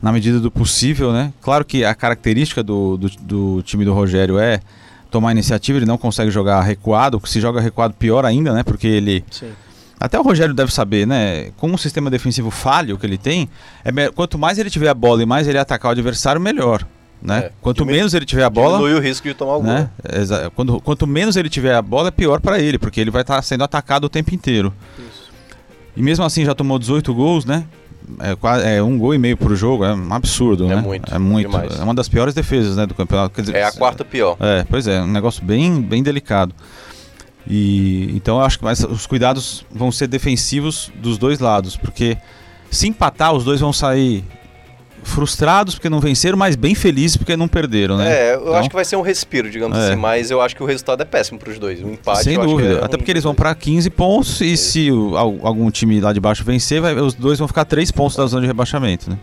na 0.00 0.12
medida 0.12 0.38
do 0.38 0.50
possível, 0.50 1.12
né? 1.12 1.32
Claro 1.40 1.64
que 1.64 1.82
a 1.82 1.94
característica 1.94 2.62
do, 2.62 2.98
do, 2.98 3.08
do 3.20 3.62
time 3.62 3.84
do 3.84 3.94
Rogério 3.94 4.38
é 4.38 4.60
tomar 5.10 5.32
iniciativa, 5.32 5.78
ele 5.78 5.86
não 5.86 5.98
consegue 5.98 6.30
jogar 6.30 6.60
recuado, 6.62 7.20
se 7.26 7.40
joga 7.40 7.60
recuado 7.60 7.94
pior 7.94 8.24
ainda, 8.24 8.52
né? 8.52 8.62
Porque 8.62 8.86
ele 8.86 9.24
Sim. 9.30 9.50
até 9.98 10.18
o 10.18 10.22
Rogério 10.22 10.54
deve 10.54 10.72
saber, 10.72 11.06
né? 11.06 11.50
Com 11.56 11.68
um 11.70 11.76
sistema 11.78 12.10
defensivo 12.10 12.50
falho 12.50 12.98
que 12.98 13.06
ele 13.06 13.18
tem, 13.18 13.48
é 13.84 14.08
quanto 14.10 14.38
mais 14.38 14.58
ele 14.58 14.70
tiver 14.70 14.88
a 14.88 14.94
bola 14.94 15.22
e 15.22 15.26
mais 15.26 15.46
ele 15.48 15.58
atacar 15.58 15.90
o 15.90 15.92
adversário, 15.92 16.40
melhor. 16.40 16.86
Né? 17.22 17.46
É, 17.46 17.52
Quanto 17.62 17.84
menos 17.86 18.12
ele 18.12 18.26
tiver 18.26 18.44
a 18.44 18.50
bola, 18.50 18.76
Diminui 18.76 18.98
o 18.98 19.02
risco 19.02 19.26
de 19.26 19.32
tomar 19.32 19.56
o 19.56 19.62
gol. 19.62 19.72
né? 19.72 19.88
Exa- 20.12 20.50
Quando, 20.54 20.78
quanto 20.82 21.06
menos 21.06 21.34
ele 21.34 21.48
tiver 21.48 21.74
a 21.74 21.80
bola, 21.80 22.08
é 22.08 22.10
pior 22.10 22.40
para 22.42 22.58
ele, 22.60 22.78
porque 22.78 23.00
ele 23.00 23.10
vai 23.10 23.22
estar 23.22 23.40
sendo 23.40 23.64
atacado 23.64 24.04
o 24.04 24.08
tempo 24.08 24.34
inteiro. 24.34 24.72
Isso. 24.98 25.30
E 25.96 26.02
mesmo 26.02 26.24
assim 26.26 26.44
já 26.44 26.54
tomou 26.54 26.78
18 26.78 27.14
gols, 27.14 27.46
né? 27.46 27.64
É, 28.20 28.76
é 28.76 28.82
um 28.82 28.96
gol 28.98 29.14
e 29.14 29.18
meio 29.18 29.36
por 29.36 29.54
jogo, 29.56 29.84
é 29.84 29.94
um 29.94 30.12
absurdo, 30.14 30.64
É 30.70 30.76
né? 30.76 30.82
muito, 30.82 31.14
é 31.14 31.18
muito. 31.18 31.50
demais. 31.50 31.78
É 31.78 31.82
uma 31.82 31.94
das 31.94 32.08
piores 32.08 32.34
defesas, 32.34 32.76
né, 32.76 32.86
do 32.86 32.94
campeonato. 32.94 33.40
Dizer, 33.40 33.56
É 33.56 33.64
a 33.64 33.72
quarta 33.72 34.04
pior. 34.04 34.36
é, 34.40 34.64
pois 34.68 34.86
é, 34.86 35.00
um 35.02 35.06
negócio 35.08 35.44
bem, 35.44 35.80
bem 35.82 36.02
delicado. 36.02 36.54
E 37.48 38.10
então 38.16 38.38
eu 38.38 38.44
acho 38.44 38.58
que 38.58 38.64
mais, 38.64 38.80
os 38.82 39.06
cuidados 39.06 39.64
vão 39.70 39.92
ser 39.92 40.08
defensivos 40.08 40.90
dos 40.96 41.16
dois 41.18 41.38
lados, 41.38 41.76
porque 41.76 42.16
se 42.70 42.88
empatar, 42.88 43.32
os 43.32 43.44
dois 43.44 43.60
vão 43.60 43.72
sair 43.72 44.24
frustrados 45.02 45.74
porque 45.74 45.88
não 45.88 46.00
venceram, 46.00 46.36
mas 46.36 46.56
bem 46.56 46.74
felizes 46.74 47.16
porque 47.16 47.36
não 47.36 47.48
perderam, 47.48 47.96
né? 47.96 48.10
É, 48.30 48.34
eu 48.34 48.40
Então, 48.42 48.54
acho 48.56 48.68
que 48.68 48.74
vai 48.74 48.84
ser 48.84 48.96
um 48.96 49.00
respiro, 49.02 49.48
digamos 49.50 49.76
É. 49.78 49.88
assim, 49.90 49.96
mas 49.96 50.30
eu 50.30 50.40
acho 50.40 50.54
que 50.56 50.62
o 50.62 50.66
resultado 50.66 51.00
é 51.02 51.04
péssimo 51.04 51.38
para 51.38 51.50
os 51.50 51.58
dois. 51.58 51.80
O 51.82 51.88
empate, 51.88 52.24
Sem 52.24 52.38
dúvida. 52.38 52.80
é 52.80 52.84
Até 52.84 52.96
um 52.96 52.98
porque 52.98 53.10
eles 53.10 53.22
vão 53.24 53.34
para 53.34 53.54
15 53.54 53.88
pontos 53.90 54.40
e 54.40 54.56
se 54.56 54.90
o- 54.90 55.16
al- 55.16 55.38
algum 55.42 55.70
time 55.70 56.00
lá 56.00 56.12
de 56.12 56.20
baixo 56.20 56.44
vencer, 56.44 56.80
vai- 56.80 56.94
os 56.94 57.14
dois 57.14 57.38
vão 57.38 57.46
ficar 57.48 57.64
3 57.64 57.90
pontos 57.90 58.16
da 58.16 58.26
zona 58.26 58.42
de 58.42 58.46
rebaixamento, 58.46 59.10
né? 59.10 59.16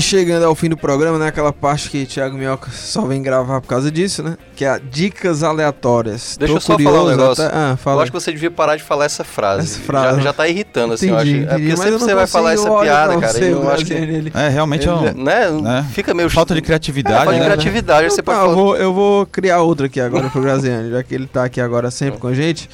Chegando 0.00 0.44
ao 0.44 0.54
fim 0.54 0.68
do 0.68 0.76
programa, 0.76 1.18
né? 1.18 1.28
Aquela 1.28 1.52
parte 1.52 1.88
que 1.88 2.04
Thiago 2.04 2.36
Minhoca 2.36 2.70
só 2.70 3.02
vem 3.06 3.22
gravar 3.22 3.60
por 3.60 3.68
causa 3.68 3.90
disso, 3.90 4.22
né? 4.22 4.36
Que 4.56 4.64
é 4.64 4.68
a 4.70 4.78
dicas 4.78 5.42
aleatórias. 5.42 6.36
Deixa 6.38 6.52
Tô 6.52 6.56
eu 6.58 6.60
só 6.60 6.72
curioso 6.74 6.96
falar 6.96 7.06
um 7.06 7.10
negócio. 7.10 7.44
Até... 7.44 7.56
Ah, 7.56 7.70
Eu 7.72 7.76
fala. 7.76 8.02
acho 8.02 8.10
que 8.12 8.20
você 8.20 8.32
devia 8.32 8.50
parar 8.50 8.76
de 8.76 8.82
falar 8.82 9.04
essa 9.04 9.22
frase. 9.24 9.66
Essa 9.66 9.80
frase. 9.80 10.16
Já, 10.18 10.22
já 10.24 10.32
tá 10.32 10.48
irritando, 10.48 10.94
assim, 10.94 11.08
eu 11.10 11.16
acho. 11.16 11.26
Entendi, 11.28 11.44
É 11.44 11.46
porque 11.46 11.54
entendi, 11.62 11.70
mas 11.70 11.78
sempre 11.80 11.94
eu 11.94 11.98
você 12.00 12.14
vai 12.14 12.26
falar 12.26 12.52
essa 12.54 12.70
piada, 12.80 13.18
cara. 13.20 13.32
você, 13.32 13.44
e 13.44 13.50
eu 13.50 13.70
acho 13.70 13.84
que. 13.84 13.92
Ele- 13.94 14.32
É, 14.34 14.48
realmente 14.48 14.88
é 14.88 14.92
um, 14.92 15.00
Né? 15.12 15.50
né? 15.50 15.86
Fica 15.92 16.12
meio. 16.12 16.28
falta 16.30 16.54
de 16.54 16.60
É, 16.60 16.62
criatividade, 16.62 17.16
falta 17.24 17.32
de 17.34 17.38
né? 17.38 17.44
criatividade. 17.46 18.10
Você 18.12 18.22
pode 18.22 18.38
Ah, 18.38 18.42
eu, 18.42 18.44
falar. 18.46 18.54
vou, 18.56 18.76
eu 18.76 18.92
vou 18.92 19.26
criar 19.26 19.60
outra 19.62 19.86
aqui 19.86 20.00
agora 20.00 20.28
pro 20.28 20.40
Graziani, 20.42 20.90
já 20.90 21.02
que 21.02 21.14
ele 21.14 21.26
tá 21.26 21.44
aqui 21.44 21.60
agora 21.60 21.90
sempre 21.90 22.18
com 22.18 22.26
a 22.26 22.34
gente. 22.34 22.68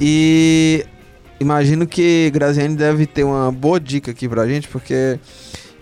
E 0.00 0.84
imagino 1.38 1.86
que 1.86 2.30
Graziani 2.32 2.74
deve 2.74 3.06
ter 3.06 3.22
uma 3.24 3.52
boa 3.52 3.78
dica 3.78 4.10
aqui 4.10 4.28
pra 4.28 4.46
gente, 4.46 4.66
porque 4.68 5.18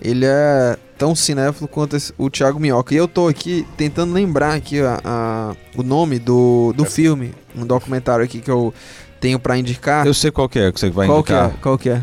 ele 0.05 0.25
é 0.27 0.77
tão 0.99 1.15
cinéfilo 1.15 1.67
quanto 1.67 1.97
esse- 1.97 2.13
o 2.19 2.29
Thiago 2.31 2.61
Minhoca. 2.61 2.95
E 2.95 2.97
eu 2.97 3.09
tô 3.09 3.27
aqui 3.27 3.67
tentando 3.77 4.13
lembrar 4.13 4.55
aqui 4.55 4.81
a, 4.81 5.01
a- 5.05 5.57
o 5.77 5.83
nome 5.83 6.19
do, 6.19 6.73
do 6.77 6.85
filme, 6.85 7.35
um 7.57 7.67
documentário 7.67 8.25
aqui 8.25 8.41
que 8.41 8.51
eu 8.51 8.73
tenho 9.21 9.39
pra 9.39 9.57
indicar. 9.57 10.07
Eu 10.07 10.15
sei 10.15 10.31
qual 10.31 10.49
que 10.49 10.59
é 10.59 10.71
que 10.71 10.79
você 10.79 10.91
vai 10.91 11.07
Qual 11.07 11.23
que 11.23 11.33
indicar. 11.33 11.51
é? 11.51 11.55
Qual 11.63 11.79
que 11.79 11.89
é? 11.91 12.03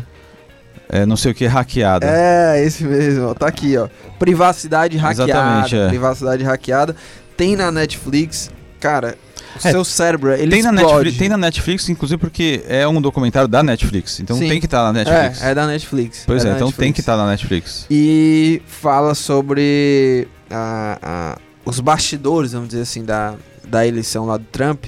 É, 0.88 1.06
não 1.06 1.16
sei 1.16 1.32
o 1.32 1.34
que, 1.34 1.46
hackeada. 1.46 2.06
É, 2.06 2.62
esse 2.62 2.84
mesmo, 2.84 3.34
tá 3.34 3.46
aqui, 3.46 3.78
ó. 3.78 3.88
Privacidade 4.18 4.98
hackeada. 4.98 5.32
Exatamente, 5.32 5.76
é. 5.76 5.88
Privacidade 5.88 6.42
hackeada. 6.44 6.94
Tem 7.34 7.56
na 7.56 7.70
Netflix. 7.72 8.50
Cara, 8.78 9.16
o 9.54 9.68
É, 9.68 9.70
seu 9.70 9.84
cérebro, 9.84 10.32
ele 10.32 10.50
tem, 10.50 10.62
na. 10.62 10.72
Netflix, 10.72 11.16
tem 11.18 11.28
na 11.28 11.36
Netflix, 11.36 11.88
inclusive 11.88 12.18
porque 12.18 12.64
é 12.68 12.86
um 12.88 13.00
documentário 13.00 13.48
da 13.48 13.62
Netflix. 13.62 14.20
Então 14.20 14.36
Sim. 14.36 14.48
tem 14.48 14.58
que 14.60 14.66
estar 14.66 14.82
na 14.84 14.92
Netflix. 14.92 15.42
É, 15.42 15.50
é 15.50 15.54
da 15.54 15.66
Netflix. 15.66 16.22
Pois 16.26 16.44
é 16.44 16.48
é, 16.48 16.52
então 16.52 16.68
tem 16.72 16.88
Netflix. 16.88 16.94
que 16.94 17.00
estar 17.00 17.16
na 17.16 17.26
Netflix. 17.26 17.86
E 17.90 18.62
fala 18.66 19.14
sobre 19.14 20.26
a- 20.50 20.98
a- 21.02 21.38
os 21.64 21.78
bastidores, 21.80 22.52
vamos 22.52 22.68
dizer 22.68 22.82
assim, 22.82 23.04
da, 23.04 23.34
da 23.68 23.86
eleição 23.86 24.26
lá 24.26 24.36
do 24.36 24.44
Trump. 24.44 24.84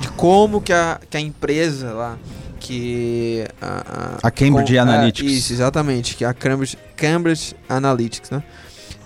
De 0.00 0.08
como 0.12 0.60
que 0.60 0.72
a, 0.72 0.98
que 1.10 1.16
a 1.16 1.20
empresa 1.20 1.92
lá, 1.92 2.18
que... 2.58 3.44
A, 3.60 4.18
A 4.22 4.30
Cambridge 4.30 4.72
com- 4.72 4.76
é, 4.76 4.78
Analytics. 4.78 5.32
isso, 5.32 5.52
exatamente. 5.52 6.16
Que 6.16 6.24
é 6.24 6.28
a 6.28 6.32
Cambridge, 6.34 6.76
Cambridge 6.96 7.54
Analytics, 7.68 8.30
né? 8.30 8.42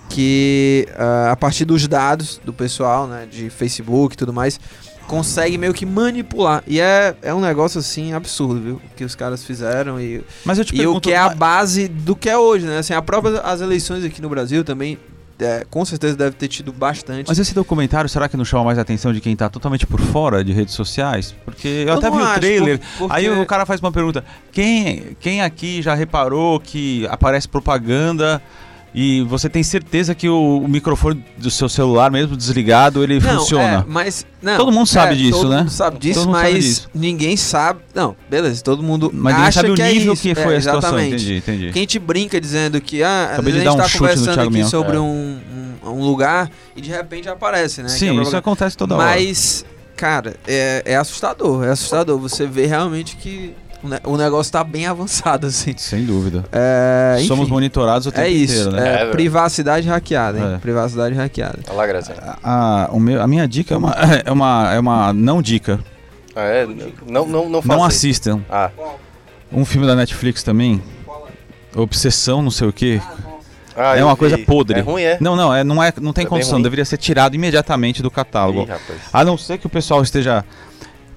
Que 0.09 0.87
ah, 0.97 1.31
a 1.31 1.35
partir 1.35 1.65
dos 1.65 1.87
dados 1.87 2.39
do 2.45 2.53
pessoal, 2.53 3.07
né? 3.07 3.27
De 3.29 3.49
Facebook 3.49 4.13
e 4.13 4.17
tudo 4.17 4.31
mais, 4.31 4.59
consegue 5.07 5.57
meio 5.57 5.73
que 5.73 5.85
manipular. 5.85 6.63
E 6.67 6.79
é, 6.79 7.15
é 7.21 7.33
um 7.33 7.39
negócio, 7.41 7.79
assim, 7.79 8.13
absurdo, 8.13 8.59
viu? 8.61 8.75
O 8.75 8.95
que 8.95 9.03
os 9.03 9.15
caras 9.15 9.43
fizeram 9.43 9.99
e 9.99 10.23
Mas 10.43 10.57
eu 10.57 10.65
te 10.65 10.73
e 10.73 10.79
o 10.79 10.79
pergunto, 10.79 11.01
que 11.01 11.13
é 11.13 11.17
a 11.17 11.29
base 11.29 11.87
do 11.87 12.15
que 12.15 12.29
é 12.29 12.37
hoje, 12.37 12.65
né? 12.65 12.79
Assim, 12.79 12.93
a 12.93 13.01
própria 13.01 13.39
as 13.41 13.61
eleições 13.61 14.03
aqui 14.03 14.21
no 14.21 14.29
Brasil 14.29 14.63
também, 14.63 14.97
é, 15.39 15.65
com 15.69 15.83
certeza 15.83 16.15
deve 16.15 16.35
ter 16.35 16.47
tido 16.47 16.71
bastante. 16.71 17.27
Mas 17.27 17.37
esse 17.37 17.53
documentário, 17.53 18.09
será 18.09 18.27
que 18.29 18.37
não 18.37 18.45
chama 18.45 18.63
mais 18.63 18.77
a 18.77 18.81
atenção 18.81 19.11
de 19.13 19.19
quem 19.21 19.35
tá 19.35 19.49
totalmente 19.49 19.85
por 19.85 19.99
fora 19.99 20.43
de 20.43 20.53
redes 20.53 20.73
sociais? 20.73 21.35
Porque 21.43 21.67
eu, 21.87 21.93
até 21.93 22.09
não 22.09 22.17
vi 22.17 22.23
o 22.23 22.25
acho, 22.25 22.39
trailer. 22.39 22.79
por- 22.97 23.11
Aí 23.11 23.25
porque- 23.27 23.41
o 23.41 23.45
cara 23.45 23.65
faz 23.65 23.79
uma 23.81 23.91
pergunta: 23.91 24.23
quem, 24.51 25.15
quem 25.19 25.41
aqui 25.41 25.81
já 25.81 25.93
reparou 25.93 26.59
que 26.59 27.05
aparece 27.09 27.47
propaganda 27.47 28.41
e 28.97 29.21
você 29.23 29.49
tem 29.49 29.61
certeza 29.61 30.15
que 30.15 30.29
o, 30.29 30.59
o 30.63 30.67
microfone 30.69 31.21
do 31.37 31.51
seu 31.51 31.67
celular, 31.67 32.09
mesmo 32.09 32.37
desligado, 32.37 33.03
ele 33.03 33.19
não, 33.19 33.39
funciona? 33.39 33.81
é, 33.81 33.83
mas 33.85 34.25
não, 34.41 34.55
Todo 34.57 34.71
mundo 34.71 34.87
sabe 34.87 35.13
é, 35.13 35.15
disso, 35.17 35.41
todo 35.41 35.49
né? 35.49 35.57
Mundo 35.59 35.69
sabe 35.71 35.99
disso, 35.99 36.19
Todo 36.21 36.27
mundo 36.27 36.35
sabe 36.37 36.53
mas 36.53 36.63
disso. 36.63 36.89
ninguém 36.95 37.35
sabe. 37.35 37.79
Não, 37.93 38.15
beleza, 38.29 38.63
todo 38.63 38.81
mundo 38.81 39.11
Mas 39.13 39.33
ninguém 39.33 39.47
acha 39.49 39.59
sabe 39.61 39.71
o 39.71 39.75
que 39.75 39.81
é 39.81 39.91
nível 39.91 40.13
isso. 40.13 40.21
que 40.21 40.29
É, 40.31 40.35
foi 40.35 40.55
a 40.55 40.61
situação. 40.61 40.89
exatamente. 40.97 41.15
Entendi, 41.15 41.35
entendi. 41.37 41.71
Quem 41.73 41.85
te 41.85 41.99
brinca 41.99 42.39
dizendo 42.39 42.79
que 42.79 43.03
ah, 43.03 43.31
Acabei 43.33 43.51
de 43.53 43.59
a 43.59 43.63
gente 43.63 43.77
tá 43.77 43.83
um 43.83 43.87
no 43.87 43.91
conversando 43.99 44.39
aqui 44.39 44.49
Minhoca. 44.49 44.69
sobre 44.71 44.95
É. 44.95 44.99
um, 44.99 45.39
um, 45.83 45.89
um 45.89 46.03
lugar 46.05 46.49
e 46.75 46.79
de 46.79 46.89
repente 46.89 47.27
aparece, 47.27 47.81
né? 47.81 47.87
é 47.87 47.89
Sim, 47.89 48.21
isso 48.21 48.37
acontece 48.37 48.77
toda 48.77 48.95
hora. 48.95 49.05
Mas, 49.05 49.65
cara, 49.97 50.35
é, 50.47 50.83
é 50.85 50.95
assustador, 50.95 51.65
é 51.65 51.71
assustador. 51.71 52.17
Você 52.19 52.47
vê 52.47 52.65
realmente 52.65 53.17
que 53.17 53.53
o, 53.85 53.89
ne- 53.89 53.99
o 54.03 54.17
negócio 54.17 54.51
tá 54.51 54.63
bem 54.63 54.85
avançado, 54.87 55.47
assim. 55.47 55.73
Sem 55.77 56.03
dúvida. 56.05 56.43
É, 56.51 57.15
enfim, 57.17 57.27
Somos 57.27 57.47
monitorados 57.49 58.07
o 58.07 58.11
tempo 58.11 58.25
é 58.25 58.29
isso, 58.29 58.69
inteiro, 58.69 58.71
né? 58.71 58.99
é, 58.99 59.03
É 59.03 59.11
privacidade 59.11 59.87
hackeada, 59.87 60.37
hein? 60.39 60.53
É. 60.55 60.57
Privacidade 60.57 61.15
hackeada. 61.15 61.59
Olha 61.67 61.77
lá, 61.77 61.87
Graziano. 61.87 62.21
A, 62.43 62.89
o 62.91 62.99
meu- 62.99 63.21
a 63.21 63.27
minha 63.27 63.47
dica 63.47 63.73
é 63.73 63.77
uma, 63.77 63.91
é 64.25 64.31
uma, 64.31 64.73
é 64.73 64.79
uma 64.79 65.13
não 65.13 65.41
dica. 65.41 65.79
Ah, 66.35 66.41
é? 66.43 66.65
Não, 67.07 67.25
não, 67.25 67.49
não 67.49 67.61
Não 67.63 67.83
assistam. 67.83 68.41
Ah, 68.49 68.69
Um 69.51 69.63
filme 69.63 69.87
da 69.87 69.95
Netflix 69.95 70.43
também. 70.43 70.81
Obsessão, 71.75 72.41
não 72.41 72.51
sei 72.51 72.67
o 72.67 72.73
quê. 72.73 73.01
Ah, 73.77 73.97
é 73.97 74.03
uma 74.03 74.15
coisa 74.15 74.37
vi. 74.37 74.45
podre. 74.45 74.79
É 74.79 74.81
ruim, 74.81 75.01
é? 75.01 75.17
Não, 75.19 75.35
não, 75.35 75.53
é, 75.53 75.61
não, 75.63 75.83
é, 75.83 75.91
não 75.99 76.13
tem 76.13 76.23
É 76.25 76.27
condição. 76.27 76.61
Deveria 76.61 76.85
ser 76.85 76.97
tirado 76.97 77.35
imediatamente 77.35 78.01
do 78.01 78.09
catálogo. 78.09 78.61
Ih, 78.61 78.65
rapaz. 78.65 78.99
A 79.11 79.23
não 79.25 79.37
ser 79.37 79.57
que 79.57 79.67
o 79.67 79.69
pessoal 79.69 80.01
esteja 80.01 80.45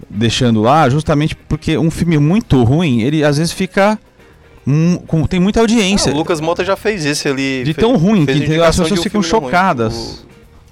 deixando 0.09 0.61
lá, 0.63 0.89
justamente 0.89 1.35
porque 1.35 1.77
um 1.79 1.91
filme 1.91 2.19
muito 2.19 2.63
ruim, 2.65 3.01
ele 3.03 3.25
às 3.25 3.39
vezes 3.39 3.53
fica. 3.53 3.99
hum, 4.67 4.97
com- 5.07 5.27
tem 5.27 5.41
muita 5.41 5.61
audiência. 5.61 6.13
Ah, 6.13 6.15
o 6.15 6.19
Lucas 6.19 6.41
Mota 6.41 6.65
já 6.65 6.77
fez 6.77 7.05
isso, 7.05 7.27
ele 7.29 7.65
de 7.65 7.73
fez- 7.73 7.77
tão 7.87 7.97
ruim 7.97 8.27
que 8.27 8.61
as 8.61 8.77
pessoas 8.77 8.93
um 9.01 9.03
ficam 9.03 9.23
chocadas. 9.23 10.25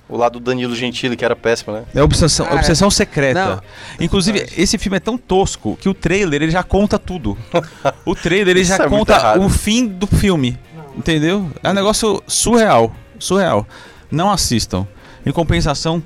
O, 0.08 0.14
o 0.14 0.16
lado 0.18 0.38
do 0.38 0.44
Danilo 0.44 0.74
Gentili, 0.76 1.16
que 1.16 1.24
era 1.24 1.34
péssimo, 1.34 1.72
né? 1.74 1.82
É 1.94 2.02
obsessão, 2.02 2.46
Ah, 2.48 2.52
é. 2.52 2.54
obsessão 2.56 2.90
secreta. 2.90 3.46
Não. 3.56 3.62
Inclusive, 4.04 4.38
Verdade. 4.40 4.60
esse 4.60 4.76
filme 4.78 4.98
é 4.98 5.00
tão 5.00 5.16
tosco 5.16 5.76
que 5.80 5.88
o 5.88 5.94
trailer 5.94 6.42
ele 6.42 6.50
já 6.52 6.62
conta 6.62 6.98
tudo. 6.98 7.36
O 8.04 8.14
trailer 8.14 8.56
ele 8.56 8.64
já 8.64 8.76
é 8.76 8.88
conta 8.88 9.38
o 9.40 9.48
fim 9.48 9.86
do 9.86 10.06
filme. 10.06 10.58
Entendeu? 10.96 11.50
É 11.62 11.70
um 11.70 11.74
negócio 11.74 12.22
surreal. 12.26 12.94
Surreal. 13.18 13.66
Não 14.10 14.30
assistam. 14.30 14.86
Em 15.24 15.32
compensação, 15.32 16.02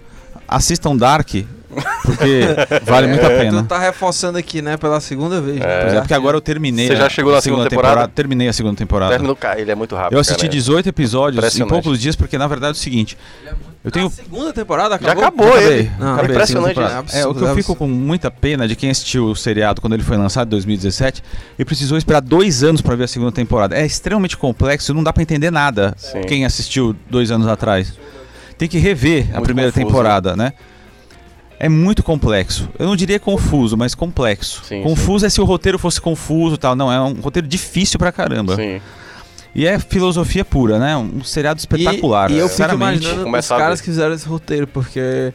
assistam 0.49 0.97
Dark, 0.97 1.29
porque 2.05 2.47
vale 2.85 3.07
muito 3.07 3.25
a 3.25 3.29
Tu 3.31 3.37
pena. 3.37 3.63
tá 3.65 3.79
reforçando 3.79 4.37
aqui, 4.39 4.61
né, 4.61 4.77
pela 4.77 5.01
segunda 5.01 5.41
vez. 5.41 5.59
né? 5.59 5.81
Pois 5.83 5.95
é, 5.95 6.01
porque 6.01 6.15
agora 6.15 6.37
eu 6.37 6.41
terminei. 6.41 6.87
Você 6.89 6.97
já 6.97 7.07
a 7.07 7.09
chegou 7.11 7.33
na 7.33 7.41
segunda 7.41 7.69
temporada? 7.69 8.09
Terminei 8.09 8.49
a 8.49 8.53
segunda 8.53 8.77
temporada. 8.77 9.11
Terminou, 9.13 9.37
cara, 9.37 9.61
ele 9.61 9.71
é 9.71 9.75
muito 9.75 9.95
rápido. 9.95 10.15
Eu 10.15 10.21
assisti 10.21 10.41
cara. 10.43 10.53
18 10.53 10.89
episódios 10.89 11.59
em 11.59 11.67
poucos 11.67 12.01
dias, 12.01 12.17
porque 12.17 12.37
na 12.37 12.47
verdade 12.47 12.71
é 12.71 12.73
o 12.73 12.83
seguinte. 12.83 13.17
Eu 13.83 13.91
tenho 13.91 14.09
A 14.09 14.11
segunda 14.11 14.53
temporada 14.53 14.99
Já 15.01 15.13
acabou? 15.13 15.23
acabou 15.25 15.47
Já 15.47 15.55
acabei, 15.59 15.79
ele. 15.79 15.91
Não, 15.99 16.13
acabei 16.13 16.31
a 16.31 16.35
impressionante, 16.35 16.75
segunda 16.75 16.89
temporada. 16.91 17.13
né? 17.15 17.21
É, 17.23 17.27
o 17.27 17.35
que 17.35 17.41
eu 17.41 17.47
Absurdo, 17.47 17.55
fico 17.55 17.77
com 17.77 17.89
muita 17.89 18.31
pena 18.31 18.69
de 18.69 18.77
quem 18.77 18.91
assistiu 18.91 19.25
o 19.29 19.35
seriado 19.37 19.81
quando 19.81 19.95
ele 19.95 20.03
foi 20.03 20.19
lançado 20.19 20.49
em 20.49 20.51
2017 20.51 21.23
e 21.59 21.65
precisou 21.65 21.97
esperar 21.97 22.21
dois 22.21 22.63
anos 22.63 22.83
pra 22.83 22.95
ver 22.95 23.05
a 23.05 23.09
segunda 23.09 23.33
temporada. 23.33 23.75
É 23.75 23.87
extremamente 23.87 24.37
complexo, 24.37 24.93
não 24.93 25.03
dá 25.03 25.15
pra 25.15 25.23
entender 25.23 25.51
nada 25.51 25.95
Sim. 25.97 26.21
quem 26.23 26.45
assistiu 26.45 26.95
dois 27.09 27.31
anos 27.31 27.47
atrás. 27.49 27.95
Tem 28.59 28.69
que 28.69 28.77
rever 28.77 29.29
a 29.31 29.37
Muito 29.37 29.45
primeira 29.45 29.73
confuso. 29.73 29.87
temporada, 29.87 30.37
né? 30.37 30.53
É 31.63 31.69
muito 31.69 32.03
complexo. 32.03 32.71
Eu 32.79 32.87
não 32.87 32.97
diria 32.97 33.21
confuso, 33.21 33.77
mas 33.77 33.95
complexo. 33.95 34.63
Sim, 34.65 34.83
confuso 34.83 35.27
é 35.27 35.29
se 35.29 35.43
o 35.43 35.45
roteiro 35.45 35.79
fosse 35.79 36.01
confuso 36.01 36.55
e 36.55 36.59
tal. 36.59 36.75
Não, 36.75 36.91
é 36.91 36.99
um 37.01 37.13
roteiro 37.21 37.47
difícil 37.47 37.99
pra 37.99 38.11
caramba. 38.11 38.57
Sim. 38.57 38.81
E 39.55 39.67
é 39.67 39.79
filosofia 39.79 40.43
pura, 40.45 40.79
né? 40.79 40.97
Um 40.97 41.23
seriado 41.23 41.59
E- 41.59 41.61
espetacular. 41.61 42.31
E, 42.31 42.39
eu 42.39 42.49
fico 42.49 42.73
imaginando 42.73 43.31
os 43.37 43.49
caras 43.49 43.81
que 43.81 43.87
fizeram 43.91 44.15
esse 44.15 44.27
roteiro, 44.27 44.67
porque 44.67 45.35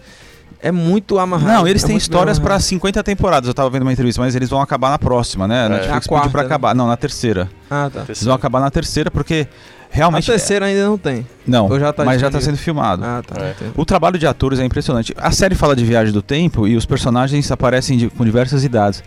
é 0.61 0.71
muito 0.71 1.19
amarrado. 1.19 1.53
Não, 1.59 1.67
eles 1.67 1.83
é 1.83 1.87
têm 1.87 1.95
histórias 1.97 2.39
pra 2.39 2.53
amarrado. 2.55 2.63
50 2.63 3.03
temporadas. 3.03 3.47
Eu 3.47 3.53
tava 3.53 3.69
vendo 3.69 3.83
uma 3.83 3.93
entrevista, 3.93 4.19
mas 4.19 4.33
eles 4.35 4.49
vão 4.49 4.61
acabar 4.61 4.89
na 4.89 4.97
próxima, 4.97 5.47
né? 5.47 5.65
A 5.65 5.69
Netflix 5.69 5.87
É 5.87 5.91
a 5.91 5.99
pediu 5.99 6.09
quarta, 6.09 6.29
pra 6.29 6.41
né? 6.41 6.45
acabar. 6.47 6.73
Não, 6.73 6.87
na 6.87 6.97
terceira. 6.97 7.49
Ah, 7.69 7.87
tá. 7.93 8.03
Eles 8.07 8.23
vão 8.23 8.33
acabar 8.33 8.59
na 8.61 8.71
terceira 8.71 9.11
porque 9.11 9.47
A 9.95 9.97
realmente. 9.97 10.25
terceira 10.25 10.65
ainda 10.65 10.85
não 10.85 10.97
tem. 10.97 11.25
Não, 11.47 11.69
Ou 11.69 11.79
já 11.79 11.91
tá 11.93 12.03
mas 12.03 12.19
já 12.21 12.27
tá 12.29 12.37
disponível? 12.37 12.55
sendo 12.57 12.63
filmado. 12.63 13.03
Ah, 13.03 13.21
tá. 13.25 13.41
É. 13.41 13.53
O 13.75 13.85
trabalho 13.85 14.17
de 14.19 14.27
atores 14.27 14.59
é 14.59 14.65
impressionante. 14.65 15.13
A 15.17 15.31
série 15.31 15.55
fala 15.55 15.75
de 15.75 15.83
viagem 15.85 16.13
do 16.13 16.21
tempo 16.21 16.67
e 16.67 16.75
os 16.75 16.85
personagens 16.85 17.49
aparecem 17.51 17.97
de- 17.97 18.09
com 18.09 18.23
diversas 18.25 18.63
idades. 18.63 19.03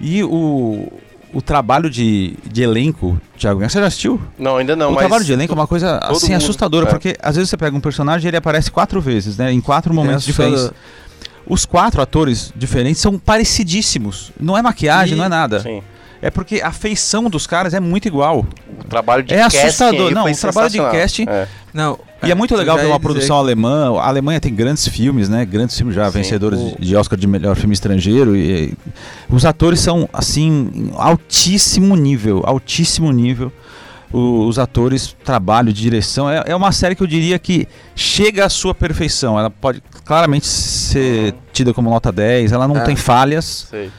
E 0.00 0.22
o, 0.24 0.92
o 1.32 1.40
trabalho 1.40 1.88
de, 1.88 2.34
de 2.50 2.62
elenco, 2.62 3.20
Thiago, 3.38 3.60
você 3.60 3.78
já 3.80 3.86
assistiu? 3.86 4.20
Não, 4.38 4.56
ainda 4.56 4.74
não, 4.74 4.88
o 4.90 4.94
mas... 4.94 5.00
trabalho 5.02 5.24
de 5.24 5.32
elenco 5.32 5.52
é 5.52 5.56
uma 5.56 5.66
coisa 5.66 5.98
assim 6.02 6.32
mundo- 6.32 6.36
assustadora, 6.42 6.86
é. 6.88 6.90
porque 6.90 7.16
às 7.22 7.36
vezes 7.36 7.50
você 7.50 7.56
pega 7.56 7.76
um 7.76 7.80
personagem 7.80 8.26
e 8.26 8.28
ele 8.30 8.36
aparece 8.36 8.70
quatro 8.70 9.00
vezes, 9.00 9.36
né? 9.36 9.52
Em 9.52 9.60
quatro 9.60 9.94
momentos 9.94 10.24
É 10.24 10.26
diferentes. 10.26 10.70
Os 11.46 11.64
quatro 11.66 12.00
atores 12.00 12.52
diferentes 12.56 13.00
são 13.02 13.18
parecidíssimos. 13.18 14.32
Não 14.40 14.56
é 14.56 14.62
maquiagem, 14.62 15.14
E- 15.14 15.18
não 15.18 15.24
é 15.26 15.28
nada. 15.28 15.60
Sim. 15.60 15.82
É 16.24 16.30
porque 16.30 16.62
a 16.62 16.72
feição 16.72 17.28
dos 17.28 17.46
caras 17.46 17.74
é 17.74 17.80
muito 17.80 18.08
igual. 18.08 18.46
O 18.80 18.84
trabalho 18.88 19.22
de 19.22 19.34
É 19.34 19.38
casting 19.40 19.58
assustador. 19.58 20.08
aí 20.08 20.14
Não, 20.14 20.22
foi 20.22 20.32
o 20.32 20.36
trabalho 20.36 20.70
de 20.70 20.78
casting- 20.78 21.26
É. 21.28 21.46
Não. 21.72 21.98
E 22.22 22.30
é 22.30 22.34
muito 22.34 22.56
legal 22.56 22.76
ver 22.78 22.86
uma 22.86 22.96
dizer 22.96 23.02
produção 23.02 23.36
alemã. 23.36 23.98
A 24.00 24.08
Alemanha 24.08 24.40
tem 24.40 24.54
grandes 24.54 24.88
filmes, 24.88 25.28
né? 25.28 25.44
Grandes 25.44 25.76
filmes 25.76 25.94
já, 25.94 26.06
Sim. 26.06 26.18
vencedores 26.18 26.58
O- 26.58 26.76
de, 26.78 26.86
de 26.88 26.96
Oscar 26.96 27.18
de 27.18 27.26
melhor 27.26 27.54
filme 27.56 27.74
estrangeiro. 27.74 28.34
E, 28.34 28.70
e 28.70 28.74
os 29.28 29.44
atores 29.44 29.80
são, 29.80 30.08
assim, 30.12 30.70
em 30.74 30.90
altíssimo 30.96 31.94
nível. 31.94 32.42
Altíssimo 32.46 33.12
nível. 33.12 33.52
O- 34.10 34.46
os 34.46 34.58
atores, 34.58 35.14
trabalho, 35.24 35.72
direção. 35.72 36.30
É, 36.30 36.44
é 36.46 36.56
uma 36.56 36.72
série 36.72 36.94
que 36.94 37.02
eu 37.02 37.06
diria 37.06 37.38
que 37.38 37.68
chega 37.94 38.46
à 38.46 38.48
sua 38.48 38.74
perfeição. 38.74 39.38
Ela 39.38 39.50
pode 39.50 39.82
claramente 40.04 40.46
ser 40.46 41.34
tida 41.52 41.74
como 41.74 41.90
nota 41.90 42.10
10. 42.10 42.52
Ela 42.52 42.66
não 42.66 42.78
É. 42.78 42.80
tem 42.84 42.96
falhas. 42.96 43.66
Sei. 43.70 43.90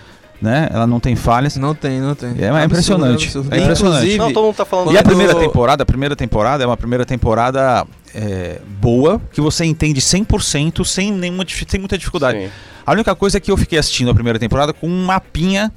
Né? 0.41 0.69
Ela 0.71 0.85
não 0.85 0.99
tem 0.99 1.15
falhas. 1.15 1.55
Não 1.55 1.73
tem, 1.73 1.99
não 1.99 2.13
tem. 2.15 2.35
É, 2.39 2.45
é 2.61 2.65
impressionante. 2.65 3.25
Absurdo, 3.25 3.53
É 3.53 3.59
impressionante. 3.59 3.97
Inclusive, 3.97 4.17
Não, 4.19 4.33
todo 4.33 4.45
mundo 4.45 4.55
tá 4.55 4.65
falando 4.65 4.91
E 4.91 4.97
a 4.97 5.03
primeira 5.03 5.35
temporada, 5.35 5.83
a 5.83 5.85
primeira 5.85 6.15
temporada 6.15 6.63
é 6.63 6.67
uma 6.67 6.77
primeira 6.77 7.05
temporada 7.05 7.85
é, 8.13 8.59
boa, 8.79 9.21
que 9.31 9.41
você 9.41 9.65
entende 9.65 9.99
100% 10.01 10.85
sem, 10.85 11.11
nenhuma, 11.11 11.45
sem 11.67 11.79
muita 11.79 11.97
dificuldade. 11.97 12.39
Sim. 12.39 12.49
A 12.85 12.91
única 12.91 13.15
coisa 13.15 13.37
é 13.37 13.39
que 13.39 13.51
eu 13.51 13.57
fiquei 13.57 13.79
assistindo 13.79 14.11
a 14.11 14.13
primeira 14.13 14.37
temporada 14.37 14.71
com 14.73 14.87
um 14.87 15.05
mapinha 15.05 15.71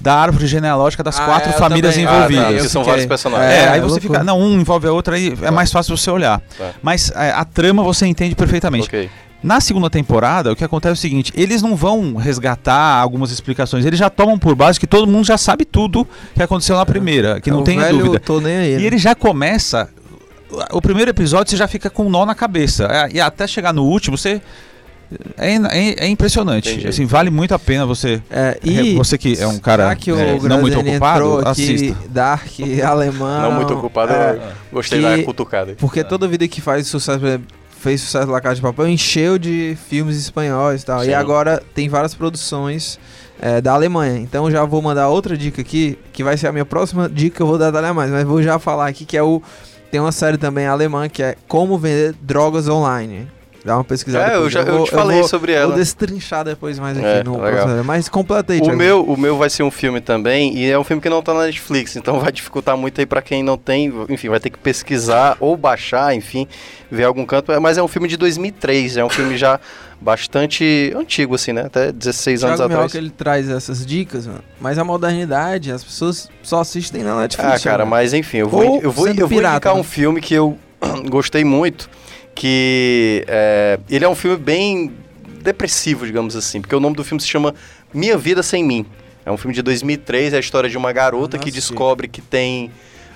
da 0.00 0.14
árvore 0.14 0.46
genealógica 0.46 1.02
das 1.02 1.18
Ah, 1.18 1.24
quatro 1.24 1.50
é, 1.50 1.52
famílias 1.54 1.94
também. 1.94 2.06
Ah, 2.06 2.10
tá, 2.10 2.16
envolvidas. 2.16 2.44
porque 2.46 2.60
Eu 2.60 2.68
são 2.68 2.82
fiquei- 2.82 2.90
vários 2.92 3.06
personagens. 3.06 3.50
É, 3.50 3.56
É, 3.56 3.68
aí 3.68 3.78
é 3.78 3.82
você 3.82 3.92
loucura. 4.00 4.00
fica. 4.20 4.24
Não, 4.24 4.38
um 4.40 4.60
envolve 4.60 4.86
a 4.86 4.92
outra, 4.92 5.16
aí 5.16 5.34
é 5.42 5.50
mais 5.50 5.72
fácil 5.72 5.96
você 5.96 6.10
olhar. 6.10 6.40
Tá. 6.58 6.70
Mas 6.82 7.10
é, 7.12 7.30
a 7.30 7.44
trama 7.44 7.82
você 7.82 8.06
entende 8.06 8.34
perfeitamente. 8.34 8.86
Ok. 8.86 9.10
Na 9.42 9.60
segunda 9.60 9.88
temporada, 9.90 10.50
o 10.50 10.56
que 10.56 10.64
acontece 10.64 10.90
é 10.90 10.94
o 10.94 10.96
seguinte: 10.96 11.32
eles 11.36 11.62
não 11.62 11.76
vão 11.76 12.14
resgatar 12.16 12.96
algumas 13.00 13.30
explicações, 13.30 13.84
eles 13.84 13.98
já 13.98 14.10
tomam 14.10 14.38
por 14.38 14.54
base 14.54 14.80
que 14.80 14.86
todo 14.86 15.06
mundo 15.06 15.24
já 15.26 15.38
sabe 15.38 15.64
tudo 15.64 16.06
que 16.34 16.42
aconteceu 16.42 16.76
na 16.76 16.86
primeira, 16.86 17.40
que 17.40 17.50
não 17.50 17.60
o 17.60 17.64
tem 17.64 17.78
dúvida. 17.90 18.18
tô 18.18 18.40
nem 18.40 18.56
aí. 18.56 18.72
E 18.74 18.76
né? 18.78 18.82
ele 18.82 18.98
já 18.98 19.14
começa. 19.14 19.88
O 20.72 20.80
primeiro 20.80 21.10
episódio 21.10 21.50
você 21.50 21.56
já 21.56 21.68
fica 21.68 21.90
com 21.90 22.06
um 22.06 22.10
nó 22.10 22.24
na 22.24 22.34
cabeça. 22.34 22.84
É, 22.90 23.16
E 23.16 23.20
até 23.20 23.46
chegar 23.46 23.72
no 23.72 23.84
último, 23.84 24.16
você. 24.16 24.40
É, 25.38 25.54
é- 25.54 26.04
é 26.06 26.08
impressionante. 26.08 26.68
Entendi. 26.70 26.88
Assim, 26.88 27.04
vale 27.04 27.30
muito 27.30 27.54
a 27.54 27.58
pena 27.58 27.86
você. 27.86 28.20
É, 28.28 28.58
e 28.64 28.94
você 28.94 29.16
que 29.16 29.38
é 29.40 29.46
um 29.46 29.58
cara 29.58 29.94
que 29.94 30.10
o 30.10 30.18
é, 30.18 30.38
não 30.40 30.60
muito 30.60 30.80
ocupado, 30.80 31.46
assista. 31.48 31.96
Dark, 32.08 32.48
alemão. 32.84 33.42
Não 33.42 33.52
muito 33.52 33.74
ocupado, 33.74 34.12
é, 34.12 34.40
gostei 34.72 35.00
que- 35.00 35.16
da 35.18 35.22
cutucada. 35.24 35.76
Porque 35.78 36.02
toda 36.02 36.26
vida 36.26 36.48
que 36.48 36.60
faz 36.60 36.88
sucesso, 36.88 37.20
fez 37.86 38.00
sucesso 38.00 38.28
La 38.28 38.40
Casa 38.40 38.56
de 38.56 38.62
Papel, 38.62 38.88
encheu 38.88 39.38
de 39.38 39.78
filmes 39.88 40.16
espanhóis 40.16 40.82
e 40.82 40.86
tal. 40.86 41.04
Sim. 41.04 41.10
E 41.10 41.14
agora 41.14 41.62
tem 41.72 41.88
várias 41.88 42.16
produções 42.16 42.98
é, 43.40 43.60
da 43.60 43.74
Alemanha. 43.74 44.18
Então 44.18 44.50
já 44.50 44.64
vou 44.64 44.82
mandar 44.82 45.08
outra 45.08 45.36
dica 45.36 45.60
aqui, 45.62 45.96
que 46.12 46.24
vai 46.24 46.36
ser 46.36 46.48
a 46.48 46.52
minha 46.52 46.64
próxima 46.64 47.08
dica 47.08 47.36
que 47.36 47.42
eu 47.42 47.46
vou 47.46 47.56
dar 47.56 47.70
da 47.70 47.78
Alemanha. 47.78 48.10
Mas 48.10 48.24
vou 48.24 48.42
já 48.42 48.58
falar 48.58 48.88
aqui 48.88 49.04
que 49.04 49.16
é 49.16 49.22
o. 49.22 49.40
Tem 49.88 50.00
uma 50.00 50.10
série 50.10 50.36
também 50.36 50.66
alemã 50.66 51.08
que 51.08 51.22
é 51.22 51.36
Como 51.46 51.78
Vender 51.78 52.12
Drogas 52.20 52.66
Online. 52.66 53.28
Dá 53.66 53.76
uma 53.76 53.84
pesquisada. 53.84 54.32
É, 54.32 54.36
eu, 54.36 54.48
já, 54.48 54.60
eu 54.62 54.76
vou- 54.78 54.84
te 54.86 54.92
falei 54.92 55.18
vou, 55.18 55.28
sobre 55.28 55.52
Vou 55.52 55.60
ela. 55.62 55.74
destrinchar 55.74 56.44
depois 56.44 56.78
mais 56.78 56.96
aqui 56.96 57.06
É, 57.06 57.24
no 57.24 57.36
próximo. 57.36 57.82
Mas 57.84 58.08
completa 58.08 58.52
aí, 58.52 58.60
O 58.60 58.62
Thiago. 58.62 58.78
meu, 58.78 59.02
o 59.04 59.16
meu 59.18 59.36
vai 59.36 59.50
ser 59.50 59.64
um 59.64 59.70
filme 59.70 60.00
também, 60.00 60.56
e 60.56 60.70
é 60.70 60.78
um 60.78 60.84
filme 60.84 61.02
que 61.02 61.08
não 61.08 61.20
tá 61.20 61.34
na 61.34 61.46
Netflix, 61.46 61.94
então 61.96 62.20
vai 62.20 62.30
dificultar 62.30 62.76
muito 62.76 63.00
aí 63.00 63.06
pra 63.06 63.20
quem 63.20 63.42
não 63.42 63.58
tem, 63.58 63.92
enfim, 64.08 64.28
vai 64.28 64.38
ter 64.40 64.50
que 64.50 64.58
pesquisar 64.58 65.36
ou 65.40 65.56
baixar, 65.56 66.14
enfim, 66.14 66.46
ver 66.90 67.04
algum 67.04 67.26
canto, 67.26 67.52
mas 67.60 67.76
é 67.76 67.82
um 67.82 67.88
filme 67.88 68.06
de 68.08 68.16
2003, 68.16 68.96
é 68.98 69.04
um 69.04 69.10
filme 69.10 69.36
já 69.36 69.58
bastante 70.00 70.92
antigo, 70.96 71.34
assim, 71.34 71.52
né, 71.52 71.62
até 71.66 71.90
16 71.90 72.44
anos 72.44 72.56
Thiago 72.58 72.72
atrás. 72.72 72.92
Mioca, 72.92 72.98
ele 73.04 73.10
traz 73.10 73.48
essas 73.50 73.84
dicas, 73.84 74.26
mano. 74.26 74.44
Mas 74.60 74.78
a 74.78 74.84
modernidade, 74.84 75.72
as 75.72 75.82
pessoas 75.82 76.28
só 76.42 76.60
assistem 76.60 77.02
na 77.02 77.20
Netflix. 77.20 77.52
Ah, 77.52 77.70
cara, 77.70 77.84
mas 77.84 78.14
enfim, 78.14 78.38
eu 78.38 78.48
vou, 78.48 78.60
Ou 78.64 78.80
eu 78.80 78.92
vou, 78.92 79.08
eu 79.08 79.14
vou 79.16 79.28
pirata, 79.28 79.54
indicar 79.56 79.74
né? 79.74 79.80
um 79.80 79.82
filme 79.82 80.20
que 80.20 80.34
eu 80.34 80.56
gostei 81.10 81.44
muito, 81.44 81.88
que 82.36 83.24
é, 83.26 83.80
ele 83.88 84.04
é 84.04 84.08
um 84.08 84.14
filme 84.14 84.36
bem 84.36 84.92
depressivo, 85.42 86.06
digamos 86.06 86.36
assim, 86.36 86.60
porque 86.60 86.76
o 86.76 86.80
nome 86.80 86.94
do 86.94 87.02
filme 87.02 87.20
se 87.20 87.26
chama 87.26 87.54
Minha 87.92 88.16
Vida 88.18 88.42
Sem 88.42 88.62
Mim. 88.62 88.86
É 89.24 89.32
um 89.32 89.38
filme 89.38 89.54
de 89.54 89.62
2003, 89.62 90.34
é 90.34 90.36
a 90.36 90.40
história 90.40 90.68
de 90.68 90.76
uma 90.76 90.92
garota 90.92 91.36
Ah, 91.36 91.40
que 91.40 91.50
descobre 91.50 92.06
que 92.06 92.20
tem 92.20 92.70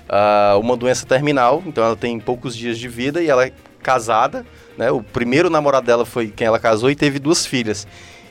ah, 0.08 0.56
uma 0.58 0.76
doença 0.76 1.06
terminal, 1.06 1.62
então 1.66 1.84
ela 1.84 1.94
tem 1.94 2.18
poucos 2.18 2.56
dias 2.56 2.78
de 2.78 2.88
vida 2.88 3.22
e 3.22 3.28
ela 3.28 3.46
é 3.46 3.52
casada, 3.82 4.44
né? 4.76 4.90
O 4.90 5.02
primeiro 5.02 5.50
namorado 5.50 5.86
dela 5.86 6.06
foi 6.06 6.28
quem 6.28 6.46
ela 6.46 6.58
casou 6.58 6.90
e 6.90 6.96
teve 6.96 7.18
duas 7.18 7.44
filhas. 7.44 7.86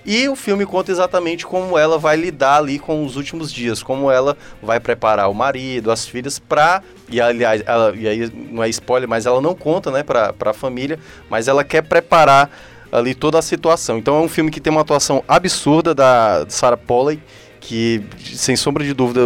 E 0.06 0.28
o 0.30 0.36
filme 0.36 0.66
conta 0.66 0.92
exatamente 0.92 1.46
como 1.46 1.78
ela 1.78 1.98
vai 1.98 2.16
lidar 2.16 2.58
ali 2.58 2.80
com 2.80 3.06
os 3.06 3.16
últimos 3.16 3.52
dias, 3.52 3.84
como 3.84 4.10
ela 4.10 4.38
vai 4.62 4.80
preparar 4.80 5.30
o 5.30 5.34
marido, 5.34 5.92
as 5.92 6.08
filhas 6.08 6.40
pra. 6.40 6.82
E 7.10 7.20
aliás, 7.20 7.62
ela, 7.66 7.94
e 7.96 8.08
aí 8.08 8.32
não 8.52 8.64
é 8.64 8.70
spoiler, 8.70 9.10
mas 9.10 9.26
ela 9.26 9.42
não 9.42 9.54
conta, 9.54 9.92
né, 9.92 10.04
pra, 10.04 10.34
pra 10.34 10.54
família, 10.54 11.00
mas 11.30 11.48
ela 11.48 11.64
quer 11.64 11.84
preparar 11.84 12.50
ali 12.92 13.14
toda 13.14 13.38
a 13.38 13.42
situação. 13.42 13.98
Então 13.98 14.18
é 14.18 14.22
um 14.22 14.30
filme 14.30 14.50
que 14.50 14.60
tem 14.60 14.72
uma 14.72 14.82
atuação 14.82 15.24
absurda 15.28 15.94
da 15.94 16.46
Sarah 16.48 16.78
Polley, 16.78 17.20
que 17.60 18.04
sem 18.24 18.56
sombra 18.56 18.84
de 18.84 18.94
dúvida 18.94 19.22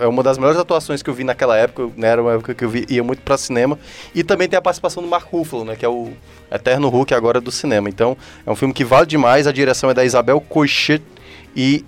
é, 0.00 0.04
é 0.04 0.06
uma 0.06 0.22
das 0.22 0.38
melhores 0.38 0.58
atuações 0.58 1.02
que 1.02 1.10
eu 1.10 1.14
vi 1.14 1.24
naquela 1.24 1.56
época, 1.56 1.90
né, 1.96 2.08
era 2.08 2.22
uma 2.22 2.32
época 2.34 2.54
que 2.54 2.64
eu 2.64 2.68
vi, 2.70 2.86
ia 2.88 3.04
muito 3.04 3.20
pra 3.22 3.36
cinema. 3.36 3.78
E 4.14 4.24
também 4.24 4.48
tem 4.48 4.58
a 4.58 4.62
participação 4.62 5.02
do 5.02 5.08
Mark 5.08 5.28
Ruffalo, 5.30 5.64
né, 5.64 5.76
que 5.76 5.84
é 5.84 5.88
o 5.88 6.10
Eterno 6.50 6.88
Hulk 6.88 7.12
agora 7.14 7.40
do 7.40 7.50
cinema. 7.52 7.88
Então 7.88 8.16
é 8.46 8.50
um 8.50 8.56
filme 8.56 8.72
que 8.74 8.84
vale 8.84 9.06
demais, 9.06 9.46
a 9.46 9.52
direção 9.52 9.90
é 9.90 9.94
da 9.94 10.04
Isabel 10.04 10.40
Coixet 10.40 11.02
e 11.54 11.84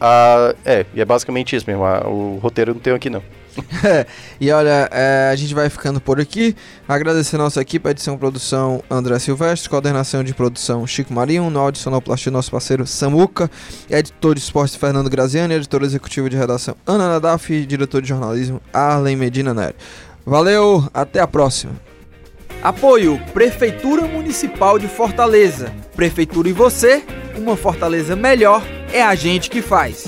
a, 0.00 0.54
é, 0.64 0.84
e 0.94 1.00
é 1.00 1.04
basicamente 1.04 1.54
isso 1.56 1.64
mesmo, 1.68 1.84
a- 1.84 2.06
o 2.06 2.38
roteiro 2.42 2.74
não 2.74 2.80
tenho 2.80 2.96
aqui 2.96 3.08
não. 3.10 3.22
E 4.40 4.50
olha, 4.50 4.88
é, 4.92 5.30
a 5.32 5.36
gente 5.36 5.54
vai 5.54 5.70
ficando 5.70 6.00
por 6.00 6.20
aqui. 6.20 6.54
Agradecer 6.86 7.36
a 7.36 7.38
nossa 7.38 7.60
equipe, 7.60 7.88
edição 7.88 8.18
produção 8.18 8.82
André 8.90 9.18
Silvestre, 9.18 9.68
coordenação 9.68 10.22
de 10.22 10.34
produção 10.34 10.86
Chico 10.86 11.12
Marinho, 11.12 11.48
no 11.48 11.58
áudio 11.58 11.80
sonoplastia 11.80 12.30
nosso 12.30 12.50
parceiro 12.50 12.86
Samuca, 12.86 13.50
editor 13.88 14.34
de 14.34 14.40
esportes 14.40 14.76
Fernando 14.76 15.08
Graziani, 15.08 15.54
editor 15.54 15.82
executivo 15.82 16.28
de 16.28 16.36
redação 16.36 16.76
Ana 16.86 17.08
Nadaf 17.08 17.52
e 17.52 17.64
diretor 17.64 18.02
de 18.02 18.08
jornalismo 18.08 18.60
Arlen 18.72 19.16
Medina 19.16 19.54
Nery. 19.54 19.74
Valeu, 20.24 20.86
até 20.92 21.20
a 21.20 21.26
próxima. 21.26 21.72
Apoio 22.62 23.20
Prefeitura 23.32 24.02
Municipal 24.06 24.78
de 24.78 24.88
Fortaleza. 24.88 25.72
Prefeitura 25.94 26.48
e 26.48 26.52
você, 26.52 27.02
uma 27.36 27.56
Fortaleza 27.56 28.16
melhor 28.16 28.62
é 28.92 29.02
a 29.02 29.14
gente 29.14 29.48
que 29.48 29.62
faz. 29.62 30.06